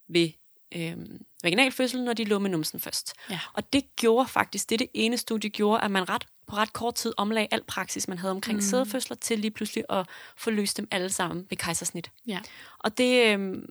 ved 0.08 0.30
øh, 0.74 0.96
vaginalfødsel, 1.42 2.04
når 2.04 2.12
de 2.12 2.24
lå 2.24 2.38
med 2.38 2.50
numsen 2.50 2.80
først. 2.80 3.14
Ja. 3.30 3.40
Og 3.52 3.72
det 3.72 3.96
gjorde 3.96 4.28
faktisk, 4.28 4.70
det 4.70 4.78
det 4.78 4.88
ene 4.94 5.16
studie 5.16 5.50
gjorde, 5.50 5.80
at 5.80 5.90
man 5.90 6.08
ret, 6.08 6.26
på 6.46 6.56
ret 6.56 6.72
kort 6.72 6.94
tid 6.94 7.12
omlagde 7.16 7.48
al 7.50 7.62
praksis, 7.64 8.08
man 8.08 8.18
havde 8.18 8.30
omkring 8.30 8.56
mm. 8.56 8.62
sædefødsler, 8.62 9.16
til 9.16 9.38
lige 9.38 9.50
pludselig 9.50 9.84
at 9.88 10.06
få 10.36 10.50
løst 10.50 10.76
dem 10.76 10.88
alle 10.90 11.10
sammen 11.10 11.46
ved 11.50 11.56
kejsersnit. 11.56 12.10
Ja. 12.26 12.40
Og 12.78 12.98
det, 12.98 13.38
øh, 13.38 13.62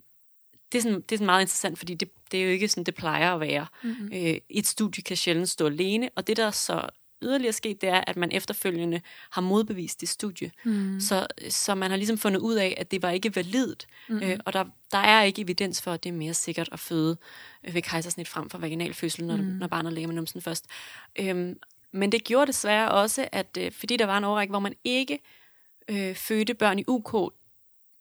det, 0.74 0.80
er 0.80 0.84
sådan, 0.84 1.02
det 1.02 1.12
er 1.12 1.18
sådan 1.18 1.26
meget 1.26 1.42
interessant, 1.42 1.78
fordi 1.78 1.94
det, 1.94 2.10
det 2.32 2.40
er 2.40 2.44
jo 2.44 2.50
ikke 2.50 2.68
sådan, 2.68 2.84
det 2.84 2.96
plejer 2.96 3.34
at 3.34 3.40
være. 3.40 3.66
Mm-hmm. 3.84 4.10
Øh, 4.14 4.38
et 4.50 4.68
studie 4.68 5.04
kan 5.04 5.18
sjældent 5.18 5.50
stå 5.50 5.66
alene, 5.66 6.10
og 6.16 6.28
det 6.28 6.38
der 6.38 6.52
så 6.52 6.90
yderligere 7.24 7.54
sket, 7.54 7.82
det 7.82 7.90
er, 7.90 8.04
at 8.08 8.18
man 8.18 8.32
efterfølgende 8.32 9.02
har 9.32 9.42
modbevist 9.42 10.02
det 10.02 10.10
studie. 10.10 10.52
Mm. 10.64 11.00
Så, 11.00 11.28
så 11.50 11.76
man 11.76 11.90
har 11.90 11.98
ligesom 11.98 12.18
fundet 12.18 12.40
ud 12.40 12.56
af, 12.56 12.76
at 12.78 12.92
det 12.92 13.02
var 13.02 13.10
ikke 13.10 13.36
validt, 13.36 13.88
mm. 14.10 14.24
øh, 14.24 14.40
og 14.46 14.54
der, 14.54 14.66
der 14.92 14.98
er 14.98 15.24
ikke 15.24 15.42
evidens 15.42 15.82
for, 15.82 15.92
at 15.92 16.04
det 16.04 16.10
er 16.10 16.14
mere 16.14 16.34
sikkert 16.34 16.70
at 16.72 16.80
føde 16.80 17.18
øh, 17.64 17.74
ved 17.74 17.82
kejsersnit 17.82 18.28
frem 18.28 18.50
for 18.50 18.58
vaginalfødsel, 18.58 19.26
når, 19.26 19.36
mm. 19.36 19.44
når 19.44 19.68
barnet 19.68 19.94
ligger 19.94 20.08
med 20.08 20.16
numsen 20.16 20.42
først. 20.42 20.66
Øhm, 21.20 21.60
men 21.92 22.12
det 22.12 22.24
gjorde 22.24 22.48
desværre 22.48 22.92
også, 22.92 23.28
at 23.32 23.58
øh, 23.60 23.72
fordi 23.72 23.98
der 23.98 24.06
var 24.06 24.18
en 24.18 24.24
overrække, 24.24 24.52
hvor 24.52 24.60
man 24.60 24.76
ikke 24.84 25.20
øh, 25.90 26.16
fødte 26.16 26.54
børn 26.54 26.80
i 26.80 26.84
UK, 26.88 27.34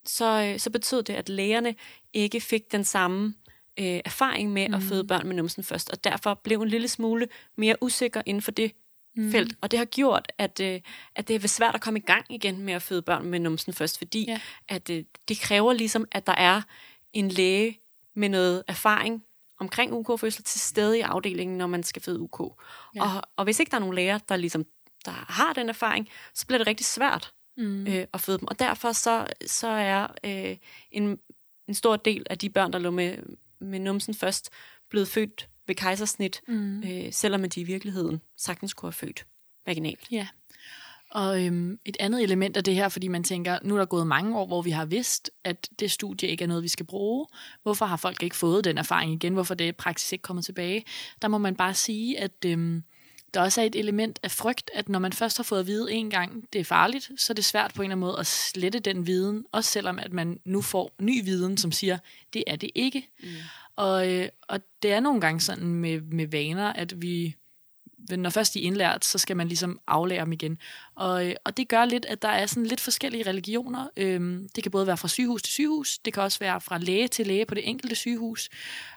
så, 0.06 0.52
øh, 0.52 0.58
så 0.58 0.70
betød 0.70 1.02
det, 1.02 1.14
at 1.14 1.28
lægerne 1.28 1.74
ikke 2.12 2.40
fik 2.40 2.72
den 2.72 2.84
samme 2.84 3.34
øh, 3.78 4.00
erfaring 4.04 4.52
med 4.52 4.68
mm. 4.68 4.74
at 4.74 4.82
føde 4.82 5.04
børn 5.04 5.26
med 5.26 5.36
numsen 5.36 5.64
først, 5.64 5.90
og 5.90 6.04
derfor 6.04 6.34
blev 6.34 6.62
en 6.62 6.68
lille 6.68 6.88
smule 6.88 7.28
mere 7.56 7.76
usikker 7.80 8.22
inden 8.26 8.42
for 8.42 8.50
det 8.50 8.72
mm. 9.16 9.32
felt. 9.32 9.54
Og 9.60 9.70
det 9.70 9.78
har 9.78 9.86
gjort, 9.86 10.32
at, 10.38 10.60
øh, 10.60 10.80
at 11.14 11.28
det 11.28 11.44
er 11.44 11.48
svært 11.48 11.74
at 11.74 11.80
komme 11.80 11.98
i 11.98 12.02
gang 12.02 12.26
igen 12.30 12.58
med 12.58 12.74
at 12.74 12.82
føde 12.82 13.02
børn 13.02 13.26
med 13.26 13.38
numsen 13.38 13.72
først, 13.72 13.98
fordi 13.98 14.24
ja. 14.28 14.40
at 14.68 14.90
øh, 14.90 15.04
det 15.28 15.40
kræver 15.40 15.72
ligesom, 15.72 16.06
at 16.12 16.26
der 16.26 16.34
er 16.34 16.62
en 17.12 17.28
læge 17.28 17.78
med 18.14 18.28
noget 18.28 18.62
erfaring 18.68 19.24
omkring 19.60 19.92
UK-fødsel 19.92 20.44
til 20.44 20.60
stede 20.60 20.98
i 20.98 21.00
afdelingen, 21.00 21.58
når 21.58 21.66
man 21.66 21.82
skal 21.82 22.02
føde 22.02 22.20
UK. 22.20 22.40
Ja. 22.94 23.02
Og, 23.02 23.22
og 23.36 23.44
hvis 23.44 23.60
ikke 23.60 23.70
der 23.70 23.76
er 23.76 23.80
nogen 23.80 23.94
læger, 23.94 24.18
der 24.18 24.36
ligesom 24.36 24.64
der 25.04 25.10
har 25.28 25.52
den 25.52 25.68
erfaring, 25.68 26.08
så 26.34 26.46
bliver 26.46 26.58
det 26.58 26.66
rigtig 26.66 26.86
svært 26.86 27.32
mm. 27.56 27.86
øh, 27.86 28.06
at 28.14 28.20
føde 28.20 28.38
dem. 28.38 28.48
Og 28.48 28.58
derfor 28.58 28.92
så, 28.92 29.26
så 29.46 29.68
er 29.68 30.06
øh, 30.24 30.56
en, 30.90 31.18
en 31.68 31.74
stor 31.74 31.96
del 31.96 32.26
af 32.30 32.38
de 32.38 32.50
børn, 32.50 32.72
der 32.72 32.78
lå 32.78 32.90
med, 32.90 33.18
med 33.60 33.78
numsen 33.78 34.14
først, 34.14 34.50
blevet 34.90 35.08
født 35.08 35.48
ved 35.66 35.74
kejsersnit, 35.74 36.40
mm. 36.48 36.82
øh, 36.82 37.12
selvom 37.12 37.50
de 37.50 37.60
i 37.60 37.64
virkeligheden 37.64 38.20
sagtens 38.36 38.74
kunne 38.74 38.86
have 38.86 38.92
født 38.92 39.26
vaginalt. 39.66 40.08
Ja. 40.10 40.26
Og 41.10 41.44
øhm, 41.46 41.78
et 41.84 41.96
andet 42.00 42.22
element 42.22 42.56
af 42.56 42.64
det 42.64 42.74
her, 42.74 42.88
fordi 42.88 43.08
man 43.08 43.24
tænker, 43.24 43.58
nu 43.62 43.74
er 43.74 43.78
der 43.78 43.86
gået 43.86 44.06
mange 44.06 44.38
år, 44.38 44.46
hvor 44.46 44.62
vi 44.62 44.70
har 44.70 44.84
vidst, 44.84 45.30
at 45.44 45.68
det 45.78 45.90
studie 45.90 46.28
ikke 46.28 46.44
er 46.44 46.48
noget, 46.48 46.62
vi 46.62 46.68
skal 46.68 46.86
bruge. 46.86 47.26
Hvorfor 47.62 47.86
har 47.86 47.96
folk 47.96 48.22
ikke 48.22 48.36
fået 48.36 48.64
den 48.64 48.78
erfaring 48.78 49.12
igen? 49.12 49.32
Hvorfor 49.32 49.54
det 49.54 49.76
praksis 49.76 50.12
ikke 50.12 50.22
kommet 50.22 50.44
tilbage? 50.44 50.84
Der 51.22 51.28
må 51.28 51.38
man 51.38 51.56
bare 51.56 51.74
sige, 51.74 52.20
at 52.20 52.44
øhm, 52.46 52.82
der 53.34 53.40
også 53.40 53.60
er 53.60 53.64
et 53.64 53.76
element 53.76 54.18
af 54.22 54.30
frygt, 54.30 54.70
at 54.74 54.88
når 54.88 54.98
man 54.98 55.12
først 55.12 55.36
har 55.36 55.44
fået 55.44 55.60
at 55.60 55.66
vide 55.66 55.92
en 55.92 56.10
gang, 56.10 56.44
det 56.52 56.60
er 56.60 56.64
farligt, 56.64 57.10
så 57.16 57.32
er 57.32 57.34
det 57.34 57.44
svært 57.44 57.72
på 57.74 57.82
en 57.82 57.86
eller 57.86 57.96
anden 57.96 58.06
måde 58.06 58.18
at 58.18 58.26
slette 58.26 58.78
den 58.78 59.06
viden, 59.06 59.44
også 59.52 59.70
selvom 59.70 59.98
at 59.98 60.12
man 60.12 60.40
nu 60.44 60.62
får 60.62 60.94
ny 61.00 61.24
viden, 61.24 61.56
som 61.56 61.72
siger, 61.72 61.98
det 62.32 62.44
er 62.46 62.56
det 62.56 62.70
ikke. 62.74 63.08
Mm. 63.22 63.28
Og, 63.76 64.12
øh, 64.12 64.28
og 64.48 64.60
det 64.82 64.92
er 64.92 65.00
nogle 65.00 65.20
gange 65.20 65.40
sådan 65.40 65.74
med, 65.74 66.00
med 66.00 66.26
vaner, 66.26 66.72
at 66.72 67.02
vi, 67.02 67.36
når 68.10 68.30
først 68.30 68.54
de 68.54 68.62
er 68.62 68.66
indlært, 68.66 69.04
så 69.04 69.18
skal 69.18 69.36
man 69.36 69.48
ligesom 69.48 69.80
aflære 69.86 70.24
dem 70.24 70.32
igen. 70.32 70.58
Og, 70.94 71.26
øh, 71.26 71.34
og 71.44 71.56
det 71.56 71.68
gør 71.68 71.84
lidt, 71.84 72.04
at 72.04 72.22
der 72.22 72.28
er 72.28 72.46
sådan 72.46 72.66
lidt 72.66 72.80
forskellige 72.80 73.26
religioner. 73.26 73.88
Øhm, 73.96 74.48
det 74.54 74.62
kan 74.62 74.70
både 74.70 74.86
være 74.86 74.96
fra 74.96 75.08
sygehus 75.08 75.42
til 75.42 75.52
sygehus, 75.52 75.98
det 75.98 76.12
kan 76.12 76.22
også 76.22 76.38
være 76.38 76.60
fra 76.60 76.78
læge 76.78 77.08
til 77.08 77.26
læge 77.26 77.46
på 77.46 77.54
det 77.54 77.68
enkelte 77.68 77.96
sygehus. 77.96 78.48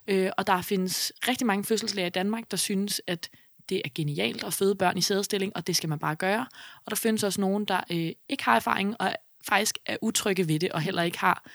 Øh, 0.07 0.29
og 0.37 0.47
der 0.47 0.61
findes 0.61 1.11
rigtig 1.27 1.47
mange 1.47 1.63
fødselslæger 1.63 2.07
i 2.07 2.09
Danmark, 2.09 2.51
der 2.51 2.57
synes, 2.57 3.01
at 3.07 3.29
det 3.69 3.81
er 3.85 3.89
genialt 3.95 4.43
at 4.43 4.53
føde 4.53 4.75
børn 4.75 4.97
i 4.97 5.01
sædestilling, 5.01 5.55
og 5.55 5.67
det 5.67 5.75
skal 5.75 5.89
man 5.89 5.99
bare 5.99 6.15
gøre. 6.15 6.47
Og 6.85 6.89
der 6.89 6.95
findes 6.95 7.23
også 7.23 7.41
nogen, 7.41 7.65
der 7.65 7.81
øh, 7.91 8.11
ikke 8.29 8.43
har 8.43 8.55
erfaring, 8.55 8.95
og 9.01 9.15
faktisk 9.47 9.77
er 9.85 9.97
utrygge 10.01 10.47
ved 10.47 10.59
det, 10.59 10.71
og 10.71 10.81
heller 10.81 11.03
ikke 11.03 11.19
har... 11.19 11.49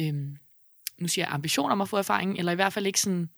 Øh, 0.00 0.14
nu 0.98 1.08
siger 1.08 1.24
jeg 1.24 1.34
ambition 1.34 1.70
om 1.70 1.80
at 1.80 1.88
få 1.88 1.96
erfaring, 1.96 2.38
eller 2.38 2.52
i 2.52 2.54
hvert 2.54 2.72
fald 2.72 2.86
ikke 2.86 3.00
sådan... 3.00 3.30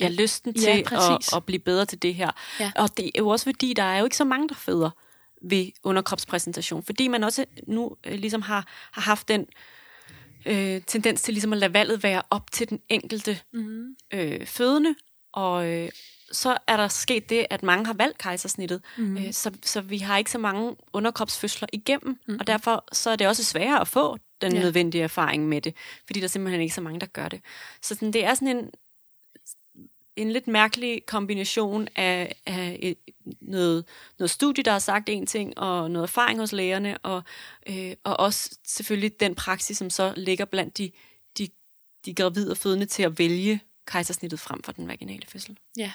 Ja, 0.00 0.08
lysten 0.08 0.54
til 0.54 0.62
ja, 0.62 0.78
at, 0.78 1.34
at 1.36 1.46
blive 1.46 1.58
bedre 1.58 1.84
til 1.84 2.02
det 2.02 2.14
her. 2.14 2.30
Ja. 2.60 2.72
Og 2.76 2.96
det 2.96 3.06
er 3.06 3.18
jo 3.18 3.28
også 3.28 3.44
fordi, 3.44 3.72
der 3.72 3.82
er 3.82 3.98
jo 3.98 4.04
ikke 4.04 4.16
så 4.16 4.24
mange, 4.24 4.48
der 4.48 4.54
føder 4.54 4.90
ved 5.42 5.70
underkropspræsentation, 5.82 6.82
fordi 6.82 7.08
man 7.08 7.24
også 7.24 7.44
nu 7.66 7.96
øh, 8.06 8.18
ligesom 8.18 8.42
har, 8.42 8.66
har 8.92 9.02
haft 9.02 9.28
den 9.28 9.46
øh, 10.46 10.82
tendens 10.86 11.22
til 11.22 11.34
ligesom 11.34 11.52
at 11.52 11.58
lade 11.58 11.72
valget 11.74 12.02
være 12.02 12.22
op 12.30 12.52
til 12.52 12.70
den 12.70 12.80
enkelte 12.88 13.40
mm. 13.52 13.96
øh, 14.14 14.46
fødende, 14.46 14.94
og, 15.32 15.68
øh, 15.68 15.88
så 16.32 16.58
er 16.66 16.76
der 16.76 16.88
sket 16.88 17.30
det, 17.30 17.46
at 17.50 17.62
mange 17.62 17.86
har 17.86 17.94
valgt 17.94 18.18
kejsersnittet, 18.18 18.82
mm. 18.98 19.16
øh, 19.16 19.32
så, 19.32 19.50
så 19.62 19.80
vi 19.80 19.98
har 19.98 20.18
ikke 20.18 20.30
så 20.30 20.38
mange 20.38 20.76
underkropsfødsler 20.92 21.68
igennem, 21.72 22.18
mm. 22.28 22.36
og 22.40 22.46
derfor 22.46 22.84
så 22.92 23.10
er 23.10 23.16
det 23.16 23.28
også 23.28 23.44
sværere 23.44 23.80
at 23.80 23.88
få 23.88 24.16
den 24.40 24.52
ja. 24.52 24.60
nødvendige 24.60 25.04
erfaring 25.04 25.48
med 25.48 25.60
det, 25.60 25.74
fordi 26.06 26.20
der 26.20 26.26
er 26.26 26.28
simpelthen 26.28 26.60
ikke 26.60 26.74
så 26.74 26.80
mange, 26.80 27.00
der 27.00 27.06
gør 27.06 27.28
det. 27.28 27.40
Så 27.82 27.94
sådan, 27.94 28.12
det 28.12 28.24
er 28.24 28.34
sådan 28.34 28.56
en, 28.56 28.70
en 30.16 30.32
lidt 30.32 30.46
mærkelig 30.46 31.06
kombination 31.06 31.88
af, 31.96 32.36
af 32.46 32.78
et, 32.82 32.98
noget, 33.40 33.84
noget 34.18 34.30
studie, 34.30 34.64
der 34.64 34.70
har 34.72 34.78
sagt 34.78 35.08
en 35.08 35.26
ting, 35.26 35.58
og 35.58 35.90
noget 35.90 36.02
erfaring 36.02 36.40
hos 36.40 36.52
lægerne, 36.52 36.98
og, 36.98 37.22
øh, 37.68 37.92
og 38.04 38.20
også 38.20 38.58
selvfølgelig 38.66 39.20
den 39.20 39.34
praksis, 39.34 39.78
som 39.78 39.90
så 39.90 40.12
ligger 40.16 40.44
blandt 40.44 40.78
de, 40.78 40.90
de, 41.38 41.48
de 42.04 42.14
gravide 42.14 42.50
og 42.50 42.56
fødende 42.56 42.86
til 42.86 43.02
at 43.02 43.18
vælge 43.18 43.60
kejsersnittet 43.86 44.40
frem 44.40 44.62
for 44.62 44.72
den 44.72 44.88
vaginale 44.88 45.26
fødsel. 45.28 45.58
Ja. 45.76 45.92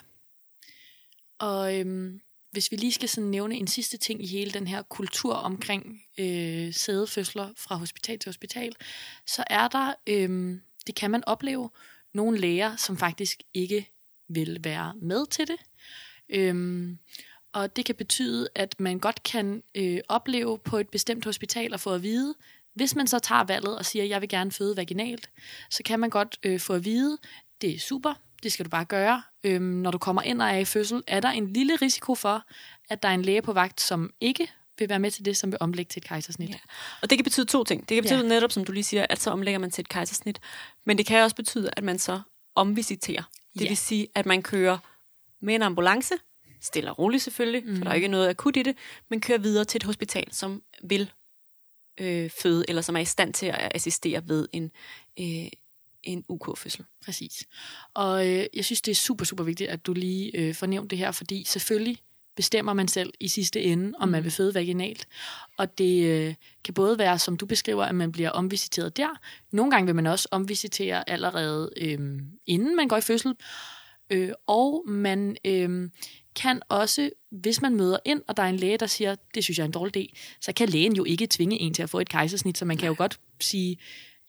Og 1.41 1.79
øhm, 1.79 2.21
hvis 2.51 2.71
vi 2.71 2.77
lige 2.77 2.91
skal 2.91 3.09
sådan 3.09 3.29
nævne 3.29 3.55
en 3.55 3.67
sidste 3.67 3.97
ting 3.97 4.23
i 4.23 4.27
hele 4.27 4.51
den 4.51 4.67
her 4.67 4.81
kultur 4.81 5.33
omkring 5.33 6.01
øh, 6.17 6.73
sædefødsler 6.73 7.49
fra 7.57 7.75
hospital 7.75 8.19
til 8.19 8.29
hospital, 8.29 8.75
så 9.27 9.43
er 9.47 9.67
der, 9.67 9.93
øh, 10.07 10.59
det 10.87 10.95
kan 10.95 11.11
man 11.11 11.23
opleve, 11.27 11.69
nogle 12.13 12.37
læger, 12.37 12.75
som 12.75 12.97
faktisk 12.97 13.41
ikke 13.53 13.91
vil 14.29 14.63
være 14.63 14.93
med 15.01 15.25
til 15.27 15.47
det. 15.47 15.57
Øhm, 16.29 16.97
og 17.53 17.75
det 17.75 17.85
kan 17.85 17.95
betyde, 17.95 18.49
at 18.55 18.79
man 18.79 18.99
godt 18.99 19.23
kan 19.23 19.63
øh, 19.75 19.99
opleve 20.09 20.59
på 20.59 20.77
et 20.77 20.89
bestemt 20.89 21.25
hospital 21.25 21.73
at 21.73 21.79
få 21.79 21.93
at 21.93 22.03
vide, 22.03 22.35
hvis 22.73 22.95
man 22.95 23.07
så 23.07 23.19
tager 23.19 23.43
valget 23.43 23.77
og 23.77 23.85
siger, 23.85 24.05
jeg 24.05 24.21
vil 24.21 24.29
gerne 24.29 24.51
føde 24.51 24.77
vaginalt, 24.77 25.29
så 25.69 25.83
kan 25.83 25.99
man 25.99 26.09
godt 26.09 26.39
øh, 26.43 26.59
få 26.59 26.73
at 26.73 26.85
vide, 26.85 27.17
det 27.61 27.75
er 27.75 27.79
super, 27.79 28.13
det 28.43 28.51
skal 28.51 28.65
du 28.65 28.69
bare 28.69 28.85
gøre. 28.85 29.23
Øhm, 29.43 29.63
når 29.63 29.91
du 29.91 29.97
kommer 29.97 30.21
ind 30.21 30.41
og 30.41 30.49
er 30.49 30.57
i 30.57 30.65
fødsel, 30.65 31.03
er 31.07 31.19
der 31.19 31.29
en 31.29 31.53
lille 31.53 31.75
risiko 31.75 32.15
for, 32.15 32.43
at 32.89 33.03
der 33.03 33.09
er 33.09 33.13
en 33.13 33.21
læge 33.21 33.41
på 33.41 33.53
vagt, 33.53 33.81
som 33.81 34.13
ikke 34.21 34.51
vil 34.79 34.89
være 34.89 34.99
med 34.99 35.11
til 35.11 35.25
det, 35.25 35.37
som 35.37 35.51
vil 35.51 35.57
omlægge 35.59 35.89
til 35.89 35.99
et 35.99 36.07
kejsersnit. 36.07 36.49
Ja. 36.49 36.55
Og 37.01 37.09
det 37.09 37.17
kan 37.17 37.23
betyde 37.23 37.45
to 37.45 37.63
ting. 37.63 37.89
Det 37.89 37.95
kan 37.95 38.03
betyde 38.03 38.21
ja. 38.21 38.27
netop, 38.27 38.51
som 38.51 38.65
du 38.65 38.71
lige 38.71 38.83
siger, 38.83 39.05
at 39.09 39.21
så 39.21 39.31
omlægger 39.31 39.59
man 39.59 39.71
til 39.71 39.81
et 39.81 39.89
kejsersnit. 39.89 40.39
Men 40.85 40.97
det 40.97 41.05
kan 41.05 41.23
også 41.23 41.35
betyde, 41.35 41.69
at 41.77 41.83
man 41.83 41.99
så 41.99 42.21
omvisiterer. 42.55 43.23
Det 43.53 43.61
ja. 43.61 43.67
vil 43.67 43.77
sige, 43.77 44.07
at 44.15 44.25
man 44.25 44.43
kører 44.43 44.77
med 45.41 45.55
en 45.55 45.61
ambulance, 45.61 46.13
stille 46.61 46.91
og 46.91 46.99
roligt 46.99 47.23
selvfølgelig, 47.23 47.65
mm. 47.65 47.77
for 47.77 47.83
der 47.83 47.91
er 47.91 47.95
ikke 47.95 48.07
noget 48.07 48.29
akut 48.29 48.57
i 48.57 48.63
det, 48.63 48.77
men 49.09 49.21
kører 49.21 49.37
videre 49.37 49.65
til 49.65 49.77
et 49.77 49.83
hospital, 49.83 50.33
som 50.33 50.61
vil 50.83 51.11
øh, 51.99 52.29
føde, 52.41 52.65
eller 52.67 52.81
som 52.81 52.95
er 52.95 52.99
i 52.99 53.05
stand 53.05 53.33
til 53.33 53.45
at 53.45 53.71
assistere 53.75 54.27
ved 54.27 54.47
en, 54.53 54.71
øh, 55.19 55.47
en 56.03 56.23
UK-fødsel. 56.29 56.85
Præcis. 57.05 57.47
Og 57.93 58.27
øh, 58.27 58.45
jeg 58.53 58.65
synes, 58.65 58.81
det 58.81 58.91
er 58.91 58.95
super, 58.95 59.25
super 59.25 59.43
vigtigt, 59.43 59.69
at 59.69 59.85
du 59.85 59.93
lige 59.93 60.37
øh, 60.37 60.55
fornævnte 60.55 60.89
det 60.89 60.97
her, 60.97 61.11
fordi 61.11 61.43
selvfølgelig 61.43 61.97
bestemmer 62.35 62.73
man 62.73 62.87
selv 62.87 63.13
i 63.19 63.27
sidste 63.27 63.61
ende, 63.63 63.93
om 63.99 64.07
mm. 64.07 64.11
man 64.11 64.23
vil 64.23 64.31
føde 64.31 64.53
vaginalt. 64.53 65.07
Og 65.57 65.77
det 65.77 66.05
øh, 66.05 66.35
kan 66.63 66.73
både 66.73 66.97
være, 66.97 67.19
som 67.19 67.37
du 67.37 67.45
beskriver, 67.45 67.85
at 67.85 67.95
man 67.95 68.11
bliver 68.11 68.29
omvisiteret 68.29 68.97
der. 68.97 69.09
Nogle 69.51 69.71
gange 69.71 69.85
vil 69.85 69.95
man 69.95 70.07
også 70.07 70.27
omvisitere 70.31 71.09
allerede 71.09 71.71
øh, 71.77 71.99
inden 72.45 72.75
man 72.75 72.87
går 72.87 72.97
i 72.97 73.01
fødsel. 73.01 73.35
Øh, 74.09 74.31
og 74.47 74.83
man 74.87 75.37
øh, 75.45 75.89
kan 76.35 76.61
også, 76.69 77.09
hvis 77.29 77.61
man 77.61 77.75
møder 77.75 77.97
ind, 78.05 78.21
og 78.27 78.37
der 78.37 78.43
er 78.43 78.47
en 78.47 78.57
læge, 78.57 78.77
der 78.77 78.87
siger, 78.87 79.15
det 79.35 79.43
synes 79.43 79.57
jeg 79.57 79.63
er 79.63 79.67
en 79.67 79.71
dårlig 79.71 79.97
idé, 79.97 80.17
så 80.41 80.53
kan 80.53 80.69
lægen 80.69 80.95
jo 80.95 81.03
ikke 81.03 81.27
tvinge 81.27 81.59
en 81.59 81.73
til 81.73 81.83
at 81.83 81.89
få 81.89 81.99
et 81.99 82.09
kejsersnit, 82.09 82.57
så 82.57 82.65
man 82.65 82.77
kan 82.77 82.87
jo 82.87 82.95
godt 82.97 83.19
sige, 83.39 83.77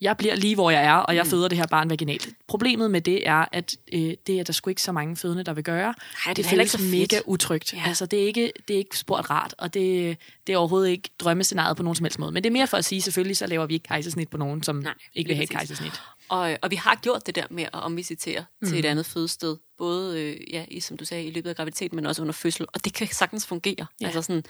jeg 0.03 0.17
bliver 0.17 0.35
lige, 0.35 0.55
hvor 0.55 0.71
jeg 0.71 0.85
er, 0.85 0.95
og 0.95 1.17
jeg 1.17 1.25
mm. 1.25 1.31
føder 1.31 1.49
det 1.49 1.59
her 1.59 1.67
barn 1.67 1.91
vaginalt. 1.91 2.29
Problemet 2.49 2.91
med 2.91 3.01
det 3.01 3.29
er, 3.29 3.45
at 3.53 3.77
øh, 3.93 4.15
det 4.27 4.41
er 4.41 4.45
der 4.45 4.53
sgu 4.53 4.71
ikke 4.71 4.83
så 4.83 4.93
mange 4.93 5.17
fødende, 5.17 5.45
der 5.45 5.53
vil 5.53 5.65
gøre. 5.65 5.95
Ej, 6.27 6.33
det, 6.33 6.37
det 6.37 6.47
føles 6.47 6.75
ikke 6.75 6.87
mega 6.97 7.21
utrygt. 7.27 7.75
Ja. 7.75 7.83
Altså, 7.87 8.07
det 8.07 8.23
er 8.23 8.27
ikke, 8.27 8.53
det 8.69 8.75
er 8.75 8.79
ikke 8.79 8.99
spurgt 8.99 9.31
rart, 9.31 9.55
og 9.59 9.75
det, 9.75 10.17
det 10.47 10.53
er 10.53 10.57
overhovedet 10.57 10.91
ikke 10.91 11.11
drømmescenariet 11.19 11.77
på 11.77 11.83
nogen 11.83 11.97
som 11.97 12.05
helst 12.05 12.19
måde. 12.19 12.33
Men 12.33 12.45
det 12.45 12.51
er 12.51 12.53
mere 12.53 12.67
for 12.67 12.77
at 12.77 12.85
sige, 12.85 13.03
selvfølgelig 13.03 13.37
så 13.37 13.47
laver 13.47 13.67
vi 13.67 13.75
ikke 13.75 13.89
kejsersnit 13.89 14.29
på 14.29 14.37
nogen, 14.37 14.63
som 14.63 14.77
Nej, 14.77 14.95
ikke 15.15 15.29
vil 15.29 15.37
have 15.37 15.45
et 15.45 15.51
kejsersnit. 15.51 15.93
Og, 16.29 16.59
og 16.63 16.71
vi 16.71 16.77
har 16.77 16.99
gjort 17.03 17.27
det 17.27 17.35
der 17.35 17.47
med 17.51 17.65
at 17.65 17.75
omvisitere 17.75 18.45
mm. 18.61 18.69
til 18.69 18.79
et 18.79 18.85
andet 18.85 19.07
fødested, 19.07 19.57
både 19.79 20.21
øh, 20.21 20.55
ja, 20.55 20.65
i, 20.69 20.81
som 20.81 20.97
du 20.97 21.05
sagde, 21.05 21.25
i 21.25 21.31
løbet 21.31 21.51
af 21.51 21.57
graviditet, 21.57 21.93
men 21.93 22.07
også 22.07 22.23
under 22.23 22.33
fødsel. 22.33 22.67
Og 22.75 22.85
det 22.85 22.95
kan 22.95 23.09
sagtens 23.09 23.47
fungere. 23.47 23.87
Ja. 24.01 24.07
Altså 24.07 24.23
sådan, 24.23 24.45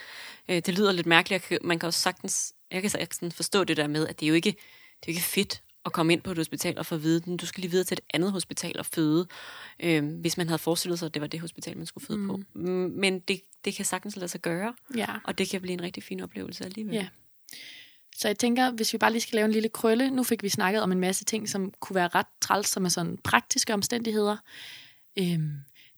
øh, 0.49 0.63
det 0.67 0.79
lyder 0.79 0.93
lidt 0.93 1.07
mærkeligt. 1.07 1.53
Man 1.65 1.79
kan 1.79 1.87
også 1.87 2.01
sagtens, 2.01 2.53
jeg 2.71 2.81
kan 2.81 2.91
sagtens 2.91 3.35
forstå 3.35 3.65
det 3.65 3.77
der 3.77 3.87
med, 3.87 4.09
at 4.09 4.21
det 4.21 4.27
er 4.27 4.29
jo 4.29 4.35
ikke, 4.35 4.57
det 5.05 5.07
er 5.07 5.09
ikke 5.09 5.23
fedt 5.23 5.63
at 5.87 5.93
komme 5.93 6.13
ind 6.13 6.23
på 6.23 6.31
et 6.31 6.39
hospital 6.39 6.79
og 6.79 6.87
få 6.87 6.95
at 6.95 7.03
vide, 7.03 7.33
at 7.33 7.41
du 7.41 7.47
skal 7.47 7.61
lige 7.61 7.71
videre 7.71 7.85
til 7.85 7.95
et 7.95 8.05
andet 8.15 8.33
hospital 8.33 8.79
og 8.79 8.87
føde, 8.87 9.27
øh, 9.81 10.05
hvis 10.21 10.37
man 10.37 10.49
havde 10.49 10.59
forestillet 10.59 10.99
sig, 10.99 11.07
at 11.07 11.15
det 11.15 11.21
var 11.23 11.29
det 11.29 11.41
hospital, 11.41 11.77
man 11.77 11.87
skulle 11.87 12.07
føde 12.07 12.19
mm. 12.19 12.27
på. 12.29 12.41
Men 12.89 13.19
det, 13.19 13.41
det 13.65 13.75
kan 13.75 13.85
sagtens 13.85 14.17
lade 14.17 14.29
sig 14.29 14.41
gøre, 14.41 14.75
Ja. 14.97 15.07
og 15.25 15.39
det 15.39 15.49
kan 15.49 15.61
blive 15.61 15.73
en 15.73 15.83
rigtig 15.83 16.03
fin 16.03 16.21
oplevelse 16.21 16.65
alligevel. 16.65 16.95
Ja. 16.95 17.09
Så 18.17 18.29
jeg 18.29 18.39
tænker, 18.39 18.71
hvis 18.71 18.93
vi 18.93 18.99
bare 18.99 19.13
lige 19.13 19.23
skal 19.23 19.37
lave 19.37 19.45
en 19.47 19.53
lille 19.53 19.69
krølle, 19.69 20.11
nu 20.11 20.23
fik 20.23 20.43
vi 20.43 20.49
snakket 20.49 20.83
om 20.83 20.93
en 20.93 21.01
masse 21.01 21.25
ting, 21.25 21.49
som 21.49 21.73
kunne 21.81 21.95
være 21.95 22.09
ret 22.09 22.27
træls, 22.41 22.69
som 22.69 22.85
er 22.85 22.89
sådan 22.89 23.19
praktiske 23.25 23.75
omstændigheder. 23.75 24.37
Øhm, 25.19 25.53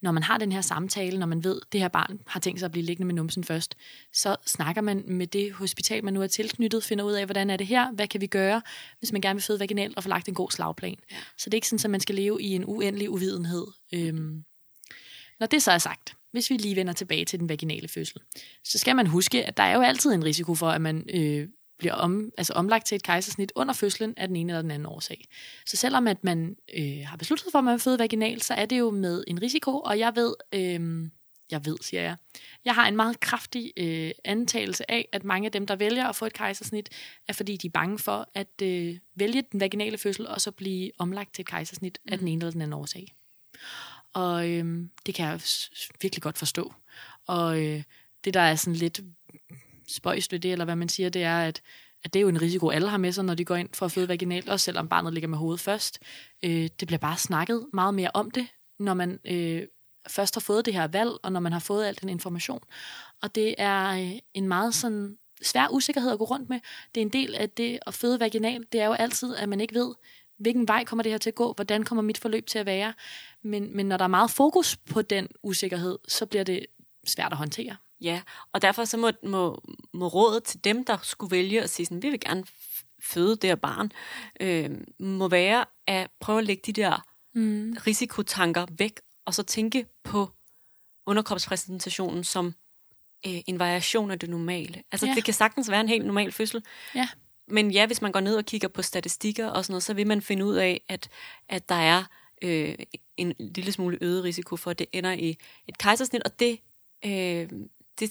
når 0.04 0.12
man 0.12 0.22
har 0.22 0.38
den 0.38 0.52
her 0.52 0.60
samtale, 0.60 1.18
når 1.18 1.26
man 1.26 1.44
ved, 1.44 1.60
at 1.66 1.72
det 1.72 1.80
her 1.80 1.88
barn 1.88 2.20
har 2.26 2.40
tænkt 2.40 2.60
sig 2.60 2.66
at 2.66 2.72
blive 2.72 2.84
liggende 2.84 3.06
med 3.06 3.14
numsen 3.14 3.44
først, 3.44 3.76
så 4.12 4.36
snakker 4.46 4.82
man 4.82 5.02
med 5.06 5.26
det 5.26 5.52
hospital, 5.52 6.04
man 6.04 6.14
nu 6.14 6.22
er 6.22 6.26
tilknyttet, 6.26 6.84
finder 6.84 7.04
ud 7.04 7.12
af, 7.12 7.24
hvordan 7.24 7.50
er 7.50 7.56
det 7.56 7.66
her, 7.66 7.92
hvad 7.92 8.08
kan 8.08 8.20
vi 8.20 8.26
gøre, 8.26 8.62
hvis 8.98 9.12
man 9.12 9.20
gerne 9.20 9.36
vil 9.36 9.42
føde 9.42 9.60
vaginalt 9.60 9.96
og 9.96 10.02
få 10.02 10.08
lagt 10.08 10.28
en 10.28 10.34
god 10.34 10.50
slagplan. 10.50 10.96
Så 11.38 11.50
det 11.50 11.54
er 11.54 11.56
ikke 11.56 11.68
sådan, 11.68 11.86
at 11.86 11.90
man 11.90 12.00
skal 12.00 12.14
leve 12.14 12.42
i 12.42 12.48
en 12.48 12.64
uendelig 12.64 13.10
uvidenhed. 13.10 13.66
Øhm, 13.94 14.44
når 15.40 15.46
det 15.46 15.62
så 15.62 15.72
er 15.72 15.78
sagt, 15.78 16.16
hvis 16.32 16.50
vi 16.50 16.56
lige 16.56 16.76
vender 16.76 16.92
tilbage 16.92 17.24
til 17.24 17.40
den 17.40 17.48
vaginale 17.48 17.88
fødsel, 17.88 18.20
så 18.64 18.78
skal 18.78 18.96
man 18.96 19.06
huske, 19.06 19.44
at 19.44 19.56
der 19.56 19.62
er 19.62 19.74
jo 19.74 19.82
altid 19.82 20.12
en 20.12 20.24
risiko 20.24 20.54
for, 20.54 20.68
at 20.70 20.80
man 20.80 21.04
øh, 21.14 21.48
bliver 21.78 21.94
om, 21.94 22.30
altså 22.38 22.52
omlagt 22.52 22.86
til 22.86 22.96
et 22.96 23.02
kejsersnit 23.02 23.52
under 23.54 23.74
fødslen 23.74 24.14
af 24.16 24.28
den 24.28 24.36
ene 24.36 24.52
eller 24.52 24.62
den 24.62 24.70
anden 24.70 24.86
årsag. 24.86 25.24
Så 25.66 25.76
selvom 25.76 26.06
at 26.06 26.24
man 26.24 26.56
øh, 26.78 27.00
har 27.06 27.16
besluttet 27.16 27.48
for, 27.52 27.58
at 27.58 27.64
man 27.64 27.72
vil 27.72 27.80
føde 27.80 27.98
vaginalt, 27.98 28.44
så 28.44 28.54
er 28.54 28.66
det 28.66 28.78
jo 28.78 28.90
med 28.90 29.24
en 29.26 29.42
risiko, 29.42 29.80
og 29.80 29.98
jeg 29.98 30.16
ved, 30.16 30.34
øh, 30.52 31.10
jeg 31.50 31.66
ved, 31.66 31.76
siger 31.80 32.02
jeg, 32.02 32.16
jeg 32.64 32.74
har 32.74 32.88
en 32.88 32.96
meget 32.96 33.20
kraftig 33.20 33.72
øh, 33.76 34.10
antagelse 34.24 34.90
af, 34.90 35.08
at 35.12 35.24
mange 35.24 35.46
af 35.46 35.52
dem, 35.52 35.66
der 35.66 35.76
vælger 35.76 36.08
at 36.08 36.16
få 36.16 36.26
et 36.26 36.32
kejsersnit, 36.32 36.88
er 37.28 37.32
fordi 37.32 37.56
de 37.56 37.66
er 37.66 37.70
bange 37.70 37.98
for 37.98 38.28
at 38.34 38.62
øh, 38.62 38.98
vælge 39.14 39.42
den 39.52 39.60
vaginale 39.60 39.98
fødsel, 39.98 40.26
og 40.26 40.40
så 40.40 40.50
blive 40.50 40.90
omlagt 40.98 41.34
til 41.34 41.42
et 41.42 41.48
kejsersnit 41.48 41.98
mm. 42.04 42.12
af 42.12 42.18
den 42.18 42.28
ene 42.28 42.40
eller 42.40 42.52
den 42.52 42.62
anden 42.62 42.72
årsag. 42.72 43.14
Og 44.12 44.50
øh, 44.50 44.86
det 45.06 45.14
kan 45.14 45.26
jeg 45.26 45.40
virkelig 46.02 46.22
godt 46.22 46.38
forstå. 46.38 46.74
Og 47.26 47.62
øh, 47.62 47.82
det, 48.24 48.34
der 48.34 48.40
er 48.40 48.54
sådan 48.54 48.76
lidt 48.76 49.00
spøjst 49.88 50.32
ved 50.32 50.40
det, 50.40 50.52
eller 50.52 50.64
hvad 50.64 50.76
man 50.76 50.88
siger, 50.88 51.08
det 51.08 51.22
er, 51.22 51.38
at, 51.38 51.62
at 52.04 52.14
det 52.14 52.18
er 52.18 52.22
jo 52.22 52.28
en 52.28 52.42
risiko, 52.42 52.70
alle 52.70 52.88
har 52.88 52.98
med 52.98 53.12
sig, 53.12 53.24
når 53.24 53.34
de 53.34 53.44
går 53.44 53.56
ind 53.56 53.68
for 53.72 53.86
at 53.86 53.92
føde 53.92 54.08
vaginalt, 54.08 54.48
også 54.48 54.64
selvom 54.64 54.88
barnet 54.88 55.12
ligger 55.12 55.28
med 55.28 55.38
hovedet 55.38 55.60
først. 55.60 55.98
Øh, 56.42 56.68
det 56.80 56.86
bliver 56.86 56.98
bare 56.98 57.16
snakket 57.16 57.66
meget 57.72 57.94
mere 57.94 58.10
om 58.14 58.30
det, 58.30 58.46
når 58.78 58.94
man 58.94 59.18
øh, 59.24 59.62
først 60.08 60.34
har 60.34 60.40
fået 60.40 60.66
det 60.66 60.74
her 60.74 60.86
valg, 60.86 61.10
og 61.22 61.32
når 61.32 61.40
man 61.40 61.52
har 61.52 61.60
fået 61.60 61.86
al 61.86 61.98
den 62.00 62.08
information. 62.08 62.60
Og 63.22 63.34
det 63.34 63.54
er 63.58 63.88
øh, 63.88 64.18
en 64.34 64.48
meget 64.48 64.74
sådan 64.74 65.18
svær 65.42 65.68
usikkerhed 65.68 66.12
at 66.12 66.18
gå 66.18 66.24
rundt 66.24 66.48
med. 66.48 66.60
Det 66.94 67.00
er 67.00 67.04
en 67.04 67.12
del 67.12 67.34
af 67.34 67.50
det 67.50 67.78
at 67.86 67.94
føde 67.94 68.20
vaginalt. 68.20 68.72
Det 68.72 68.80
er 68.80 68.86
jo 68.86 68.92
altid, 68.92 69.36
at 69.36 69.48
man 69.48 69.60
ikke 69.60 69.74
ved, 69.74 69.94
hvilken 70.38 70.68
vej 70.68 70.84
kommer 70.84 71.02
det 71.02 71.12
her 71.12 71.18
til 71.18 71.30
at 71.30 71.34
gå, 71.34 71.52
hvordan 71.52 71.82
kommer 71.82 72.02
mit 72.02 72.18
forløb 72.18 72.46
til 72.46 72.58
at 72.58 72.66
være. 72.66 72.94
Men, 73.42 73.76
men 73.76 73.86
når 73.86 73.96
der 73.96 74.04
er 74.04 74.08
meget 74.08 74.30
fokus 74.30 74.76
på 74.76 75.02
den 75.02 75.28
usikkerhed, 75.42 75.98
så 76.08 76.26
bliver 76.26 76.44
det 76.44 76.66
svært 77.06 77.32
at 77.32 77.38
håndtere. 77.38 77.76
Ja, 78.04 78.22
og 78.52 78.62
derfor 78.62 78.84
så 78.84 78.96
må, 78.96 79.10
må, 79.22 79.62
må 79.92 80.08
rådet 80.08 80.44
til 80.44 80.64
dem, 80.64 80.84
der 80.84 80.98
skulle 81.02 81.30
vælge 81.30 81.62
at 81.62 81.70
sige 81.70 81.86
sådan, 81.86 82.02
vi 82.02 82.10
vil 82.10 82.20
gerne 82.20 82.44
føde 83.02 83.36
det 83.36 83.50
her 83.50 83.54
barn, 83.54 83.92
øh, 84.40 84.70
må 84.98 85.28
være 85.28 85.64
at 85.86 86.10
prøve 86.20 86.38
at 86.38 86.44
lægge 86.44 86.62
de 86.66 86.72
der 86.72 87.04
mm. 87.34 87.76
risikotanker 87.86 88.66
væk, 88.78 89.00
og 89.24 89.34
så 89.34 89.42
tænke 89.42 89.86
på 90.02 90.30
underkropspræsentationen 91.06 92.24
som 92.24 92.54
øh, 93.26 93.40
en 93.46 93.58
variation 93.58 94.10
af 94.10 94.18
det 94.18 94.30
normale. 94.30 94.82
Altså, 94.92 95.06
ja. 95.06 95.14
det 95.14 95.24
kan 95.24 95.34
sagtens 95.34 95.70
være 95.70 95.80
en 95.80 95.88
helt 95.88 96.06
normal 96.06 96.32
fødsel, 96.32 96.62
Ja. 96.94 97.08
men 97.48 97.70
ja, 97.70 97.86
hvis 97.86 98.02
man 98.02 98.12
går 98.12 98.20
ned 98.20 98.36
og 98.36 98.44
kigger 98.44 98.68
på 98.68 98.82
statistikker 98.82 99.48
og 99.48 99.64
sådan 99.64 99.72
noget, 99.72 99.82
så 99.82 99.94
vil 99.94 100.06
man 100.06 100.22
finde 100.22 100.44
ud 100.44 100.54
af, 100.54 100.80
at, 100.88 101.08
at 101.48 101.68
der 101.68 101.74
er 101.74 102.04
øh, 102.42 102.74
en 103.16 103.34
lille 103.38 103.72
smule 103.72 103.98
øget 104.00 104.24
risiko 104.24 104.56
for, 104.56 104.70
at 104.70 104.78
det 104.78 104.86
ender 104.92 105.12
i 105.12 105.36
et 105.68 105.78
kejsersnit, 105.78 106.22
og 106.22 106.40
det, 106.40 106.58
øh, 107.06 107.48
det, 108.00 108.10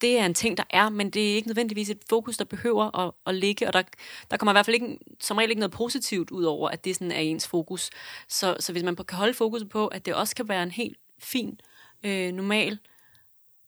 det 0.00 0.18
er 0.18 0.26
en 0.26 0.34
ting, 0.34 0.56
der 0.56 0.64
er, 0.70 0.88
men 0.88 1.10
det 1.10 1.30
er 1.30 1.34
ikke 1.34 1.48
nødvendigvis 1.48 1.90
et 1.90 2.02
fokus, 2.08 2.36
der 2.36 2.44
behøver 2.44 2.98
at, 2.98 3.12
at 3.26 3.34
ligge, 3.34 3.66
og 3.66 3.72
der, 3.72 3.82
der 4.30 4.36
kommer 4.36 4.52
i 4.52 4.54
hvert 4.54 4.66
fald 4.66 4.74
ikke, 4.74 4.98
som 5.20 5.36
regel 5.36 5.50
ikke 5.50 5.60
noget 5.60 5.72
positivt 5.72 6.30
ud 6.30 6.44
over, 6.44 6.68
at 6.68 6.84
det 6.84 6.94
sådan 6.94 7.12
er 7.12 7.20
ens 7.20 7.48
fokus. 7.48 7.90
Så, 8.28 8.56
så 8.60 8.72
hvis 8.72 8.82
man 8.82 8.96
kan 8.96 9.18
holde 9.18 9.34
fokus 9.34 9.62
på, 9.70 9.86
at 9.86 10.06
det 10.06 10.14
også 10.14 10.36
kan 10.36 10.48
være 10.48 10.62
en 10.62 10.70
helt 10.70 10.98
fin, 11.18 11.60
øh, 12.02 12.32
normal 12.32 12.78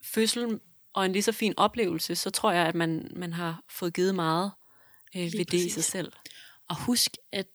fødsel 0.02 0.60
og 0.92 1.06
en 1.06 1.12
lige 1.12 1.22
så 1.22 1.32
fin 1.32 1.54
oplevelse, 1.56 2.14
så 2.14 2.30
tror 2.30 2.52
jeg, 2.52 2.66
at 2.66 2.74
man, 2.74 3.12
man 3.16 3.32
har 3.32 3.62
fået 3.68 3.94
givet 3.94 4.14
meget 4.14 4.52
øh, 5.16 5.22
ved 5.22 5.30
det 5.30 5.40
i 5.40 5.44
præcis. 5.44 5.74
sig 5.74 5.84
selv. 5.84 6.12
Og 6.68 6.76
husk, 6.76 7.16
at 7.32 7.48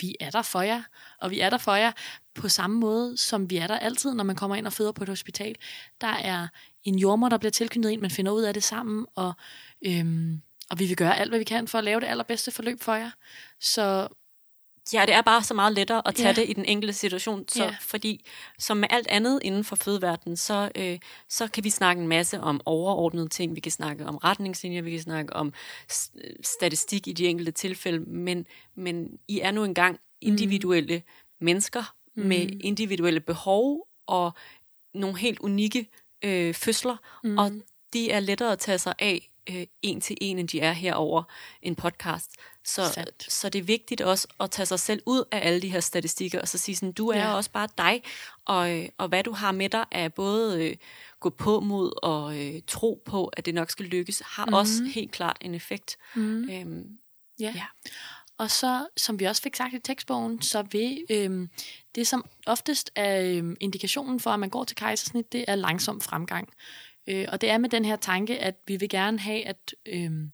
vi 0.00 0.16
er 0.20 0.30
der 0.30 0.42
for 0.42 0.62
jer, 0.62 0.82
og 1.20 1.30
vi 1.30 1.40
er 1.40 1.50
der 1.50 1.58
for 1.58 1.74
jer 1.74 1.92
på 2.34 2.48
samme 2.48 2.80
måde, 2.80 3.16
som 3.16 3.50
vi 3.50 3.56
er 3.56 3.66
der 3.66 3.78
altid, 3.78 4.14
når 4.14 4.24
man 4.24 4.36
kommer 4.36 4.56
ind 4.56 4.66
og 4.66 4.72
føder 4.72 4.92
på 4.92 5.04
et 5.04 5.08
hospital. 5.08 5.56
Der 6.00 6.06
er 6.06 6.48
en 6.84 6.98
jordmor, 6.98 7.28
der 7.28 7.38
bliver 7.38 7.50
tilknyttet 7.50 7.90
ind, 7.90 8.00
man 8.00 8.10
finder 8.10 8.32
ud 8.32 8.42
af 8.42 8.54
det 8.54 8.62
sammen, 8.62 9.06
og, 9.14 9.32
øhm, 9.86 10.40
og 10.70 10.78
vi 10.78 10.86
vil 10.86 10.96
gøre 10.96 11.18
alt, 11.18 11.30
hvad 11.30 11.38
vi 11.38 11.44
kan 11.44 11.68
for 11.68 11.78
at 11.78 11.84
lave 11.84 12.00
det 12.00 12.06
allerbedste 12.06 12.50
forløb 12.50 12.80
for 12.80 12.94
jer. 12.94 13.10
Så 13.60 14.08
Ja, 14.92 15.04
det 15.06 15.14
er 15.14 15.22
bare 15.22 15.42
så 15.42 15.54
meget 15.54 15.72
lettere 15.72 16.08
at 16.08 16.14
tage 16.14 16.28
Ja. 16.28 16.34
det 16.34 16.50
i 16.50 16.52
den 16.52 16.64
enkelte 16.64 16.92
situation, 16.92 17.48
så, 17.48 17.64
Ja. 17.64 17.76
fordi 17.80 18.24
som 18.58 18.76
med 18.76 18.88
alt 18.90 19.08
andet 19.08 19.40
inden 19.42 19.64
for 19.64 19.76
fødeverdenen, 19.76 20.36
så, 20.36 20.70
øh, 20.74 20.98
så 21.28 21.48
kan 21.48 21.64
vi 21.64 21.70
snakke 21.70 22.02
en 22.02 22.08
masse 22.08 22.40
om 22.40 22.60
overordnede 22.64 23.28
ting, 23.28 23.54
vi 23.54 23.60
kan 23.60 23.72
snakke 23.72 24.06
om 24.06 24.16
retningslinjer, 24.16 24.82
vi 24.82 24.90
kan 24.90 25.00
snakke 25.00 25.32
om 25.32 25.52
øh, 26.14 26.30
statistik 26.42 27.08
i 27.08 27.12
de 27.12 27.26
enkelte 27.26 27.52
tilfælde, 27.52 27.98
men, 27.98 28.46
men 28.74 29.18
I 29.28 29.40
er 29.40 29.50
nu 29.50 29.64
engang 29.64 30.00
individuelle 30.20 30.96
mm. 30.96 31.44
mennesker 31.44 31.94
mm. 32.16 32.26
med 32.26 32.50
individuelle 32.60 33.20
behov 33.20 33.88
og 34.06 34.32
nogle 34.94 35.18
helt 35.18 35.38
unikke 35.38 35.88
øh, 36.22 36.54
fødsler, 36.54 36.96
mm. 37.24 37.38
og 37.38 37.52
de 37.92 38.10
er 38.10 38.20
lettere 38.20 38.52
at 38.52 38.58
tage 38.58 38.78
sig 38.78 38.94
af 38.98 39.28
øh, 39.50 39.66
en 39.82 40.00
til 40.00 40.16
en, 40.20 40.38
end 40.38 40.48
de 40.48 40.60
er 40.60 40.72
herover 40.72 41.22
en 41.62 41.74
podcast. 41.74 42.30
Så, 42.64 42.92
Sandt. 42.94 43.32
så 43.32 43.48
det 43.48 43.58
er 43.58 43.62
vigtigt 43.62 44.00
også 44.00 44.28
at 44.40 44.50
tage 44.50 44.66
sig 44.66 44.80
selv 44.80 45.02
ud 45.06 45.24
af 45.32 45.46
alle 45.46 45.62
de 45.62 45.68
her 45.68 45.80
statistikker, 45.80 46.40
og 46.40 46.48
så 46.48 46.58
sige 46.58 46.76
sådan, 46.76 46.92
du 46.92 47.08
er 47.08 47.18
Ja. 47.18 47.34
også 47.34 47.50
bare 47.50 47.68
dig, 47.78 48.02
og, 48.44 48.78
øh, 48.78 48.88
og 48.98 49.08
hvad 49.08 49.24
du 49.24 49.32
har 49.32 49.52
med 49.52 49.68
dig 49.68 49.84
er 49.90 50.08
både 50.08 50.64
øh, 50.68 50.76
gå 51.20 51.30
på 51.30 51.60
mod 51.60 51.92
og 52.02 52.38
øh, 52.46 52.60
tro 52.66 53.02
på, 53.04 53.26
at 53.26 53.46
det 53.46 53.54
nok 53.54 53.70
skal 53.70 53.86
lykkes, 53.86 54.22
har 54.26 54.46
mm. 54.46 54.52
også 54.54 54.84
helt 54.94 55.12
klart 55.12 55.36
en 55.40 55.54
effekt. 55.54 55.96
Mm. 56.14 56.50
Øhm, 56.50 56.98
Ja. 57.40 57.52
Ja. 57.56 57.64
Og 58.42 58.50
så, 58.50 58.86
som 58.96 59.20
vi 59.20 59.24
også 59.24 59.42
fik 59.42 59.56
sagt 59.56 59.74
i 59.74 59.78
tekstbogen, 59.78 60.42
så 60.42 60.62
vil 60.62 61.04
øhm, 61.10 61.48
det, 61.94 62.06
som 62.06 62.24
oftest 62.46 62.90
er 62.94 63.22
øhm, 63.22 63.56
indikationen 63.60 64.20
for, 64.20 64.30
at 64.30 64.40
man 64.40 64.50
går 64.50 64.64
til 64.64 64.76
kejsersnit, 64.76 65.32
det 65.32 65.44
er 65.48 65.54
langsom 65.54 66.00
fremgang. 66.00 66.48
Øh, 67.06 67.26
og 67.28 67.40
det 67.40 67.50
er 67.50 67.58
med 67.58 67.68
den 67.68 67.84
her 67.84 67.96
tanke, 67.96 68.38
at 68.38 68.54
vi 68.66 68.76
vil 68.76 68.88
gerne 68.88 69.18
have, 69.18 69.46
at 69.46 69.74
øhm, 69.86 70.32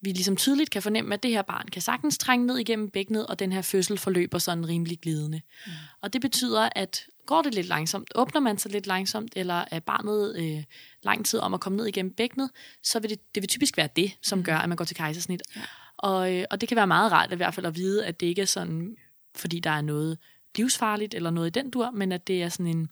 vi 0.00 0.10
ligesom 0.12 0.36
tydeligt 0.36 0.70
kan 0.70 0.82
fornemme, 0.82 1.14
at 1.14 1.22
det 1.22 1.30
her 1.30 1.42
barn 1.42 1.68
kan 1.68 1.82
sagtens 1.82 2.18
trænge 2.18 2.46
ned 2.46 2.58
igennem 2.58 2.90
bækkenet, 2.90 3.26
og 3.26 3.38
den 3.38 3.52
her 3.52 3.62
fødsel 3.62 3.98
forløber 3.98 4.38
sådan 4.38 4.68
rimelig 4.68 4.98
glidende. 5.00 5.40
Mm. 5.66 5.72
Og 6.00 6.12
det 6.12 6.20
betyder, 6.20 6.68
at 6.76 7.06
går 7.26 7.42
det 7.42 7.54
lidt 7.54 7.66
langsomt, 7.66 8.12
åbner 8.14 8.40
man 8.40 8.58
sig 8.58 8.72
lidt 8.72 8.86
langsomt, 8.86 9.32
eller 9.36 9.64
er 9.70 9.80
barnet 9.80 10.36
øh, 10.36 10.64
lang 11.02 11.26
tid 11.26 11.38
om 11.38 11.54
at 11.54 11.60
komme 11.60 11.76
ned 11.76 11.86
igennem 11.86 12.14
bækkenet, 12.14 12.50
så 12.82 13.00
vil 13.00 13.10
det, 13.10 13.34
det 13.34 13.42
vil 13.42 13.48
typisk 13.48 13.76
være 13.76 13.88
det, 13.96 14.12
som 14.22 14.44
gør, 14.44 14.56
at 14.56 14.68
man 14.68 14.76
går 14.76 14.84
til 14.84 14.96
kejsersnit. 14.96 15.42
Ja. 15.56 15.60
Og, 15.98 16.34
øh, 16.34 16.44
og 16.50 16.60
det 16.60 16.68
kan 16.68 16.76
være 16.76 16.86
meget 16.86 17.12
rart 17.12 17.32
i 17.32 17.36
hvert 17.36 17.54
fald 17.54 17.66
at 17.66 17.76
vide, 17.76 18.06
at 18.06 18.20
det 18.20 18.26
ikke 18.26 18.42
er 18.42 18.46
sådan, 18.46 18.96
fordi 19.34 19.60
der 19.60 19.70
er 19.70 19.80
noget 19.80 20.18
livsfarligt 20.56 21.14
eller 21.14 21.30
noget 21.30 21.46
i 21.46 21.60
den 21.60 21.70
dur, 21.70 21.90
men 21.90 22.12
at 22.12 22.26
det 22.26 22.42
er 22.42 22.48
sådan 22.48 22.66
en, 22.66 22.90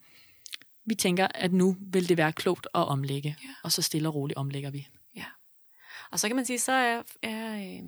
vi 0.84 0.94
tænker, 0.94 1.28
at 1.34 1.52
nu 1.52 1.76
vil 1.80 2.08
det 2.08 2.16
være 2.16 2.32
klogt 2.32 2.66
at 2.74 2.88
omlægge, 2.88 3.36
ja. 3.42 3.48
og 3.62 3.72
så 3.72 3.82
stille 3.82 4.08
og 4.08 4.14
roligt 4.14 4.36
omlægger 4.36 4.70
vi. 4.70 4.88
Ja. 5.16 5.24
Og 6.10 6.20
så 6.20 6.28
kan 6.28 6.36
man 6.36 6.44
sige, 6.44 6.58
så 6.58 6.72
er, 6.72 7.02
er 7.22 7.56
øh, 7.56 7.84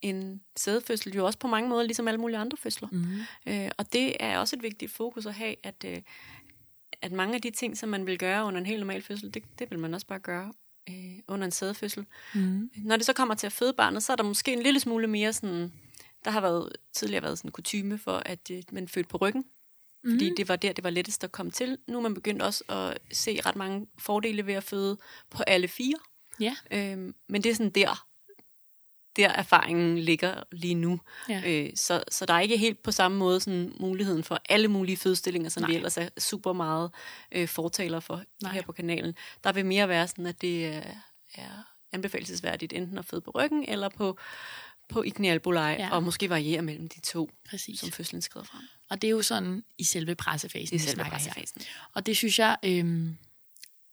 en 0.00 0.40
sædefødsel 0.56 1.14
jo 1.14 1.26
også 1.26 1.38
på 1.38 1.46
mange 1.46 1.68
måder 1.68 1.82
ligesom 1.82 2.08
alle 2.08 2.20
mulige 2.20 2.38
andre 2.38 2.56
fødsler. 2.56 2.88
Mm. 2.92 3.20
Øh, 3.46 3.70
og 3.78 3.92
det 3.92 4.16
er 4.20 4.38
også 4.38 4.56
et 4.56 4.62
vigtigt 4.62 4.92
fokus 4.92 5.26
at 5.26 5.34
have, 5.34 5.56
at, 5.62 5.84
øh, 5.86 6.02
at 7.02 7.12
mange 7.12 7.34
af 7.34 7.42
de 7.42 7.50
ting, 7.50 7.76
som 7.78 7.88
man 7.88 8.06
vil 8.06 8.18
gøre 8.18 8.44
under 8.44 8.60
en 8.60 8.66
helt 8.66 8.80
normal 8.80 9.02
fødsel, 9.02 9.34
det, 9.34 9.42
det 9.58 9.70
vil 9.70 9.78
man 9.78 9.94
også 9.94 10.06
bare 10.06 10.18
gøre 10.18 10.52
øh, 10.90 11.18
under 11.28 11.44
en 11.44 11.50
sædefødsel. 11.50 12.06
Mm. 12.34 12.70
Når 12.76 12.96
det 12.96 13.06
så 13.06 13.12
kommer 13.12 13.34
til 13.34 13.46
at 13.46 13.52
føde 13.52 13.72
barnet, 13.72 14.02
så 14.02 14.12
er 14.12 14.16
der 14.16 14.24
måske 14.24 14.52
en 14.52 14.62
lille 14.62 14.80
smule 14.80 15.06
mere 15.06 15.32
sådan, 15.32 15.72
der 16.24 16.30
har 16.30 16.40
været, 16.40 16.72
tidligere 16.92 17.22
været 17.22 17.38
sådan 17.38 17.48
en 17.48 17.52
kutyme 17.52 17.98
for, 17.98 18.22
at 18.26 18.50
øh, 18.50 18.62
man 18.72 18.88
fødte 18.88 19.08
på 19.08 19.16
ryggen, 19.16 19.44
fordi 20.10 20.30
det 20.36 20.48
var 20.48 20.56
der, 20.56 20.72
det 20.72 20.84
var 20.84 20.90
lettest 20.90 21.24
at 21.24 21.32
komme 21.32 21.52
til. 21.52 21.78
Nu 21.86 21.98
er 21.98 22.02
man 22.02 22.14
begyndt 22.14 22.42
også 22.42 22.64
at 22.68 22.98
se 23.16 23.40
ret 23.46 23.56
mange 23.56 23.86
fordele 23.98 24.46
ved 24.46 24.54
at 24.54 24.64
føde 24.64 24.98
på 25.30 25.42
alle 25.42 25.68
fire. 25.68 25.96
Ja. 26.40 26.56
Øhm, 26.70 27.14
men 27.28 27.42
det 27.42 27.50
er 27.50 27.54
sådan 27.54 27.70
der, 27.70 28.06
der 29.16 29.28
erfaringen 29.28 29.98
ligger 29.98 30.42
lige 30.52 30.74
nu. 30.74 31.00
Ja. 31.28 31.42
Øh, 31.46 31.70
så, 31.76 32.04
så 32.10 32.26
der 32.26 32.34
er 32.34 32.40
ikke 32.40 32.56
helt 32.56 32.82
på 32.82 32.92
samme 32.92 33.18
måde 33.18 33.40
sådan 33.40 33.72
muligheden 33.80 34.24
for 34.24 34.40
alle 34.48 34.68
mulige 34.68 34.96
fødstillinger, 34.96 35.48
som 35.50 35.60
Nej. 35.60 35.70
vi 35.70 35.76
ellers 35.76 35.96
er 35.96 36.08
super 36.18 36.52
meget 36.52 36.90
øh, 37.32 37.48
fortaler 37.48 38.00
for 38.00 38.22
Nej. 38.42 38.52
Her 38.52 38.62
på 38.62 38.72
kanalen. 38.72 39.14
Der 39.44 39.52
vil 39.52 39.66
mere 39.66 39.88
være 39.88 40.08
sådan, 40.08 40.26
at 40.26 40.40
det 40.40 40.66
er, 40.66 40.82
er 41.34 41.48
anbefalesværdigt 41.92 42.72
enten 42.72 42.98
at 42.98 43.04
føde 43.04 43.20
på 43.20 43.30
ryggen 43.30 43.64
eller 43.68 43.88
på, 43.88 44.18
på 44.88 45.02
Igni 45.02 45.28
Albolej, 45.28 45.76
Ja. 45.78 45.90
og 45.90 46.02
måske 46.02 46.30
variere 46.30 46.62
mellem 46.62 46.88
de 46.88 47.00
to, 47.00 47.30
Præcis. 47.50 47.80
som 47.80 47.90
fødslen 47.90 48.22
skrider 48.22 48.46
frem. 48.46 48.60
Og 48.90 49.02
det 49.02 49.08
er 49.08 49.12
jo 49.12 49.22
sådan 49.22 49.64
i 49.78 49.84
selve 49.84 50.14
pressefasen, 50.14 50.74
vi 50.74 50.78
selve 50.78 50.94
snakker 50.94 51.04
her. 51.04 51.10
pressefasen. 51.10 51.62
Og 51.94 52.06
det 52.06 52.16
synes 52.16 52.38
jeg 52.38 52.56
øhm, 52.62 53.16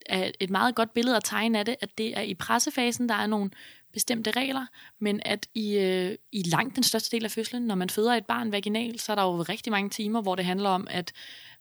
er 0.05 0.31
et 0.39 0.49
meget 0.49 0.75
godt 0.75 0.93
billede 0.93 1.15
at 1.17 1.23
tegne 1.23 1.59
af 1.59 1.65
det, 1.65 1.75
at 1.81 1.97
det 1.97 2.17
er 2.17 2.21
i 2.21 2.33
pressefasen, 2.33 3.09
der 3.09 3.15
er 3.15 3.27
nogle 3.27 3.51
bestemte 3.93 4.31
regler, 4.31 4.65
men 4.99 5.21
at 5.25 5.47
i, 5.55 5.77
øh, 5.77 6.15
i 6.31 6.43
langt 6.43 6.75
den 6.75 6.83
største 6.83 7.15
del 7.15 7.25
af 7.25 7.31
fødslen, 7.31 7.63
når 7.63 7.75
man 7.75 7.89
føder 7.89 8.13
et 8.13 8.25
barn 8.25 8.51
vaginalt, 8.51 9.01
så 9.01 9.11
er 9.11 9.15
der 9.15 9.23
jo 9.23 9.41
rigtig 9.41 9.71
mange 9.71 9.89
timer, 9.89 10.21
hvor 10.21 10.35
det 10.35 10.45
handler 10.45 10.69
om, 10.69 10.87
at 10.89 11.13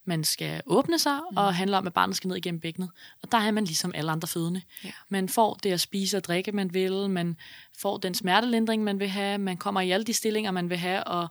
man 0.04 0.24
skal 0.24 0.62
åbne 0.66 0.98
sig, 0.98 1.20
mm. 1.30 1.36
og 1.36 1.54
handler 1.54 1.78
om, 1.78 1.86
at 1.86 1.92
barnet 1.92 2.16
skal 2.16 2.28
ned 2.28 2.36
igennem 2.36 2.60
bækkenet. 2.60 2.90
Og 3.22 3.32
der 3.32 3.38
er 3.38 3.50
man 3.50 3.64
ligesom 3.64 3.92
alle 3.94 4.10
andre 4.10 4.28
fødende. 4.28 4.62
Ja. 4.84 4.90
Man 5.08 5.28
får 5.28 5.54
det 5.54 5.72
at 5.72 5.80
spise 5.80 6.16
og 6.16 6.24
drikke, 6.24 6.52
man 6.52 6.74
vil, 6.74 7.10
man 7.10 7.36
får 7.78 7.98
den 7.98 8.14
smertelindring, 8.14 8.84
man 8.84 9.00
vil 9.00 9.08
have, 9.08 9.38
man 9.38 9.56
kommer 9.56 9.80
i 9.80 9.90
alle 9.90 10.04
de 10.04 10.12
stillinger, 10.12 10.50
man 10.50 10.70
vil 10.70 10.78
have, 10.78 11.04
og, 11.04 11.28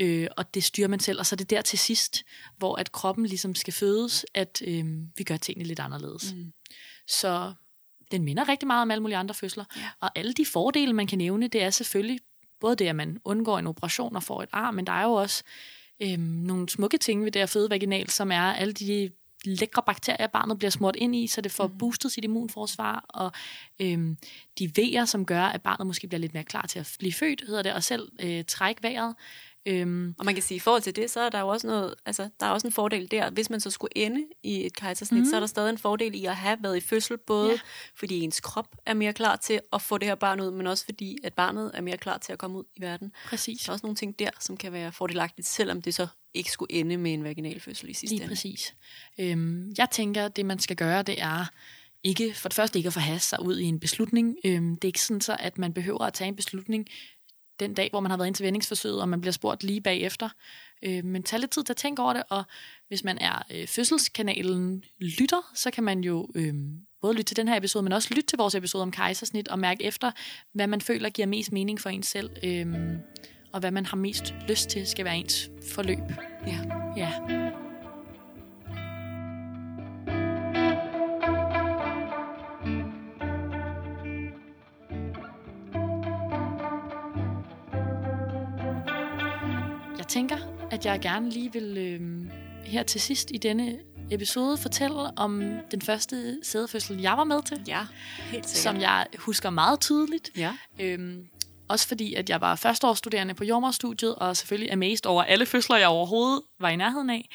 øh, 0.00 0.28
og 0.36 0.54
det 0.54 0.64
styrer 0.64 0.88
man 0.88 1.00
selv. 1.00 1.18
Og 1.18 1.26
så 1.26 1.34
er 1.34 1.36
det 1.36 1.50
der 1.50 1.62
til 1.62 1.78
sidst, 1.78 2.24
hvor 2.56 2.76
at 2.76 2.92
kroppen 2.92 3.26
ligesom 3.26 3.54
skal 3.54 3.72
fødes, 3.72 4.26
at 4.34 4.62
øh, 4.66 4.84
vi 5.16 5.24
gør 5.24 5.36
tingene 5.36 5.68
lidt 5.68 5.80
anderledes. 5.80 6.34
Mm. 6.34 6.52
Så 7.08 7.52
den 8.10 8.24
minder 8.24 8.48
rigtig 8.48 8.66
meget 8.66 8.82
om 8.82 8.90
alle 8.90 9.02
mulige 9.02 9.16
andre 9.16 9.34
fødsler. 9.34 9.64
Ja. 9.76 9.88
Og 10.00 10.10
alle 10.14 10.32
de 10.32 10.46
fordele, 10.46 10.92
man 10.92 11.06
kan 11.06 11.18
nævne, 11.18 11.48
det 11.48 11.62
er 11.62 11.70
selvfølgelig 11.70 12.20
både 12.60 12.76
det, 12.76 12.86
at 12.86 12.96
man 12.96 13.18
undgår 13.24 13.58
en 13.58 13.66
operation 13.66 14.16
og 14.16 14.22
får 14.22 14.42
et 14.42 14.48
arm, 14.52 14.74
men 14.74 14.86
der 14.86 14.92
er 14.92 15.04
jo 15.04 15.12
også 15.12 15.42
øhm, 16.02 16.20
nogle 16.20 16.68
smukke 16.68 16.98
ting 16.98 17.24
ved 17.24 17.32
det 17.32 17.40
at 17.40 17.50
føde 17.50 17.70
vaginalt, 17.70 18.12
som 18.12 18.32
er 18.32 18.52
alle 18.52 18.72
de 18.72 19.10
lækre 19.44 19.82
bakterier, 19.86 20.26
barnet 20.26 20.58
bliver 20.58 20.70
smurt 20.70 20.96
ind 20.96 21.16
i, 21.16 21.26
så 21.26 21.40
det 21.40 21.52
får 21.52 21.66
mm. 21.66 21.78
boostet 21.78 22.12
sit 22.12 22.24
immunforsvar, 22.24 23.04
og 23.08 23.32
øhm, 23.80 24.16
de 24.58 24.72
vejer, 24.76 25.04
som 25.04 25.26
gør, 25.26 25.42
at 25.42 25.62
barnet 25.62 25.86
måske 25.86 26.06
bliver 26.06 26.20
lidt 26.20 26.34
mere 26.34 26.44
klar 26.44 26.66
til 26.66 26.78
at 26.78 26.96
blive 26.98 27.12
født, 27.12 27.42
hedder 27.46 27.62
det, 27.62 27.72
og 27.72 27.84
selv 27.84 28.12
øh, 28.20 28.44
trække 28.44 28.82
vejret. 28.82 29.14
Øhm, 29.66 30.14
Og 30.18 30.24
man 30.24 30.34
kan 30.34 30.42
sige, 30.42 30.56
at 30.56 30.60
i 30.60 30.62
forhold 30.62 30.82
til 30.82 30.96
det, 30.96 31.10
så 31.10 31.20
er 31.20 31.28
der 31.28 31.40
jo 31.40 31.48
også 31.48 31.66
noget, 31.66 31.94
altså, 32.06 32.28
der 32.40 32.46
er 32.46 32.50
også 32.50 32.66
en 32.66 32.72
fordel 32.72 33.10
der. 33.10 33.30
Hvis 33.30 33.50
man 33.50 33.60
så 33.60 33.70
skulle 33.70 33.98
ende 33.98 34.24
i 34.42 34.66
et 34.66 34.76
kejsersnit, 34.76 35.20
mm. 35.20 35.26
så 35.30 35.36
er 35.36 35.40
der 35.40 35.46
stadig 35.46 35.70
en 35.70 35.78
fordel 35.78 36.14
i 36.14 36.24
at 36.24 36.36
have 36.36 36.56
været 36.62 36.76
i 36.76 36.80
fødsel, 36.80 37.18
både 37.18 37.46
Ja. 37.48 37.52
ja. 37.52 37.58
fordi 37.94 38.20
ens 38.20 38.40
krop 38.40 38.76
er 38.86 38.94
mere 38.94 39.12
klar 39.12 39.36
til 39.36 39.60
at 39.72 39.82
få 39.82 39.98
det 39.98 40.08
her 40.08 40.14
barn 40.14 40.40
ud, 40.40 40.50
men 40.50 40.66
også 40.66 40.84
fordi, 40.84 41.18
at 41.24 41.34
barnet 41.34 41.70
er 41.74 41.80
mere 41.80 41.96
klar 41.96 42.18
til 42.18 42.32
at 42.32 42.38
komme 42.38 42.58
ud 42.58 42.64
i 42.76 42.80
verden. 42.82 43.12
præcis. 43.26 43.60
Der 43.62 43.70
er 43.70 43.72
også 43.72 43.86
nogle 43.86 43.96
ting 43.96 44.18
der, 44.18 44.30
som 44.40 44.56
kan 44.56 44.72
være 44.72 44.92
fordelagtigt, 44.92 45.46
selvom 45.48 45.82
det 45.82 45.94
så 45.94 46.06
ikke 46.34 46.52
skulle 46.52 46.72
ende 46.72 46.96
med 46.96 47.12
en 47.14 47.24
vaginal 47.24 47.60
fødsel 47.60 47.88
i 47.90 47.94
sidste 47.94 48.14
Lige 48.16 48.22
ende. 48.22 48.30
præcis. 48.34 48.74
Øhm, 49.18 49.72
jeg 49.78 49.88
tænker, 49.90 50.24
at 50.24 50.36
det 50.36 50.46
man 50.46 50.58
skal 50.58 50.76
gøre, 50.76 51.02
det 51.02 51.22
er 51.22 51.44
ikke, 52.04 52.34
for 52.34 52.48
det 52.48 52.56
første 52.56 52.78
ikke 52.78 52.86
at 52.86 52.92
forhaste 52.92 53.28
sig 53.28 53.42
ud 53.42 53.58
i 53.58 53.64
en 53.64 53.80
beslutning. 53.80 54.36
Øhm, 54.44 54.74
det 54.76 54.84
er 54.84 54.88
ikke 54.88 55.00
sådan 55.02 55.20
så, 55.20 55.36
at 55.40 55.58
man 55.58 55.72
behøver 55.72 56.00
at 56.04 56.12
tage 56.12 56.28
en 56.28 56.36
beslutning 56.36 56.86
den 57.60 57.74
dag, 57.74 57.90
hvor 57.90 58.00
man 58.00 58.10
har 58.10 58.18
været 58.18 58.26
ind 58.26 58.34
til 58.34 58.44
vendingsforsøget, 58.44 59.00
og 59.00 59.08
man 59.08 59.20
bliver 59.20 59.32
spurgt 59.32 59.64
lige 59.64 59.80
bagefter. 59.80 60.28
Øh, 60.82 61.04
men 61.04 61.22
tag 61.22 61.40
lidt 61.40 61.50
tid 61.50 61.64
til 61.64 61.72
at 61.72 61.76
tænke 61.76 62.02
over 62.02 62.12
det, 62.12 62.22
og 62.30 62.44
hvis 62.88 63.04
man 63.04 63.18
er 63.18 63.42
øh, 63.54 63.66
fødselskanalen 63.66 64.84
lytter, 64.98 65.50
så 65.54 65.70
kan 65.70 65.84
man 65.84 66.00
jo 66.00 66.28
øh, 66.34 66.54
både 67.02 67.14
lytte 67.14 67.24
til 67.24 67.36
den 67.36 67.48
her 67.48 67.56
episode, 67.56 67.82
men 67.82 67.92
også 67.92 68.14
lytte 68.14 68.26
til 68.26 68.38
vores 68.38 68.54
episode 68.54 68.82
om 68.82 68.90
kejsersnit, 68.90 69.48
og 69.48 69.58
mærke 69.58 69.84
efter, 69.84 70.10
hvad 70.52 70.66
man 70.66 70.80
føler 70.80 71.10
giver 71.10 71.28
mest 71.28 71.52
mening 71.52 71.80
for 71.80 71.90
en 71.90 72.02
selv, 72.02 72.30
øh, 72.42 72.66
og 73.52 73.60
hvad 73.60 73.70
man 73.70 73.86
har 73.86 73.96
mest 73.96 74.34
lyst 74.48 74.68
til 74.68 74.86
skal 74.86 75.04
være 75.04 75.16
ens 75.16 75.50
forløb. 75.74 75.98
Ja. 76.46 76.58
Ja. 76.96 77.39
Tænker, 90.10 90.38
at 90.70 90.86
jeg 90.86 91.00
gerne 91.00 91.30
lige 91.30 91.52
vil 91.52 91.78
øh, 91.78 92.30
her 92.64 92.82
til 92.82 93.00
sidst 93.00 93.30
i 93.34 93.36
denne 93.38 93.78
episode 94.10 94.56
fortælle 94.56 95.18
om 95.18 95.42
den 95.70 95.82
første 95.82 96.38
sædefødsel, 96.42 97.00
jeg 97.00 97.12
var 97.16 97.24
med 97.24 97.42
til, 97.42 97.62
Ja, 97.66 97.86
helt 98.18 98.48
sikkert. 98.48 98.62
som 98.62 98.80
jeg 98.80 99.06
husker 99.18 99.50
meget 99.50 99.80
tydeligt. 99.80 100.30
Ja. 100.36 100.56
Øhm, 100.80 101.26
også 101.68 101.88
fordi, 101.88 102.14
at 102.14 102.30
jeg 102.30 102.40
var 102.40 102.56
førsteårsstuderende 102.56 103.34
på 103.34 103.44
jordmorstudiet, 103.44 104.14
og 104.14 104.36
selvfølgelig 104.36 104.72
amazed 104.72 105.06
over 105.06 105.22
alle 105.22 105.46
fødsler, 105.46 105.76
jeg 105.76 105.88
overhovedet 105.88 106.42
var 106.60 106.68
i 106.68 106.76
nærheden 106.76 107.10
af. 107.10 107.28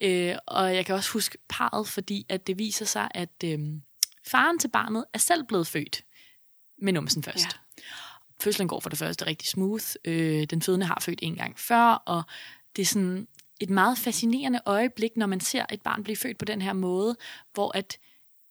Øh, 0.00 0.36
og 0.46 0.74
jeg 0.74 0.86
kan 0.86 0.94
også 0.94 1.12
huske 1.12 1.38
parret, 1.48 1.88
fordi 1.88 2.26
at 2.28 2.46
det 2.46 2.58
viser 2.58 2.84
sig, 2.84 3.08
at 3.14 3.44
øhm, 3.44 3.82
faren 4.26 4.58
til 4.58 4.68
barnet 4.68 5.04
er 5.14 5.18
selv 5.18 5.44
blevet 5.44 5.66
født 5.66 6.02
med 6.82 6.92
numsen 6.92 7.22
først. 7.22 7.44
Ja. 7.44 7.48
Fødslen 8.42 8.68
går 8.68 8.80
for 8.80 8.88
det 8.88 8.98
første 8.98 9.26
rigtig 9.26 9.48
smooth. 9.48 9.84
Øh, 10.04 10.44
den 10.44 10.62
fødende 10.62 10.86
har 10.86 10.98
født 11.00 11.18
en 11.22 11.34
gang 11.34 11.58
før, 11.58 11.84
og 12.06 12.22
det 12.76 12.82
er 12.82 12.86
sådan 12.86 13.26
et 13.60 13.70
meget 13.70 13.98
fascinerende 13.98 14.60
øjeblik, 14.66 15.10
når 15.16 15.26
man 15.26 15.40
ser 15.40 15.66
et 15.72 15.82
barn 15.82 16.02
blive 16.02 16.16
født 16.16 16.38
på 16.38 16.44
den 16.44 16.62
her 16.62 16.72
måde, 16.72 17.16
hvor 17.54 17.76
at, 17.76 17.98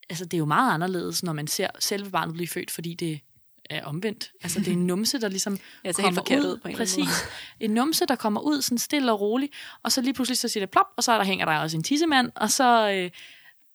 altså 0.10 0.26
det 0.26 0.34
er 0.34 0.38
jo 0.39 0.46
meget 0.46 0.74
anderledes, 0.74 1.24
når 1.24 1.34
man 1.34 1.48
ser 1.48 1.68
selve 1.80 2.10
barnet 2.10 2.34
blive 2.34 2.48
født, 2.48 2.72
fordi 2.72 2.94
det 2.94 3.20
er 3.70 3.86
omvendt. 3.86 4.32
Altså 4.44 4.60
det 4.60 4.68
er 4.68 4.72
en 4.72 4.88
numse, 4.92 5.22
der 5.22 5.28
ligesom 5.28 5.54
Ja, 5.84 5.88
helt 5.88 5.96
kommer 5.98 6.14
forkert 6.14 6.39
ud. 6.39 6.46
ud 6.54 6.58
på 6.58 6.68
en 6.68 6.76
Præcis. 6.76 7.26
En 7.60 7.72
numse, 7.72 8.06
der 8.06 8.16
kommer 8.16 8.42
ud 8.42 8.62
sådan 8.62 8.78
stille 8.78 9.12
og 9.12 9.22
roligt, 9.22 9.54
og 9.84 9.92
så 9.92 10.02
lige 10.02 10.14
pludselig 10.14 10.38
så 10.38 10.48
siger 10.48 10.62
det 10.62 10.70
plop, 10.72 10.88
og 10.98 11.04
så 11.04 11.18
der 11.18 11.24
hænger 11.24 11.46
der 11.46 11.58
også 11.60 11.78
en 11.78 11.84
tissemand, 11.84 12.32
og 12.36 12.52
så 12.52 12.92
øh, 12.92 13.10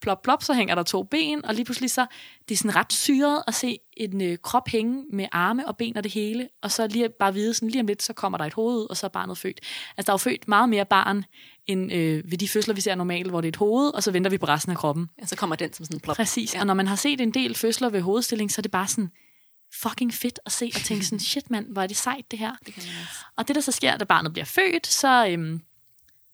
plop, 0.02 0.22
plop, 0.22 0.42
så 0.42 0.54
hænger 0.54 0.74
der 0.74 0.82
to 0.82 1.02
ben, 1.02 1.44
og 1.44 1.54
lige 1.54 1.64
pludselig 1.64 1.90
så, 1.90 2.06
det 2.48 2.54
er 2.54 2.58
sådan 2.58 2.76
ret 2.76 2.92
syret 2.92 3.42
at 3.46 3.54
se 3.54 3.78
en 3.96 4.20
øh, 4.20 4.38
krop 4.42 4.68
hænge 4.68 5.04
med 5.12 5.26
arme 5.32 5.68
og 5.68 5.76
ben 5.76 5.96
og 5.96 6.04
det 6.04 6.12
hele, 6.12 6.48
og 6.62 6.72
så 6.72 6.86
lige 6.86 7.08
bare 7.18 7.34
vide, 7.34 7.54
sådan 7.54 7.70
lige 7.70 7.80
om 7.80 7.86
lidt, 7.86 8.02
så 8.02 8.12
kommer 8.12 8.38
der 8.38 8.44
et 8.44 8.54
hoved 8.54 8.76
ud, 8.76 8.86
og 8.90 8.96
så 8.96 9.06
er 9.06 9.10
barnet 9.10 9.38
født. 9.38 9.60
Altså 9.96 10.06
der 10.06 10.10
er 10.10 10.14
jo 10.14 10.16
født 10.18 10.48
meget 10.48 10.68
mere 10.68 10.84
barn, 10.84 11.24
end 11.66 11.92
øh, 11.92 12.30
ved 12.30 12.38
de 12.38 12.48
fødsler, 12.48 12.74
vi 12.74 12.80
ser 12.80 12.94
normalt, 12.94 13.30
hvor 13.30 13.40
det 13.40 13.46
er 13.48 13.52
et 13.52 13.56
hoved, 13.56 13.94
og 13.94 14.02
så 14.02 14.10
venter 14.10 14.30
vi 14.30 14.38
på 14.38 14.46
resten 14.46 14.72
af 14.72 14.78
kroppen. 14.78 15.08
Ja, 15.20 15.26
så 15.26 15.36
kommer 15.36 15.56
den 15.56 15.72
som 15.72 15.84
sådan 15.84 15.96
en 15.96 16.00
plop. 16.00 16.16
Præcis, 16.16 16.54
Ja. 16.54 16.60
og 16.60 16.66
når 16.66 16.74
man 16.74 16.86
har 16.86 16.96
set 16.96 17.20
en 17.20 17.30
del 17.30 17.54
fødsler 17.54 17.90
ved 17.90 18.00
hovedstilling, 18.00 18.50
så 18.52 18.60
er 18.60 18.62
det 18.62 18.70
bare 18.70 18.88
sådan 18.88 19.10
fucking 19.82 20.14
fedt 20.14 20.38
at 20.46 20.52
se 20.52 20.70
og 20.74 20.80
tænke 20.80 21.04
sådan, 21.04 21.20
shit 21.30 21.50
mand, 21.50 21.66
hvor 21.72 21.82
er 21.82 21.86
det 21.86 21.96
sejt 21.96 22.30
det 22.30 22.38
her. 22.38 22.52
Det. 22.66 22.90
Og 23.36 23.48
det, 23.48 23.54
der 23.56 23.62
så 23.62 23.72
sker, 23.72 23.96
da 23.96 24.04
barnet 24.04 24.32
bliver 24.32 24.44
født, 24.46 24.86
så 24.86 25.26
øhm, 25.28 25.60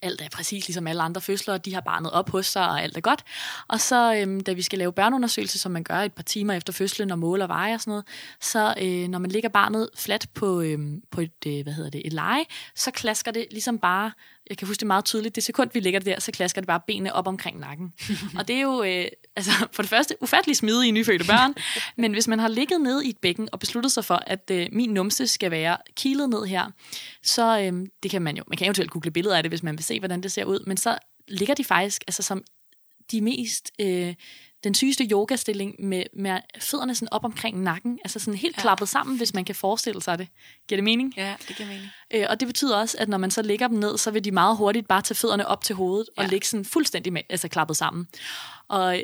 alt 0.03 0.21
er 0.21 0.29
præcis 0.29 0.67
ligesom 0.67 0.87
alle 0.87 1.01
andre 1.01 1.21
fødsler, 1.21 1.57
de 1.57 1.73
har 1.73 1.81
barnet 1.81 2.11
op 2.11 2.29
hos 2.29 2.45
sig, 2.45 2.69
og 2.69 2.81
alt 2.81 2.97
er 2.97 3.01
godt. 3.01 3.23
Og 3.67 3.81
så, 3.81 4.15
øhm, 4.15 4.41
da 4.41 4.53
vi 4.53 4.61
skal 4.61 4.79
lave 4.79 4.93
børneundersøgelse, 4.93 5.59
som 5.59 5.71
man 5.71 5.83
gør 5.83 5.95
et 5.95 6.13
par 6.13 6.23
timer 6.23 6.53
efter 6.53 6.73
fødslen, 6.73 7.11
og 7.11 7.19
måler 7.19 7.47
veje 7.47 7.73
og 7.73 7.81
sådan 7.81 7.91
noget, 7.91 8.05
så 8.41 8.73
øh, 8.81 9.07
når 9.07 9.19
man 9.19 9.31
ligger 9.31 9.49
barnet 9.49 9.89
fladt 9.95 10.33
på, 10.33 10.61
øhm, 10.61 11.01
på 11.11 11.21
et, 11.21 11.31
øh, 11.47 11.63
hvad 11.63 11.73
hedder 11.73 11.89
det, 11.89 12.01
et 12.05 12.13
leje, 12.13 12.45
så 12.75 12.91
klasker 12.91 13.31
det 13.31 13.47
ligesom 13.51 13.79
bare, 13.79 14.11
jeg 14.49 14.57
kan 14.57 14.67
huske 14.67 14.79
det 14.79 14.87
meget 14.87 15.05
tydeligt, 15.05 15.35
det 15.35 15.43
sekund, 15.43 15.69
vi 15.73 15.79
ligger 15.79 15.99
der, 15.99 16.19
så 16.19 16.31
klasker 16.31 16.61
det 16.61 16.67
bare 16.67 16.79
benene 16.87 17.13
op 17.13 17.27
omkring 17.27 17.59
nakken. 17.59 17.93
og 18.37 18.47
det 18.47 18.55
er 18.55 18.61
jo, 18.61 18.83
øh, 18.83 19.05
altså 19.35 19.51
for 19.71 19.83
det 19.83 19.89
første, 19.89 20.15
ufattelig 20.21 20.57
smidige 20.57 20.87
i 20.87 20.91
nyfødte 20.91 21.25
børn, 21.25 21.53
men 21.95 22.11
hvis 22.11 22.27
man 22.27 22.39
har 22.39 22.47
ligget 22.47 22.81
nede 22.81 23.05
i 23.05 23.09
et 23.09 23.17
bækken 23.17 23.49
og 23.51 23.59
besluttet 23.59 23.91
sig 23.91 24.05
for, 24.05 24.23
at 24.27 24.51
øh, 24.51 24.67
min 24.71 24.89
numse 24.89 25.27
skal 25.27 25.51
være 25.51 25.77
kilet 25.95 26.29
ned 26.29 26.45
her, 26.45 26.71
så 27.23 27.59
øh, 27.59 27.87
det 28.03 28.11
kan 28.11 28.21
man 28.21 28.37
jo, 28.37 28.43
man 28.47 28.57
kan 28.57 28.65
eventuelt 28.65 28.91
google 28.91 29.11
billeder 29.11 29.37
af 29.37 29.43
det, 29.43 29.51
hvis 29.51 29.63
man 29.63 29.77
vil 29.77 29.83
se, 29.83 29.99
hvordan 29.99 30.23
det 30.23 30.31
ser 30.31 30.45
ud, 30.45 30.63
men 30.67 30.77
så 30.77 30.97
ligger 31.27 31.53
de 31.53 31.63
faktisk 31.63 32.03
altså 32.07 32.23
som 32.23 32.43
de 33.11 33.21
mest, 33.21 33.71
øh, 33.81 34.13
den 34.63 34.73
sygeste 34.73 35.07
yogastilling 35.11 35.75
med, 35.79 36.03
med 36.13 36.39
fødderne 36.59 36.95
sådan 36.95 37.07
op 37.11 37.25
omkring 37.25 37.61
nakken, 37.61 37.99
altså 38.03 38.19
sådan 38.19 38.37
helt 38.37 38.55
ja. 38.57 38.61
klappet 38.61 38.89
sammen, 38.89 39.17
hvis 39.17 39.33
man 39.33 39.45
kan 39.45 39.55
forestille 39.55 40.01
sig 40.01 40.17
det. 40.19 40.27
Giver 40.67 40.77
det 40.77 40.83
mening? 40.83 41.13
Ja, 41.17 41.35
det 41.47 41.55
giver 41.55 41.69
mening. 41.69 41.89
Øh, 42.13 42.25
og 42.29 42.39
det 42.39 42.47
betyder 42.47 42.77
også, 42.77 42.97
at 42.99 43.09
når 43.09 43.17
man 43.17 43.31
så 43.31 43.41
lægger 43.41 43.67
dem 43.67 43.77
ned, 43.77 43.97
så 43.97 44.11
vil 44.11 44.23
de 44.23 44.31
meget 44.31 44.57
hurtigt 44.57 44.87
bare 44.87 45.01
tage 45.01 45.15
fødderne 45.15 45.47
op 45.47 45.63
til 45.63 45.75
hovedet 45.75 46.09
og 46.17 46.23
Ja. 46.23 46.29
ligge 46.29 46.47
sådan 46.47 46.65
fuldstændig 46.65 47.13
med, 47.13 47.21
altså 47.29 47.47
klappet 47.47 47.77
sammen. 47.77 48.07
Og 48.67 49.03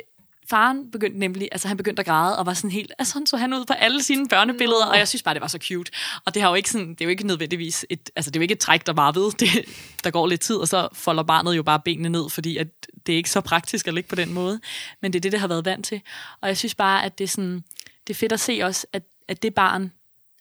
faren 0.50 0.92
begyndte 0.92 1.20
nemlig, 1.20 1.50
altså 1.52 1.68
han 1.68 1.78
begyndte 1.78 2.00
at 2.00 2.06
græde 2.06 2.38
og 2.40 2.46
var 2.46 2.54
sådan 2.54 2.72
helt, 2.72 2.92
altså 3.00 3.12
sådan 3.14 3.28
så 3.28 3.38
han 3.38 3.54
ud 3.54 3.66
på 3.66 3.74
alle 3.74 4.04
sine 4.04 4.28
børnebilleder, 4.28 4.86
og 4.86 4.98
jeg 4.98 5.08
synes 5.08 5.24
bare, 5.24 5.34
det 5.34 5.42
var 5.42 5.48
så 5.48 5.58
cute. 5.62 5.92
Og 6.26 6.34
det 6.34 6.42
har 6.42 6.50
jo 6.50 6.56
ikke 6.56 6.70
sådan, 6.72 6.90
det 6.90 7.02
er 7.02 7.06
jo 7.06 7.10
ikke 7.10 7.28
nødvendigvis 7.28 7.86
et, 7.90 8.10
altså 8.16 8.32
det 8.32 8.36
er 8.36 8.40
jo 8.40 8.42
ikke 8.42 8.52
et 8.54 8.60
træk, 8.60 8.86
der 8.86 8.94
bare 8.94 9.16
ved, 9.16 9.32
det, 9.40 9.66
der 10.04 10.12
går 10.12 10.28
lidt 10.28 10.42
tid, 10.42 10.56
og 10.56 10.68
så 10.68 10.88
folder 10.94 11.24
barnet 11.24 11.56
jo 11.58 11.64
bare 11.64 11.80
benene 11.86 12.10
ned, 12.10 12.30
fordi 12.30 12.58
at 12.58 12.68
det 13.06 13.14
er 13.14 13.18
ikke 13.18 13.30
så 13.30 13.42
praktisk 13.42 13.88
at 13.88 13.94
ligge 13.94 14.08
på 14.08 14.16
den 14.16 14.34
måde. 14.34 14.60
Men 15.02 15.14
det 15.14 15.20
er 15.20 15.22
det, 15.22 15.32
det 15.32 15.40
har 15.40 15.48
været 15.48 15.66
vant 15.66 15.86
til. 15.86 16.02
Og 16.42 16.48
jeg 16.48 16.58
synes 16.58 16.76
bare, 16.76 17.04
at 17.06 17.18
det 17.18 17.24
er 17.24 17.28
sådan, 17.28 17.64
det 18.08 18.14
er 18.14 18.18
fedt 18.18 18.32
at 18.32 18.40
se 18.40 18.60
også, 18.64 18.88
at, 18.94 19.04
at 19.28 19.44
det 19.44 19.54
barn 19.54 19.92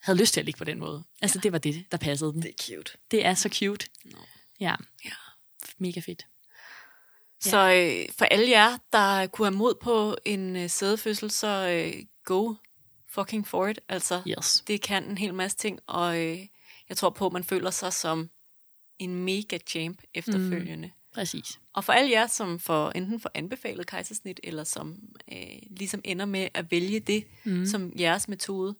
havde 0.01 0.19
lyst 0.19 0.33
til 0.33 0.39
at 0.39 0.45
ligge 0.45 0.57
på 0.57 0.63
den 0.63 0.79
måde. 0.79 1.03
Altså 1.21 1.39
det 1.39 1.51
var 1.51 1.57
det, 1.57 1.85
der 1.91 1.97
passede 1.97 2.33
dem. 2.33 2.41
Det 2.41 2.49
er 2.59 2.63
cute. 2.75 2.91
Det 3.11 3.25
er 3.25 3.33
så 3.33 3.49
cute. 3.53 3.87
Nå. 4.05 4.17
Ja, 4.59 4.75
Ja. 5.05 5.09
mega 5.77 5.99
fedt. 5.99 6.25
Ja. 7.45 7.49
Så 7.49 7.73
øh, 7.73 8.13
for 8.17 8.25
alle 8.25 8.49
jer, 8.49 8.77
der 8.93 9.27
kunne 9.27 9.45
have 9.47 9.57
mod 9.57 9.75
på 9.81 10.15
en 10.25 10.55
øh, 10.55 10.69
sædefødsel, 10.69 11.31
så 11.31 11.47
øh, 11.69 12.03
go 12.23 12.53
fucking 13.07 13.47
for 13.47 13.67
it. 13.67 13.79
Altså, 13.89 14.21
Yes. 14.27 14.63
det 14.67 14.81
kan 14.81 15.03
en 15.03 15.17
hel 15.17 15.33
masse 15.33 15.57
ting, 15.57 15.79
og 15.87 16.19
øh, 16.19 16.39
jeg 16.89 16.97
tror 16.97 17.09
på, 17.09 17.25
at 17.25 17.33
man 17.33 17.43
føler 17.43 17.71
sig 17.71 17.93
som 17.93 18.29
en 18.99 19.15
mega 19.15 19.57
champ 19.67 20.01
efterfølgende. 20.13 20.87
Mm. 20.87 20.93
Præcis. 21.13 21.59
Og 21.73 21.83
for 21.83 21.93
alle 21.93 22.11
jer, 22.11 22.27
som 22.27 22.59
får 22.59 22.89
enten 22.91 23.19
får 23.19 23.31
anbefalet 23.33 23.87
kejsersnit, 23.87 24.39
eller 24.43 24.63
som 24.63 24.95
øh, 25.31 25.37
ligesom 25.69 26.01
ender 26.05 26.25
med 26.25 26.47
at 26.53 26.71
vælge 26.71 26.99
det 26.99 27.25
mm. 27.43 27.65
som 27.65 27.91
jeres 27.99 28.27
metode, 28.27 28.75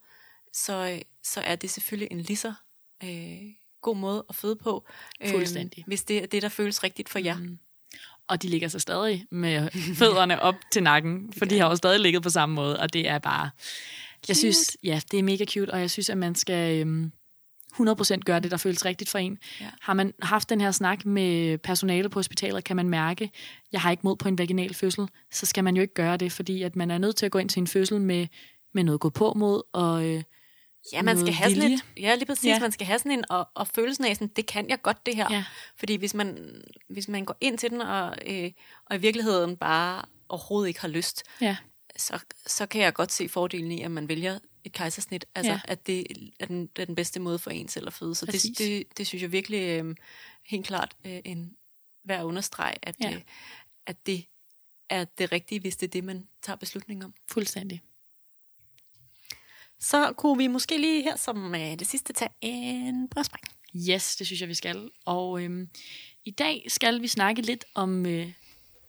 så, 0.54 0.74
øh, 0.96 1.02
så 1.24 1.42
er 1.42 1.56
det 1.56 1.70
selvfølgelig 1.70 2.08
en 2.12 2.22
lige 2.22 2.38
så 2.38 2.54
øh, 3.04 3.38
god 3.82 3.96
måde 3.96 4.26
at 4.30 4.36
føde 4.36 4.56
på. 4.56 4.86
øh, 5.22 5.30
Fuldstændig. 5.32 5.84
hvis 5.88 6.04
det 6.04 6.18
er 6.24 6.28
det, 6.28 6.42
der 6.42 6.50
føles 6.50 6.84
rigtigt 6.84 7.10
for 7.10 7.20
jer. 7.20 7.38
Mm. 7.38 7.60
Og 8.30 8.42
de 8.42 8.48
ligger 8.48 8.68
så 8.68 8.80
stadig 8.80 9.26
med 9.32 9.70
fødderne 10.00 10.42
op 10.42 10.56
til 10.72 10.84
nakken, 10.84 11.34
for 11.38 11.46
de 11.46 11.60
har 11.60 11.70
jo 11.70 11.76
stadig 11.76 12.00
ligget 12.00 12.24
på 12.24 12.30
samme 12.30 12.56
måde, 12.56 12.80
og 12.80 12.94
det 12.94 13.08
er 13.10 13.20
bare... 13.20 13.50
Jeg 14.28 14.36
synes, 14.38 14.78
ja, 14.84 15.02
det 15.12 15.20
er 15.20 15.24
mega 15.24 15.46
cute, 15.46 15.70
og 15.70 15.80
jeg 15.80 15.90
synes, 15.90 16.10
at 16.10 16.18
man 16.18 16.36
skal 16.36 16.80
øhm, 16.80 17.12
100% 17.74 18.18
gøre 18.26 18.40
det, 18.40 18.52
der 18.52 18.58
føles 18.58 18.86
rigtigt 18.86 19.10
for 19.10 19.18
en. 19.18 19.38
Ja. 19.62 19.66
Har 19.82 19.94
man 19.94 20.14
haft 20.22 20.50
den 20.50 20.62
her 20.62 20.72
snak 20.72 21.06
med 21.06 21.58
personale 21.58 22.10
på 22.10 22.20
hospitalet, 22.20 22.64
kan 22.64 22.76
man 22.76 22.90
mærke, 22.90 23.32
jeg 23.72 23.82
har 23.82 23.92
ikke 23.92 24.02
mod 24.04 24.16
på 24.16 24.28
en 24.28 24.38
vaginal 24.38 24.74
fødsel, 24.74 25.08
så 25.32 25.46
skal 25.46 25.64
man 25.64 25.76
jo 25.76 25.82
ikke 25.82 25.94
gøre 25.94 26.18
det, 26.18 26.32
fordi 26.32 26.64
at 26.64 26.76
man 26.76 26.92
er 26.92 26.98
nødt 26.98 27.16
til 27.16 27.26
at 27.26 27.32
gå 27.32 27.40
ind 27.40 27.50
til 27.50 27.60
en 27.60 27.68
fødsel 27.68 28.02
med, 28.02 28.28
med 28.74 28.84
noget 28.84 28.98
at 28.98 29.02
gå 29.02 29.10
på 29.10 29.34
mod, 29.36 29.62
og 29.74 30.06
øh, 30.06 30.24
Ja, 30.94 31.02
man 31.02 31.20
skal 31.20 31.34
have 31.34 31.56
sådan 31.56 31.72
et, 31.72 31.86
ja, 31.98 32.16
lige 32.16 32.26
præcis. 32.26 32.46
Ja. 32.46 32.60
Man 32.60 32.72
skal 32.72 32.88
have 32.88 33.00
sådan 33.00 33.12
en, 33.12 33.24
og, 33.30 33.48
og 33.56 33.68
følelsen 33.68 34.06
af 34.06 34.16
sådan, 34.16 34.28
det 34.28 34.46
kan 34.46 34.70
jeg 34.70 34.82
godt 34.82 35.06
det 35.06 35.16
her. 35.16 35.28
Ja. 35.34 35.46
Fordi 35.76 35.96
hvis 35.96 36.14
man, 36.14 36.62
hvis 36.90 37.08
man 37.08 37.26
går 37.26 37.38
ind 37.42 37.58
til 37.58 37.70
den, 37.70 37.82
og, 37.82 38.16
øh, 38.26 38.52
og 38.86 38.96
i 38.96 39.00
virkeligheden 39.00 39.58
bare 39.58 40.06
overhovedet 40.30 40.68
ikke 40.68 40.82
har 40.82 40.88
lyst, 40.88 41.24
ja, 41.42 41.58
så, 41.98 42.20
så 42.48 42.66
kan 42.66 42.82
jeg 42.82 42.94
godt 42.94 43.12
se 43.12 43.30
fordelen 43.30 43.72
i, 43.72 43.82
at 43.82 43.92
man 43.92 44.08
vælger 44.10 44.40
et 44.64 44.72
kejsersnit. 44.74 45.26
Altså, 45.36 45.52
Ja. 45.52 45.60
at 45.66 45.88
det 45.88 46.08
er 46.40 46.46
den, 46.46 46.68
det 46.68 46.82
er 46.82 46.86
den 46.86 46.96
bedste 46.96 47.20
måde 47.20 47.40
for 47.40 47.50
en 47.52 47.68
selv 47.68 47.88
at 47.88 47.94
føde. 47.94 48.16
Så 48.16 48.26
Præcis. 48.26 48.58
det, 48.58 48.68
det, 48.68 48.98
det 48.98 49.08
synes 49.08 49.22
jeg 49.22 49.32
virkelig 49.32 49.80
øh, 49.80 49.96
helt 50.46 50.66
klart 50.68 50.96
øh, 51.06 51.20
en 51.26 51.52
værd 52.06 52.20
at 52.20 52.24
understrege, 52.24 52.76
at, 52.84 52.96
ja. 53.02 53.12
øh, 53.14 53.22
at 53.88 54.06
det 54.06 54.26
er 54.90 55.04
det 55.06 55.32
rigtige, 55.32 55.60
hvis 55.62 55.76
det 55.78 55.88
er 55.88 55.92
det, 55.92 56.04
man 56.04 56.28
tager 56.42 56.58
beslutning 56.58 57.06
om. 57.06 57.14
fuldstændig. 57.32 57.82
Så 59.80 60.14
kunne 60.18 60.38
vi 60.38 60.48
måske 60.48 60.78
lige 60.78 61.04
her 61.04 61.18
som 61.18 61.56
øh, 61.56 61.80
det 61.80 61.88
sidste 61.88 62.14
tage 62.14 62.32
en 62.42 63.08
brystspring. 63.10 63.44
Yes, 63.90 64.16
det 64.16 64.28
synes 64.28 64.42
jeg, 64.42 64.50
vi 64.50 64.54
skal. 64.54 64.90
Og 65.06 65.44
øhm, 65.44 65.68
i 66.26 66.32
dag 66.32 66.66
skal 66.68 67.02
vi 67.02 67.08
snakke 67.08 67.42
lidt 67.42 67.66
om 67.76 68.06
øh, 68.06 68.28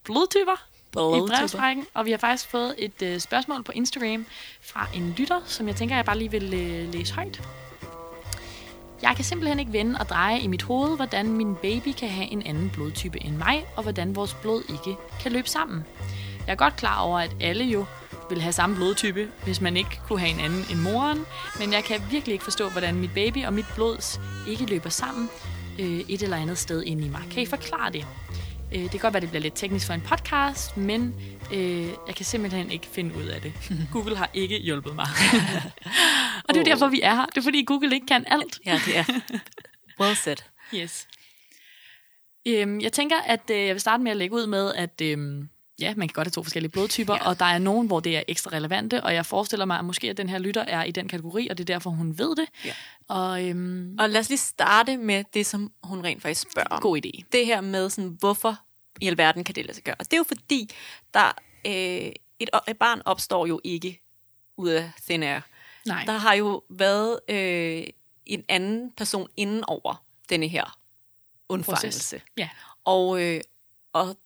blodtyper 0.03 0.67
i 0.91 1.21
brevsprækken. 1.27 1.85
Og 1.93 2.05
vi 2.05 2.11
har 2.11 2.17
faktisk 2.17 2.49
fået 2.49 2.75
et 2.77 3.01
øh, 3.01 3.19
spørgsmål 3.19 3.63
på 3.63 3.71
Instagram 3.71 4.25
fra 4.61 4.87
en 4.95 5.15
lytter, 5.17 5.41
som 5.45 5.67
jeg 5.67 5.75
tænker, 5.75 5.95
jeg 5.95 6.05
bare 6.05 6.17
lige 6.17 6.31
vil 6.31 6.53
øh, 6.53 6.93
læse 6.93 7.13
højt. 7.13 7.41
Jeg 9.01 9.15
kan 9.15 9.25
simpelthen 9.25 9.59
ikke 9.59 9.73
vende 9.73 9.99
og 9.99 10.09
dreje 10.09 10.39
i 10.39 10.47
mit 10.47 10.61
hoved, 10.61 10.95
hvordan 10.95 11.27
min 11.27 11.55
baby 11.55 11.93
kan 11.97 12.09
have 12.09 12.27
en 12.27 12.41
anden 12.41 12.69
blodtype 12.69 13.23
end 13.23 13.35
mig, 13.35 13.65
og 13.75 13.83
hvordan 13.83 14.15
vores 14.15 14.33
blod 14.33 14.63
ikke 14.69 14.97
kan 15.21 15.31
løbe 15.31 15.49
sammen. 15.49 15.85
Jeg 16.47 16.51
er 16.51 16.57
godt 16.57 16.75
klar 16.75 17.01
over, 17.01 17.19
at 17.19 17.35
alle 17.39 17.63
jo 17.63 17.85
vil 18.31 18.41
have 18.41 18.53
samme 18.53 18.75
blodtype, 18.75 19.31
hvis 19.43 19.61
man 19.61 19.77
ikke 19.77 19.99
kunne 20.07 20.19
have 20.19 20.31
en 20.31 20.39
anden 20.39 20.65
end 20.71 20.79
moren, 20.79 21.25
men 21.59 21.73
jeg 21.73 21.83
kan 21.83 22.01
virkelig 22.11 22.33
ikke 22.33 22.43
forstå, 22.43 22.69
hvordan 22.69 22.95
mit 22.95 23.13
baby 23.13 23.45
og 23.45 23.53
mit 23.53 23.65
blods 23.75 24.21
ikke 24.47 24.65
løber 24.65 24.89
sammen 24.89 25.29
øh, 25.79 25.99
et 26.09 26.23
eller 26.23 26.37
andet 26.37 26.57
sted 26.57 26.83
inde 26.83 27.05
i 27.05 27.09
mig. 27.09 27.21
Kan 27.31 27.43
I 27.43 27.45
forklare 27.45 27.91
det? 27.91 28.07
Øh, 28.71 28.81
det 28.81 28.91
kan 28.91 28.99
godt 28.99 29.13
være, 29.13 29.21
det 29.21 29.29
bliver 29.29 29.41
lidt 29.41 29.55
teknisk 29.55 29.87
for 29.87 29.93
en 29.93 30.01
podcast, 30.01 30.77
men 30.77 31.15
øh, 31.53 31.87
jeg 32.07 32.15
kan 32.15 32.25
simpelthen 32.25 32.71
ikke 32.71 32.87
finde 32.87 33.15
ud 33.15 33.25
af 33.25 33.41
det. 33.41 33.53
Google 33.93 34.17
har 34.17 34.29
ikke 34.33 34.59
hjulpet 34.59 34.95
mig. 34.95 35.07
og 36.45 36.53
det 36.53 36.57
er 36.57 36.61
jo 36.61 36.61
Åh. 36.61 36.65
derfor, 36.65 36.87
vi 36.87 37.01
er 37.01 37.15
her. 37.15 37.25
Det 37.25 37.37
er 37.37 37.41
fordi, 37.41 37.63
Google 37.63 37.93
ikke 37.93 38.07
kan 38.07 38.25
alt. 38.27 38.59
Ja, 38.65 38.79
det 38.85 38.97
er 38.97 39.03
well 39.99 40.15
said. 40.15 40.37
Yes. 40.75 41.07
Øhm, 42.47 42.79
jeg 42.79 42.93
tænker, 42.93 43.15
at 43.21 43.49
øh, 43.51 43.57
jeg 43.57 43.73
vil 43.75 43.81
starte 43.81 44.03
med 44.03 44.11
at 44.11 44.17
lægge 44.17 44.35
ud 44.35 44.47
med, 44.47 44.73
at 44.73 45.01
øhm, 45.01 45.49
ja, 45.81 45.93
man 45.97 46.07
kan 46.07 46.13
godt 46.13 46.27
have 46.27 46.31
to 46.31 46.43
forskellige 46.43 46.71
blodtyper, 46.71 47.13
ja. 47.13 47.27
Og 47.27 47.39
der 47.39 47.45
er 47.45 47.57
nogen, 47.57 47.87
hvor 47.87 47.99
det 47.99 48.17
er 48.17 48.23
ekstra 48.27 48.51
relevante, 48.51 49.03
og 49.03 49.13
jeg 49.13 49.25
forestiller 49.25 49.65
mig, 49.65 49.79
at 49.79 49.85
måske 49.85 50.09
at 50.09 50.17
den 50.17 50.29
her 50.29 50.39
lytter 50.39 50.61
er 50.61 50.83
i 50.83 50.91
den 50.91 51.07
kategori, 51.07 51.47
og 51.47 51.57
det 51.57 51.69
er 51.69 51.73
derfor, 51.73 51.89
hun 51.89 52.17
ved 52.17 52.35
det. 52.35 52.45
Ja. 52.65 52.73
Og 53.07 53.47
øhm, 53.49 53.95
Og 53.99 54.09
lad 54.09 54.19
os 54.19 54.29
lige 54.29 54.39
starte 54.39 54.97
med 54.97 55.23
det, 55.33 55.45
som 55.45 55.71
hun 55.83 56.03
rent 56.03 56.21
faktisk 56.21 56.51
spørger 56.51 56.69
om. 56.69 56.81
god 56.81 56.97
idé. 57.05 57.21
Det 57.31 57.45
her 57.45 57.61
med, 57.61 57.89
sådan, 57.89 58.17
hvorfor 58.19 58.59
i 59.01 59.07
alverden 59.07 59.43
kan 59.43 59.55
det 59.55 59.65
lade 59.65 59.75
sig 59.75 59.83
gøre. 59.83 59.95
Og 59.99 60.05
det 60.05 60.13
er 60.13 60.17
jo 60.17 60.25
fordi, 60.27 60.69
der, 61.13 61.31
øh, 61.65 62.11
et, 62.39 62.49
et 62.67 62.77
barn 62.77 63.01
opstår 63.05 63.45
jo 63.45 63.61
ikke 63.63 64.01
ud 64.57 64.69
af 64.69 64.91
thin 65.07 65.23
air. 65.23 65.39
Nej. 65.87 66.03
Der 66.05 66.17
har 66.17 66.33
jo 66.33 66.61
været 66.69 67.19
øh, 67.29 67.83
en 68.25 68.43
anden 68.49 68.91
person 68.97 69.27
inden 69.37 69.63
over 69.67 70.03
denne 70.29 70.47
her 70.47 70.77
undfangelse. 71.49 72.21
Ja. 72.37 72.49
Og, 72.85 73.21
øh, 73.21 73.41
og 73.93 74.17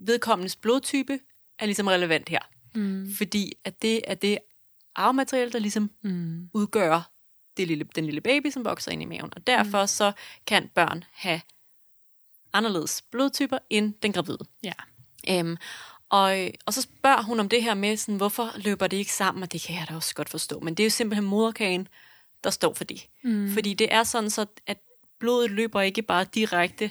vedkommendes 0.00 0.56
blodtype 0.56 1.18
er 1.58 1.66
ligesom 1.66 1.86
relevant 1.86 2.28
her. 2.28 2.40
Mm. 2.74 3.14
Fordi 3.16 3.52
at 3.64 3.82
det 3.82 4.00
er 4.06 4.14
det 4.14 4.38
arvemateriale, 4.94 5.52
der 5.52 5.58
ligesom 5.58 5.90
Mm. 6.02 6.48
udgør 6.54 7.10
det 7.56 7.68
lille, 7.68 7.84
den 7.94 8.04
lille 8.04 8.20
baby, 8.20 8.50
som 8.50 8.64
vokser 8.64 8.92
ind 8.92 9.02
i 9.02 9.04
maven. 9.04 9.30
Og 9.36 9.46
derfor 9.46 9.86
så 9.86 10.12
kan 10.46 10.70
børn 10.74 11.04
have 11.12 11.40
anderledes 12.52 13.02
blodtyper 13.02 13.58
end 13.70 13.94
den 14.02 14.12
gravide. 14.12 14.38
Ja. 14.62 14.72
Øhm, 15.30 15.56
og, 16.08 16.36
og 16.66 16.74
så 16.74 16.82
spørger 16.82 17.22
hun 17.22 17.40
om 17.40 17.48
det 17.48 17.62
her 17.62 17.74
med, 17.74 17.96
sådan, 17.96 18.16
hvorfor 18.16 18.50
løber 18.56 18.86
det 18.86 18.96
ikke 18.96 19.12
sammen, 19.12 19.42
og 19.42 19.52
det 19.52 19.62
kan 19.62 19.76
jeg 19.76 19.86
da 19.88 19.94
også 19.94 20.14
godt 20.14 20.28
forstå. 20.28 20.60
Men 20.60 20.74
det 20.74 20.82
er 20.82 20.86
jo 20.86 20.90
simpelthen 20.90 21.24
moderkagen, 21.28 21.88
der 22.44 22.50
står 22.50 22.74
for 22.74 22.84
det. 22.84 23.08
Mm. 23.24 23.50
Fordi 23.52 23.74
det 23.74 23.94
er 23.94 24.02
sådan, 24.02 24.30
så 24.30 24.46
at 24.66 24.78
blodet 25.18 25.50
løber 25.50 25.80
ikke 25.80 26.02
bare 26.02 26.24
direkte 26.34 26.90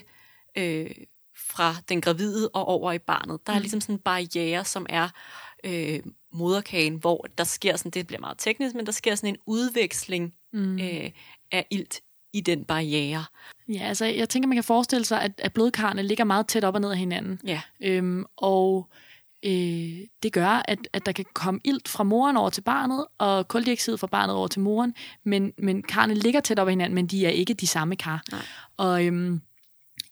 øh, 0.58 0.90
fra 1.50 1.76
den 1.88 2.00
gravide 2.00 2.48
og 2.48 2.64
over 2.68 2.92
i 2.92 2.98
barnet. 2.98 3.46
Der 3.46 3.52
er 3.52 3.56
Mm. 3.56 3.62
ligesom 3.62 3.80
sådan 3.80 3.94
en 3.94 3.98
barriere, 3.98 4.64
som 4.64 4.86
er 4.88 5.08
øh, 5.64 6.00
moderkagen, 6.32 6.94
hvor 6.94 7.26
der 7.38 7.44
sker 7.44 7.76
sådan, 7.76 7.90
det 7.90 8.06
bliver 8.06 8.20
meget 8.20 8.38
teknisk, 8.38 8.74
men 8.74 8.86
der 8.86 8.92
sker 8.92 9.14
sådan 9.14 9.28
en 9.34 9.36
udveksling 9.46 10.32
Mm. 10.52 10.78
øh, 10.80 11.10
af 11.52 11.66
ilt 11.70 12.00
i 12.32 12.40
den 12.40 12.64
barriere. 12.64 13.24
Ja, 13.68 13.78
altså 13.80 14.04
jeg 14.04 14.28
tænker, 14.28 14.46
man 14.48 14.56
kan 14.56 14.64
forestille 14.64 15.04
sig, 15.04 15.22
at, 15.22 15.32
at 15.38 15.52
blodkarrene 15.52 16.02
ligger 16.02 16.24
meget 16.24 16.46
tæt 16.48 16.64
op 16.64 16.74
og 16.74 16.80
ned 16.80 16.90
af 16.90 16.98
hinanden. 16.98 17.40
Ja. 17.46 17.60
Øhm, 17.80 18.24
og 18.36 18.88
øh, 19.44 19.98
det 20.22 20.32
gør, 20.32 20.62
at, 20.68 20.78
at 20.92 21.06
der 21.06 21.12
kan 21.12 21.24
komme 21.34 21.60
ilt 21.64 21.88
fra 21.88 22.04
moren 22.04 22.36
over 22.36 22.50
til 22.50 22.60
barnet, 22.62 23.06
og 23.18 23.48
koldioxid 23.48 23.96
fra 23.96 24.06
barnet 24.06 24.36
over 24.36 24.48
til 24.48 24.60
moren, 24.60 24.94
men, 25.24 25.52
men 25.58 25.82
karrene 25.82 26.14
ligger 26.14 26.40
tæt 26.40 26.58
op 26.58 26.68
ad 26.68 26.72
hinanden, 26.72 26.94
men 26.94 27.06
de 27.06 27.26
er 27.26 27.30
ikke 27.30 27.54
de 27.54 27.66
samme 27.66 27.96
kar. 27.96 28.22
Nej. 28.32 28.40
Og 28.76 29.06
øhm, 29.06 29.40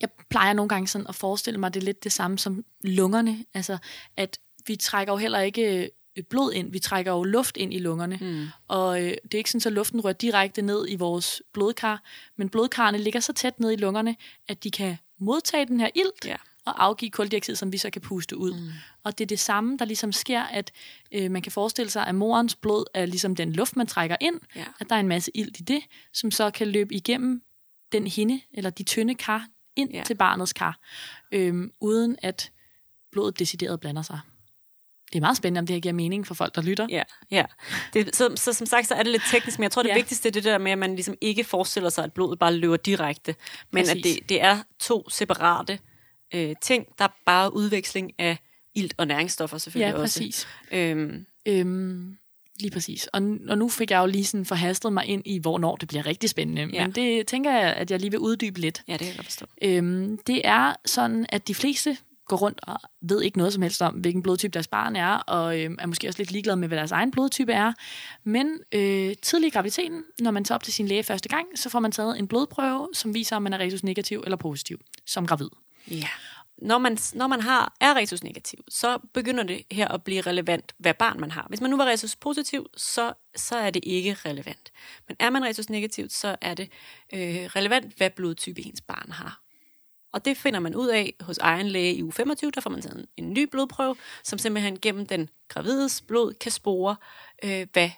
jeg 0.01 0.09
plejer 0.31 0.53
nogle 0.53 0.69
gange 0.69 0.89
sådan 0.89 1.07
at 1.07 1.15
forestille 1.15 1.61
mig, 1.61 1.75
det 1.75 1.81
er 1.81 1.85
lidt 1.85 2.05
det 2.05 2.13
samme 2.13 2.39
som 2.39 2.65
lungerne, 2.85 3.45
altså 3.55 3.79
at 4.17 4.39
vi 4.67 4.77
trækker 4.77 5.13
jo 5.13 5.17
heller 5.17 5.41
ikke 5.41 5.83
øh, 6.17 6.25
blod 6.31 6.53
ind, 6.53 6.73
vi 6.73 6.79
trækker 6.79 7.13
jo 7.13 7.23
luft 7.25 7.57
ind 7.57 7.75
i 7.75 7.79
lungerne, 7.79 8.19
Mm. 8.21 8.47
og 8.69 9.03
øh, 9.03 9.11
det 9.23 9.35
er 9.35 9.39
ikke 9.39 9.51
sådan, 9.51 9.61
så 9.61 9.71
luften 9.71 10.01
rører 10.05 10.13
direkte 10.15 10.63
ned 10.63 10.87
i 10.89 10.95
vores 10.97 11.43
blodkar, 11.53 12.03
men 12.37 12.49
blodkarrene 12.49 12.99
ligger 12.99 13.21
så 13.21 13.33
tæt 13.33 13.61
ned 13.61 13.73
i 13.73 13.77
lungerne, 13.77 14.17
at 14.49 14.65
de 14.65 14.71
kan 14.71 14.97
modtage 15.19 15.67
den 15.67 15.81
her 15.81 15.89
ilt 15.95 16.25
Ja. 16.25 16.37
og 16.67 16.85
afgive 16.85 17.11
koldioxid, 17.11 17.55
som 17.57 17.73
vi 17.73 17.79
så 17.79 17.91
kan 17.91 18.03
puste 18.03 18.37
ud. 18.37 18.53
Mm. 18.55 18.69
Og 19.05 19.19
det 19.19 19.25
er 19.25 19.29
det 19.29 19.39
samme, 19.39 19.77
der 19.79 19.85
ligesom 19.85 20.13
sker, 20.13 20.43
at 20.43 20.73
øh, 21.13 21.31
man 21.31 21.43
kan 21.43 21.53
forestille 21.53 21.91
sig, 21.91 22.07
at 22.07 22.15
morens 22.15 22.55
blod 22.55 22.85
er 22.95 23.07
ligesom 23.07 23.37
den 23.37 23.53
luft, 23.53 23.77
man 23.77 23.87
trækker 23.87 24.17
ind, 24.21 24.41
Ja. 24.57 24.65
at 24.81 24.89
der 24.91 24.97
er 24.97 25.01
en 25.01 25.09
masse 25.09 25.31
ilt 25.35 25.61
i 25.61 25.63
det, 25.63 25.81
som 26.13 26.31
så 26.31 26.51
kan 26.51 26.69
løbe 26.69 26.95
igennem 26.95 27.43
den 27.93 28.07
hinde, 28.07 28.41
eller 28.53 28.71
de 28.71 28.83
tynde 28.83 29.15
kar, 29.15 29.47
ind 29.79 29.91
Ja. 29.93 30.03
til 30.07 30.15
barnets 30.15 30.53
kar, 30.53 30.79
øhm, 31.33 31.73
uden 31.81 32.17
at 32.23 32.51
blodet 33.13 33.39
decideret 33.39 33.81
blander 33.81 34.03
sig. 34.03 34.21
Det 35.13 35.17
er 35.17 35.21
meget 35.21 35.37
spændende, 35.37 35.59
om 35.59 35.67
det 35.67 35.75
her 35.75 35.81
giver 35.81 35.93
mening 35.95 36.27
for 36.27 36.35
folk, 36.35 36.55
der 36.55 36.63
lytter. 36.63 36.87
Ja, 36.91 37.03
ja. 37.31 37.45
Det, 37.95 38.17
så, 38.17 38.33
så 38.37 38.53
som 38.53 38.67
sagt, 38.67 38.87
så 38.89 38.95
er 38.95 39.03
det 39.03 39.13
lidt 39.13 39.23
teknisk, 39.31 39.59
men 39.59 39.63
jeg 39.63 39.71
tror, 39.71 39.83
det 39.83 39.89
Ja. 39.89 39.95
vigtigste 39.95 40.29
er 40.29 40.33
det 40.33 40.45
der 40.45 40.59
med, 40.59 40.73
at 40.73 40.79
man 40.79 40.95
ligesom 40.95 41.15
ikke 41.21 41.45
forestiller 41.45 41.89
sig, 41.91 42.05
at 42.05 42.13
blodet 42.13 42.39
bare 42.39 42.55
løber 42.55 42.77
direkte, 42.77 43.35
men 43.71 43.81
Præcis. 43.85 43.97
at 43.97 44.05
det, 44.05 44.29
det 44.29 44.43
er 44.43 44.63
to 44.81 45.11
separate 45.11 45.79
øh, 46.35 46.55
ting. 46.63 46.87
Der 46.99 47.05
er 47.05 47.09
bare 47.27 47.55
udveksling 47.55 48.13
af 48.19 48.39
ilt 48.75 48.95
og 48.99 49.07
næringsstoffer 49.07 49.59
selvfølgelig 49.59 49.95
Ja, 49.97 50.03
også. 50.03 50.21
præcis. 50.21 50.49
Øhm, 50.73 51.27
Øhm, 51.47 52.19
lige 52.61 52.71
præcis. 52.71 53.07
Og, 53.07 53.23
og 53.49 53.59
nu 53.59 53.69
fik 53.69 53.91
jeg 53.91 54.01
jo 54.01 54.07
lige 54.07 54.25
sådan 54.25 54.45
forhastet 54.47 54.93
mig 54.93 55.07
ind 55.07 55.23
i, 55.25 55.39
hvornår 55.39 55.77
det 55.77 55.89
bliver 55.89 56.07
rigtig 56.07 56.31
spændende. 56.31 56.69
Ja. 56.73 56.83
Men 56.87 56.95
det 56.95 57.27
tænker 57.27 57.53
jeg, 57.53 57.73
at 57.73 57.91
jeg 57.91 58.01
lige 58.01 58.11
vil 58.11 58.21
uddybe 58.21 58.61
lidt. 58.61 58.83
ja, 58.89 58.93
det 58.93 59.07
kan 59.07 59.17
jeg 59.17 59.25
forstå. 59.25 59.47
Øhm, 59.63 60.19
det 60.27 60.41
er 60.45 60.75
sådan, 60.87 61.27
at 61.29 61.49
de 61.49 61.55
fleste 61.55 61.97
går 62.29 62.37
rundt 62.37 62.61
og 62.63 62.81
ved 63.03 63.23
ikke 63.23 63.39
noget 63.39 63.53
som 63.53 63.63
helst 63.63 63.83
om, 63.83 63.95
hvilken 63.95 64.23
blodtype 64.23 64.51
deres 64.51 64.69
barn 64.69 64.97
er, 64.97 65.09
og 65.09 65.61
øhm, 65.61 65.77
er 65.79 65.87
måske 65.87 66.09
også 66.09 66.19
lidt 66.19 66.33
ligeglade 66.33 66.57
med, 66.57 66.69
hvad 66.69 66.79
deres 66.79 66.93
egen 66.93 67.11
blodtype 67.11 67.53
er. 67.53 67.73
Men 68.25 68.59
øh, 68.75 69.15
tidlig 69.23 69.47
i 69.47 69.51
graviditeten, 69.51 70.03
når 70.21 70.31
man 70.31 70.45
tager 70.45 70.57
op 70.57 70.63
til 70.63 70.73
sin 70.73 70.89
læge 70.89 71.03
første 71.03 71.29
gang, 71.29 71.47
så 71.55 71.69
får 71.69 71.81
man 71.81 71.93
taget 71.93 72.19
en 72.19 72.29
blodprøve, 72.29 72.89
som 72.95 73.15
viser, 73.15 73.37
om 73.37 73.43
man 73.43 73.53
er 73.53 73.59
rhesus 73.59 73.85
negativ 73.85 74.23
eller 74.25 74.37
positiv 74.37 74.81
som 75.07 75.27
gravid. 75.27 75.49
Ja. 75.91 76.09
Når 76.63 76.79
man, 76.79 76.99
når 77.15 77.27
man 77.27 77.41
har, 77.41 77.77
er 77.81 77.97
resus 77.97 78.25
negativ, 78.25 78.59
så 78.69 78.99
begynder 79.15 79.45
det 79.45 79.63
her 79.71 79.89
at 79.89 80.05
blive 80.05 80.21
relevant, 80.21 80.75
hvad 80.79 80.95
barn 80.95 81.21
man 81.21 81.31
har. 81.31 81.47
Hvis 81.49 81.61
man 81.61 81.71
nu 81.71 81.77
var 81.77 81.87
resus 81.87 82.17
positiv, 82.17 82.67
så, 82.77 83.13
så 83.37 83.57
er 83.57 83.71
det 83.71 83.85
ikke 83.87 84.15
relevant. 84.15 84.73
Men 85.09 85.17
er 85.21 85.31
man 85.31 85.45
resus 85.45 85.71
negativ, 85.71 86.09
så 86.09 86.37
er 86.41 86.55
det 86.55 86.71
øh, 87.13 87.21
relevant, 87.21 87.97
hvad 87.97 88.11
blodtype 88.11 88.61
ens 88.61 88.81
barn 88.81 89.11
har. 89.11 89.41
Og 90.13 90.25
det 90.25 90.37
finder 90.37 90.61
man 90.61 90.75
ud 90.75 90.89
af 90.89 91.15
hos 91.21 91.39
egen 91.39 91.69
læge 91.69 91.95
i 91.95 92.03
uge 92.03 92.13
25. 92.13 92.51
Der 92.51 92.61
får 92.61 92.71
man 92.71 92.83
taget 92.83 92.99
en, 92.99 93.25
en 93.25 93.33
ny 93.33 93.49
blodprøve, 93.51 93.97
som 94.25 94.39
simpelthen 94.39 94.81
gennem 94.81 95.07
den 95.07 95.29
gravides 95.49 96.01
blod 96.01 96.35
kan 96.35 96.53
spore, 96.53 96.97
øh, 97.45 97.67
hvad 97.73 97.91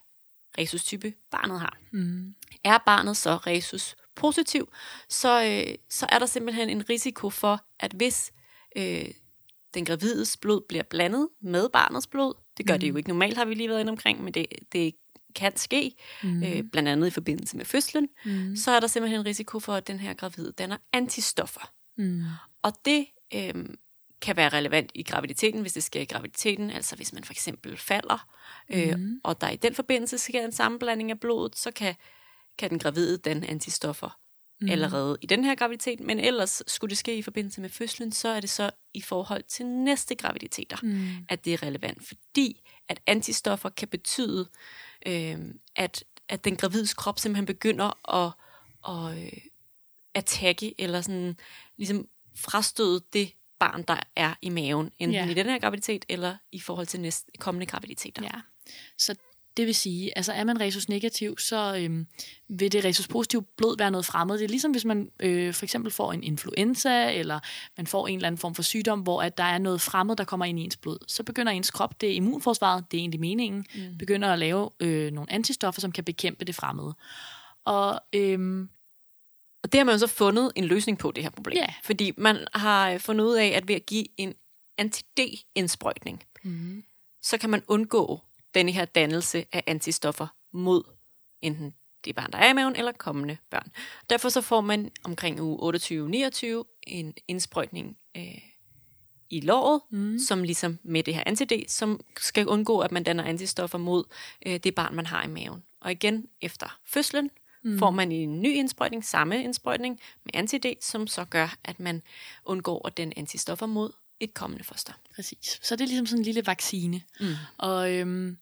resus-type 0.59 1.13
barnet 1.31 1.61
har. 1.61 1.79
Mm. 1.91 2.35
Er 2.65 2.79
barnet 2.87 3.17
så 3.17 3.37
resus 3.37 3.97
positiv, 4.15 4.73
så, 5.09 5.45
øh, 5.45 5.75
så 5.91 6.07
er 6.09 6.19
der 6.19 6.27
simpelthen 6.27 6.71
en 6.71 6.91
risiko 6.91 7.31
for, 7.31 7.65
at 7.81 7.93
hvis 7.93 8.33
øh, 8.77 9.11
den 9.75 9.85
gravides 9.85 10.37
blod 10.37 10.61
bliver 10.69 10.83
blandet 10.83 11.29
med 11.41 11.69
barnets 11.69 12.07
blod, 12.07 12.35
det 12.59 12.67
gør 12.67 12.75
mm. 12.75 12.81
det 12.81 12.89
jo 12.89 12.97
ikke 12.97 13.09
normalt, 13.09 13.37
har 13.37 13.45
vi 13.45 13.55
lige 13.55 13.69
været 13.69 13.81
inde 13.81 13.91
omkring, 13.91 14.25
men 14.25 14.35
det, 14.35 14.47
det 14.73 14.95
kan 15.35 15.57
ske, 15.57 15.95
mm. 16.23 16.43
øh, 16.43 16.63
blandt 16.73 16.89
andet 16.89 17.07
i 17.07 17.11
forbindelse 17.11 17.57
med 17.57 17.65
fødslen, 17.65 18.09
mm. 18.25 18.57
så 18.57 18.71
er 18.71 18.81
der 18.81 18.87
simpelthen 18.87 19.21
en 19.21 19.27
risiko 19.27 19.61
for, 19.61 19.75
at 19.75 19.87
den 19.87 19.99
her 19.99 20.15
gravide 20.15 20.53
danner 20.53 20.77
antistoffer. 20.93 21.73
Mm. 21.99 22.23
Og 22.63 22.73
det 22.85 23.07
øh, 23.35 23.55
kan 24.21 24.37
være 24.37 24.49
relevant 24.49 24.91
i 24.95 25.03
graviditeten, 25.03 25.61
hvis 25.61 25.73
det 25.73 25.83
sker 25.83 26.01
i 26.01 26.05
graviditeten, 26.05 26.71
altså 26.71 26.97
hvis 26.97 27.13
man 27.13 27.25
for 27.25 27.33
eksempel 27.33 27.77
falder, 27.77 28.29
øh, 28.71 28.99
mm. 28.99 29.21
og 29.25 29.41
der 29.41 29.51
i 29.51 29.57
den 29.57 29.75
forbindelse 29.75 30.19
sker 30.19 30.45
en 30.45 30.53
sammenblanding 30.53 31.11
af 31.11 31.21
blodet, 31.21 31.57
så 31.59 31.71
kan, 31.71 31.95
kan 32.59 32.71
den 32.71 32.79
gravide 32.79 33.19
danne 33.19 33.47
antistoffer 33.47 34.19
mm. 34.61 34.69
allerede 34.69 35.19
i 35.21 35.27
den 35.27 35.45
her 35.45 35.55
graviditet, 35.55 36.01
men 36.01 36.21
ellers 36.21 36.63
skulle 36.67 36.91
det 36.91 36.99
ske 36.99 37.17
i 37.17 37.23
forbindelse 37.23 37.61
med 37.61 37.69
fødslen, 37.69 38.13
så 38.13 38.29
er 38.29 38.41
det 38.41 38.51
så 38.51 38.71
i 38.95 39.01
forhold 39.01 39.43
til 39.43 39.67
næste 39.67 40.15
graviditeter, 40.15 40.77
mm. 40.83 41.09
at 41.29 41.45
det 41.45 41.53
er 41.53 41.63
relevant, 41.63 42.07
fordi 42.07 42.63
at 42.89 43.01
antistoffer 43.07 43.69
kan 43.69 43.89
betyde, 43.89 44.49
øh, 45.07 45.39
at, 45.77 46.05
at 46.29 46.45
den 46.45 46.57
gravides 46.57 46.95
krop 46.95 47.19
simpelthen 47.19 47.47
begynder 47.47 48.17
at, 48.17 48.33
at 48.89 49.25
øh, 49.25 49.41
attacke, 50.15 50.75
eller 50.81 51.01
sådan 51.01 51.37
ligesom 51.77 52.09
frastøde 52.37 53.01
det 53.13 53.33
barn, 53.59 53.85
der 53.89 53.97
er 54.17 54.35
i 54.43 54.49
maven, 54.49 54.91
enten 54.99 55.15
ja. 55.15 55.31
i 55.31 55.35
den 55.35 55.47
her 55.47 55.59
graviditet, 55.59 56.05
eller 56.09 56.37
i 56.53 56.61
forhold 56.61 56.87
til 56.87 57.01
næste, 57.01 57.31
kommende 57.39 57.67
graviditeter. 57.67 58.23
Ja. 58.23 58.41
Så 58.99 59.15
det 59.57 59.67
vil 59.67 59.75
sige, 59.75 60.19
altså 60.19 60.33
er 60.33 60.45
man 60.45 60.61
resus 60.61 60.89
negativ, 60.89 61.39
så 61.39 61.77
øhm, 61.79 62.07
vil 62.49 62.73
det 62.73 62.85
resus 62.85 63.09
positive 63.09 63.43
blod 63.57 63.79
være 63.79 63.91
noget 63.91 64.07
fremmed. 64.07 64.39
Det 64.39 64.45
er 64.45 64.49
ligesom 64.49 64.71
hvis 64.71 64.85
man 64.85 65.11
øh, 65.21 65.55
for 65.55 65.65
eksempel 65.65 65.93
får 65.93 66.13
en 66.13 66.23
influenza, 66.23 67.13
eller 67.13 67.41
man 67.77 67.87
får 67.87 68.09
en 68.09 68.17
eller 68.17 68.27
anden 68.27 68.39
form 68.39 68.55
for 68.55 68.63
sygdom, 68.63 69.01
hvor 69.01 69.23
at 69.23 69.39
der 69.39 69.45
er 69.45 69.59
noget 69.59 69.81
fremmed, 69.81 70.17
der 70.17 70.25
kommer 70.25 70.47
ind 70.47 70.59
i 70.59 70.63
ens 70.63 70.77
blod. 70.77 70.99
Så 71.07 71.23
begynder 71.23 71.53
ens 71.53 71.71
krop, 71.71 72.01
det 72.01 72.11
er 72.11 72.15
immunforsvaret, 72.15 72.85
det 72.91 72.97
er 72.97 73.01
egentlig 73.01 73.21
meningen, 73.21 73.67
mm. 73.75 73.99
begynder 73.99 74.33
at 74.33 74.39
lave 74.39 74.71
øh, 74.81 75.13
nogle 75.13 75.33
antistoffer, 75.33 75.81
som 75.81 75.93
kan 75.93 76.05
bekæmpe 76.05 76.45
det 76.45 76.55
fremmede. 76.55 76.95
Og 77.65 78.01
øhm, 78.15 78.69
og 79.63 79.73
det 79.73 79.79
har 79.79 79.85
man 79.85 79.95
jo 79.95 79.99
så 79.99 80.07
fundet 80.07 80.53
en 80.57 80.65
løsning 80.65 80.99
på, 80.99 81.11
det 81.11 81.23
her 81.23 81.31
problem. 81.31 81.57
Ja. 81.57 81.75
Fordi 81.83 82.13
man 82.17 82.47
har 82.55 82.99
fundet 82.99 83.25
ud 83.25 83.35
af, 83.35 83.47
at 83.47 83.69
ved 83.69 83.75
at 83.75 83.87
give 83.87 84.07
en 84.17 84.35
anti-D-indsprøjtning, 84.79 86.23
mm. 86.45 86.85
så 87.23 87.39
kan 87.39 87.51
man 87.51 87.63
undgå 87.69 88.21
denne 88.55 88.73
her 88.73 88.85
dannelse 88.85 89.45
af 89.53 89.65
antistoffer 89.67 90.27
mod 90.53 90.83
enten 91.43 91.75
det 92.05 92.15
barn, 92.15 92.33
der 92.33 92.39
er 92.39 92.51
i 92.51 92.53
maven, 92.53 92.77
eller 92.77 92.93
kommende 92.93 93.37
børn. 93.51 93.73
Derfor 94.11 94.29
så 94.29 94.41
får 94.41 94.61
man 94.61 94.91
omkring 95.05 95.41
uge 95.41 95.77
28-29 96.65 96.81
en 96.83 97.15
indsprøjtning 97.29 97.97
øh, 98.17 98.39
i 99.31 99.41
låret, 99.41 99.81
mm. 99.91 100.19
som 100.19 100.43
ligesom 100.43 100.79
med 100.83 101.03
det 101.03 101.15
her 101.15 101.23
anti 101.27 101.65
som 101.69 102.01
skal 102.19 102.49
undgå, 102.49 102.79
at 102.79 102.93
man 102.93 103.03
danner 103.03 103.25
antistoffer 103.25 103.79
mod 103.79 104.05
øh, 104.47 104.57
det 104.57 104.75
barn, 104.75 104.95
man 104.95 105.07
har 105.07 105.25
i 105.25 105.29
maven. 105.29 105.63
Og 105.81 105.93
igen, 105.93 106.27
efter 106.41 106.79
fødslen, 106.87 107.31
mm. 107.65 107.79
får 107.79 107.91
man 107.91 108.13
en 108.13 108.43
ny 108.43 108.55
indsprøjtning, 108.55 109.05
samme 109.05 109.45
indsprøjtning 109.45 110.01
med 110.25 110.35
anti 110.35 110.77
som 110.81 111.07
så 111.07 111.25
gør, 111.25 111.57
at 111.65 111.81
man 111.81 112.03
undgår 112.45 112.87
at 112.87 112.97
den 112.97 113.13
antistoffer 113.17 113.67
mod 113.67 113.93
et 114.21 114.35
kommende 114.35 114.65
foster. 114.65 114.93
Præcis. 115.15 115.59
Så 115.63 115.77
det 115.77 115.85
er 115.85 115.89
ligesom 115.89 116.07
sådan 116.07 116.21
en 116.21 116.25
lille 116.25 116.47
vaccine. 116.47 117.03
Mm. 117.21 117.35
Og 117.59 117.93
øhm, 117.93 118.39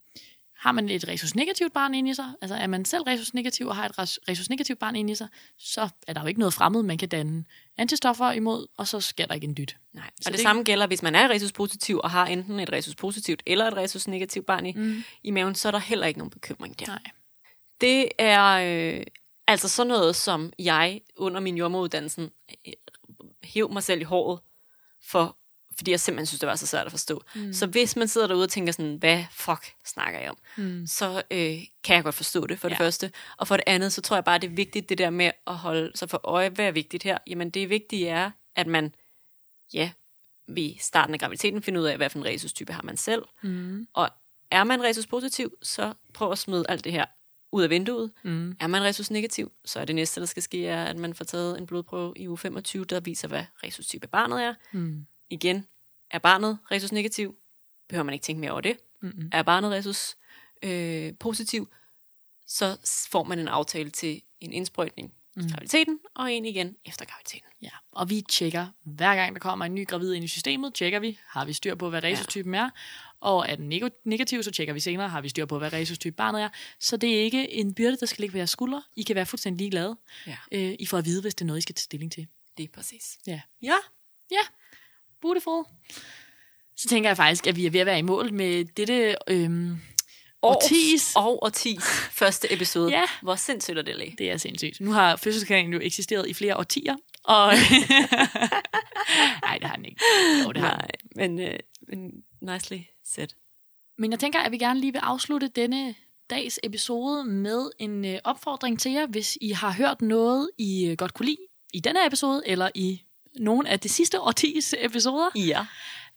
har 0.58 0.72
man 0.72 0.88
et 0.88 1.08
resus-negativt 1.08 1.72
barn 1.72 1.94
inde 1.94 2.10
i 2.10 2.14
sig, 2.14 2.32
altså 2.40 2.54
er 2.54 2.66
man 2.66 2.84
selv 2.84 3.02
resus-negativ 3.02 3.66
og 3.66 3.76
har 3.76 3.84
et 3.84 3.98
resus-negativt 3.98 4.78
barn 4.78 4.96
inde 4.96 5.12
i 5.12 5.14
sig, 5.14 5.28
så 5.58 5.88
er 6.06 6.12
der 6.12 6.20
jo 6.20 6.26
ikke 6.26 6.40
noget 6.40 6.54
fremmed, 6.54 6.82
man 6.82 6.98
kan 6.98 7.08
danne 7.08 7.44
antistoffer 7.76 8.32
imod, 8.32 8.66
og 8.76 8.88
så 8.88 9.00
sker 9.00 9.26
der 9.26 9.34
ikke 9.34 9.46
en 9.46 9.56
dyt. 9.56 9.76
Nej. 9.92 10.04
Og 10.06 10.24
det, 10.24 10.32
det 10.32 10.40
samme 10.40 10.62
gælder, 10.62 10.86
hvis 10.86 11.02
man 11.02 11.14
er 11.14 11.28
resus-positiv 11.28 12.00
og 12.04 12.10
har 12.10 12.26
enten 12.26 12.60
et 12.60 12.72
resus-positivt 12.72 13.42
eller 13.46 13.66
et 13.66 13.76
resus-negativt 13.76 14.46
barn 14.46 14.66
i, 14.66 14.72
mm. 14.72 15.04
i 15.22 15.30
maven, 15.30 15.54
så 15.54 15.68
er 15.68 15.72
der 15.72 15.78
heller 15.78 16.06
ikke 16.06 16.18
nogen 16.18 16.30
bekymring 16.30 16.80
der. 16.80 16.86
Nej. 16.86 17.02
Det 17.80 18.08
er 18.18 18.44
øh, 18.98 19.06
altså 19.46 19.68
sådan 19.68 19.88
noget, 19.88 20.16
som 20.16 20.52
jeg 20.58 21.00
under 21.16 21.40
min 21.40 21.56
jordmoruddannelsen 21.56 22.30
øh, 22.66 22.72
hæv 23.44 23.72
mig 23.72 23.82
selv 23.82 24.00
i 24.00 24.04
håret 24.04 24.40
for, 25.02 25.37
fordi 25.78 25.90
jeg 25.90 26.00
simpelthen 26.00 26.26
synes, 26.26 26.40
det 26.40 26.46
var 26.46 26.56
så 26.56 26.66
svært 26.66 26.86
at 26.86 26.90
forstå. 26.92 27.22
Mm. 27.34 27.52
Så 27.52 27.66
hvis 27.66 27.96
man 27.96 28.08
sidder 28.08 28.26
derude 28.26 28.44
og 28.44 28.50
tænker 28.50 28.72
sådan, 28.72 28.96
hvad 28.96 29.24
fuck 29.30 29.74
snakker 29.84 30.20
jeg 30.20 30.30
om, 30.30 30.38
mm. 30.56 30.86
så 30.86 31.22
øh, 31.30 31.58
kan 31.84 31.96
jeg 31.96 32.04
godt 32.04 32.14
forstå 32.14 32.46
det 32.46 32.58
for 32.58 32.68
det 32.68 32.78
ja. 32.78 32.84
første. 32.84 33.12
Og 33.36 33.48
for 33.48 33.56
det 33.56 33.64
andet, 33.66 33.92
så 33.92 34.00
tror 34.00 34.16
jeg 34.16 34.24
bare, 34.24 34.38
det 34.38 34.50
er 34.50 34.54
vigtigt 34.54 34.88
det 34.88 34.98
der 34.98 35.10
med 35.10 35.30
at 35.46 35.54
holde 35.54 35.92
sig 35.94 36.10
for 36.10 36.20
øje, 36.24 36.48
hvad 36.48 36.66
er 36.66 36.70
vigtigt 36.70 37.02
her? 37.02 37.18
Jamen 37.26 37.50
det 37.50 37.70
vigtige 37.70 38.08
er, 38.08 38.30
at 38.56 38.66
man, 38.66 38.94
ja, 39.74 39.90
ved 40.48 40.74
starten 40.80 41.14
af 41.14 41.20
graviditeten 41.20 41.62
finder 41.62 41.80
ud 41.80 41.86
af, 41.86 41.96
hvad 41.96 42.10
for 42.10 42.18
en 42.18 42.24
resus-type 42.24 42.72
har 42.72 42.82
man 42.82 42.96
selv. 42.96 43.22
Mm. 43.42 43.86
Og 43.92 44.10
er 44.50 44.64
man 44.64 44.82
resus-positiv, 44.82 45.52
så 45.62 45.94
prøv 46.14 46.32
at 46.32 46.38
smide 46.38 46.64
alt 46.68 46.84
det 46.84 46.92
her 46.92 47.04
ud 47.52 47.62
af 47.62 47.70
vinduet. 47.70 48.10
Mm. 48.24 48.56
Er 48.60 48.66
man 48.66 48.82
resus 48.82 49.10
negativ, 49.10 49.52
så 49.64 49.80
er 49.80 49.84
det 49.84 49.94
næste, 49.94 50.20
der 50.20 50.26
skal 50.26 50.42
ske, 50.42 50.66
er, 50.66 50.84
at 50.84 50.96
man 50.96 51.14
får 51.14 51.24
taget 51.24 51.58
en 51.58 51.66
blodprøve 51.66 52.12
i 52.16 52.28
uge 52.28 52.38
25, 52.38 52.84
der 52.84 53.00
viser, 53.00 53.28
hvad 53.28 53.44
resus-type 53.64 54.06
barnet 54.06 54.42
er. 54.42 54.54
Mm. 54.72 55.06
Igen, 55.30 55.66
er 56.10 56.18
barnet 56.18 56.58
resus 56.70 56.92
negativ, 56.92 57.36
behøver 57.88 58.04
man 58.04 58.12
ikke 58.12 58.24
tænke 58.24 58.40
mere 58.40 58.50
over 58.50 58.60
det. 58.60 58.76
Mm-hmm. 59.02 59.30
Er 59.32 59.42
barnet 59.42 59.70
resus 59.70 60.16
øh, 60.62 61.14
positiv, 61.20 61.68
så 62.46 62.78
får 63.10 63.22
man 63.22 63.38
en 63.38 63.48
aftale 63.48 63.90
til 63.90 64.22
en 64.40 64.52
indsprøjtning 64.52 65.14
mm. 65.36 65.48
graviditeten, 65.50 65.98
og 66.14 66.32
en 66.32 66.44
igen 66.44 66.76
efter 66.84 67.04
graviditeten. 67.04 67.48
Ja, 67.62 67.70
og 67.92 68.10
vi 68.10 68.22
tjekker, 68.28 68.66
hver 68.82 69.14
gang 69.14 69.34
der 69.34 69.40
kommer 69.40 69.64
en 69.64 69.74
ny 69.74 69.86
gravid 69.86 70.12
ind 70.12 70.24
i 70.24 70.28
systemet, 70.28 70.74
tjekker 70.74 70.98
vi, 70.98 71.18
har 71.26 71.44
vi 71.44 71.52
styr 71.52 71.74
på, 71.74 71.90
hvad 71.90 72.02
resus-typen 72.02 72.54
ja. 72.54 72.60
er, 72.60 72.70
og 73.20 73.46
er 73.48 73.56
den 73.56 73.90
negativ, 74.04 74.42
så 74.42 74.50
tjekker 74.50 74.74
vi 74.74 74.80
senere, 74.80 75.08
har 75.08 75.20
vi 75.20 75.28
styr 75.28 75.46
på, 75.46 75.58
hvad 75.58 75.72
resus-type 75.72 76.16
barnet 76.16 76.42
er. 76.42 76.48
Så 76.80 76.96
det 76.96 77.18
er 77.18 77.20
ikke 77.20 77.52
en 77.52 77.74
byrde, 77.74 77.96
der 77.96 78.06
skal 78.06 78.22
ligge 78.22 78.32
på 78.32 78.36
jeres 78.36 78.50
skuldre. 78.50 78.82
I 78.96 79.02
kan 79.02 79.16
være 79.16 79.26
fuldstændig 79.26 79.58
ligeglade. 79.58 79.96
Ja. 80.26 80.36
Øh, 80.52 80.76
I 80.78 80.86
får 80.86 80.98
at 80.98 81.04
vide, 81.04 81.20
hvis 81.20 81.34
det 81.34 81.40
er 81.40 81.46
noget, 81.46 81.58
I 81.58 81.62
skal 81.62 81.74
tage 81.74 81.82
stilling 81.82 82.12
til. 82.12 82.26
Det 82.56 82.64
er 82.64 82.68
præcis. 82.74 83.18
Ja. 83.26 83.40
Ja. 83.62 83.76
Ja. 84.30 84.42
Beautiful. 85.22 85.64
Så 86.76 86.88
tænker 86.88 87.10
jeg 87.10 87.16
faktisk, 87.16 87.46
at 87.46 87.56
vi 87.56 87.66
er 87.66 87.70
ved 87.70 87.80
at 87.80 87.86
være 87.86 87.98
i 87.98 88.02
mål 88.02 88.32
med 88.32 88.64
dette 88.64 89.16
øhm, 89.28 89.78
årtis. 90.42 91.12
Og 91.16 91.44
årtis 91.44 91.84
første 92.10 92.52
episode. 92.52 92.90
ja. 92.90 93.04
Hvor 93.22 93.34
sindssygt 93.34 93.78
er 93.78 93.82
det 93.82 93.96
lige. 93.96 94.14
Det 94.18 94.30
er 94.30 94.36
sindssygt. 94.36 94.80
Nu 94.80 94.92
har 94.92 95.16
fødselskanalen 95.16 95.72
jo 95.72 95.80
eksisteret 95.82 96.28
i 96.28 96.34
flere 96.34 96.56
årtier. 96.56 96.96
Og 97.24 97.52
Nej, 99.42 99.58
det 99.58 99.68
har 99.68 99.76
den 99.76 99.84
ikke. 99.84 100.00
Jo, 100.44 100.52
det 100.52 100.62
har 100.62 100.76
Nej, 100.76 100.90
men, 101.16 101.40
øh, 101.40 101.58
men 101.88 102.10
nicely 102.40 102.78
said. 103.04 103.28
Men 103.98 104.10
jeg 104.10 104.20
tænker, 104.20 104.38
at 104.40 104.52
vi 104.52 104.58
gerne 104.58 104.80
lige 104.80 104.92
vil 104.92 104.98
afslutte 104.98 105.48
denne 105.48 105.94
dags 106.30 106.60
episode 106.62 107.24
med 107.24 107.70
en 107.78 108.04
øh, 108.04 108.18
opfordring 108.24 108.80
til 108.80 108.92
jer, 108.92 109.06
hvis 109.06 109.38
I 109.40 109.50
har 109.50 109.72
hørt 109.72 110.02
noget, 110.02 110.50
I 110.58 110.86
øh, 110.86 110.96
godt 110.96 111.14
kunne 111.14 111.26
lide 111.26 111.38
i 111.74 111.80
denne 111.80 112.06
episode, 112.06 112.42
eller 112.46 112.70
i 112.74 113.02
nogle 113.36 113.68
af 113.68 113.80
de 113.80 113.88
sidste 113.88 114.20
årtis 114.20 114.74
episoder. 114.78 115.30
Ja. 115.36 115.66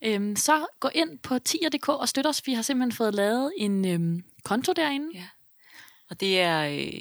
Øhm, 0.01 0.36
så 0.36 0.66
gå 0.80 0.89
ind 0.95 1.20
på 1.20 1.39
tier.dk 1.39 1.89
og 1.89 2.09
støt 2.09 2.26
os. 2.26 2.47
Vi 2.47 2.53
har 2.53 2.62
simpelthen 2.62 2.91
fået 2.91 3.16
lavet 3.16 3.53
en 3.57 3.86
øhm, 3.86 4.24
konto 4.43 4.74
derinde. 4.74 5.07
Ja. 5.14 5.28
Og 6.09 6.20
det 6.20 6.41
er 6.41 6.62
øh, 6.62 6.99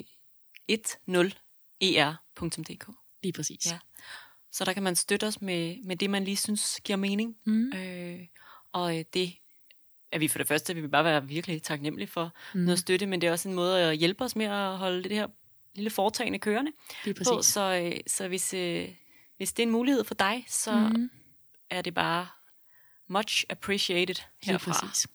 10er.dk. 1.83 2.89
Lige 3.23 3.33
præcis. 3.33 3.65
Ja. 3.65 3.79
Så 4.51 4.65
der 4.65 4.73
kan 4.73 4.83
man 4.83 4.95
støtte 4.95 5.27
os 5.27 5.41
med, 5.41 5.77
med 5.83 5.95
det, 5.95 6.09
man 6.09 6.23
lige 6.23 6.37
synes 6.37 6.79
giver 6.83 6.97
mening. 6.97 7.37
Mm. 7.45 7.73
Øh, 7.73 8.19
og 8.71 8.97
øh, 8.97 9.05
det 9.13 9.33
er 10.11 10.19
vi 10.19 10.27
for 10.27 10.37
det 10.37 10.47
første, 10.47 10.75
vi 10.75 10.81
vil 10.81 10.87
bare 10.87 11.03
være 11.03 11.27
virkelig 11.27 11.63
taknemmelige 11.63 12.07
for 12.07 12.33
mm. 12.53 12.59
noget 12.61 12.79
støtte, 12.79 13.05
men 13.05 13.21
det 13.21 13.27
er 13.27 13.31
også 13.31 13.49
en 13.49 13.55
måde 13.55 13.81
at 13.81 13.97
hjælpe 13.97 14.23
os 14.23 14.35
med 14.35 14.45
at 14.45 14.77
holde 14.77 15.03
det 15.03 15.11
her 15.11 15.27
lille 15.75 15.89
foretagende 15.89 16.39
kørende. 16.39 16.71
Lige 17.05 17.13
præcis. 17.13 17.29
På, 17.29 17.41
så, 17.41 17.81
øh, 17.83 17.99
så 18.07 18.27
hvis, 18.27 18.53
øh, 18.53 18.89
hvis 19.41 19.53
det 19.53 19.63
er 19.63 19.67
en 19.67 19.71
mulighed 19.71 20.03
for 20.03 20.13
dig, 20.13 20.45
så 20.47 20.89
mm. 20.95 21.09
er 21.69 21.81
det 21.81 21.93
bare 21.93 22.27
much 23.09 23.43
appreciated 23.49 24.15
herfra. 24.43 24.71
Lige 24.71 24.89
præcis. 24.89 25.07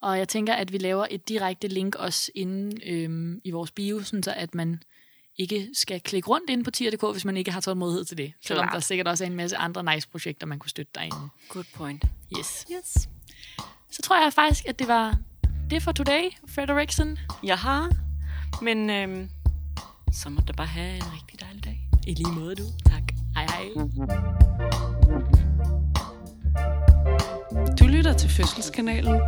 Og 0.00 0.18
jeg 0.18 0.28
tænker, 0.28 0.54
at 0.54 0.72
vi 0.72 0.78
laver 0.78 1.06
et 1.10 1.28
direkte 1.28 1.68
link 1.68 1.94
også 1.94 2.30
inde 2.34 2.88
øhm, 2.90 3.40
i 3.44 3.50
vores 3.50 3.70
bio, 3.70 4.02
sådan 4.02 4.22
så 4.22 4.32
at 4.36 4.54
man 4.54 4.82
ikke 5.36 5.70
skal 5.72 6.00
klikke 6.00 6.28
rundt 6.28 6.50
ind 6.50 6.64
på 6.64 6.70
tier.dk, 6.70 7.12
hvis 7.12 7.24
man 7.24 7.36
ikke 7.36 7.50
har 7.50 7.60
tålmodighed 7.60 8.04
til 8.04 8.18
det. 8.18 8.32
Selvom 8.42 8.68
der 8.72 8.80
sikkert 8.80 9.08
også 9.08 9.24
er 9.24 9.28
en 9.28 9.36
masse 9.36 9.56
andre 9.56 9.94
nice 9.94 10.08
projekter, 10.08 10.46
man 10.46 10.58
kunne 10.58 10.70
støtte 10.70 10.92
derinde. 10.94 11.16
Good 11.48 11.64
point. 11.74 12.04
Yes. 12.38 12.66
yes. 12.72 13.08
Så 13.90 14.02
tror 14.02 14.22
jeg 14.22 14.32
faktisk, 14.32 14.64
at 14.66 14.78
det 14.78 14.88
var 14.88 15.18
det 15.70 15.82
for 15.82 15.92
today, 15.92 16.30
Frederiksen. 16.48 17.18
Jeg 17.42 17.58
har, 17.58 17.92
men 18.62 18.90
øhm, 18.90 19.30
så 20.12 20.30
må 20.30 20.40
du 20.40 20.52
bare 20.52 20.66
have 20.66 20.96
en 20.96 21.12
rigtig 21.12 21.40
dejlig 21.40 21.64
dag. 21.64 21.88
I 22.06 22.14
lige 22.14 22.32
måde, 22.32 22.54
du. 22.54 22.64
Tak. 22.86 23.19
Hej 23.40 23.48
hej. 23.48 23.70
Du 27.78 27.84
lytter 27.84 28.12
til 28.12 28.30
Fødselskanalen. 28.30 29.20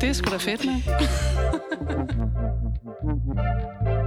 Det 0.00 0.08
er 0.08 0.12
sgu 0.12 0.30
da 0.30 0.36
fedt, 0.36 0.64
med. 0.64 0.82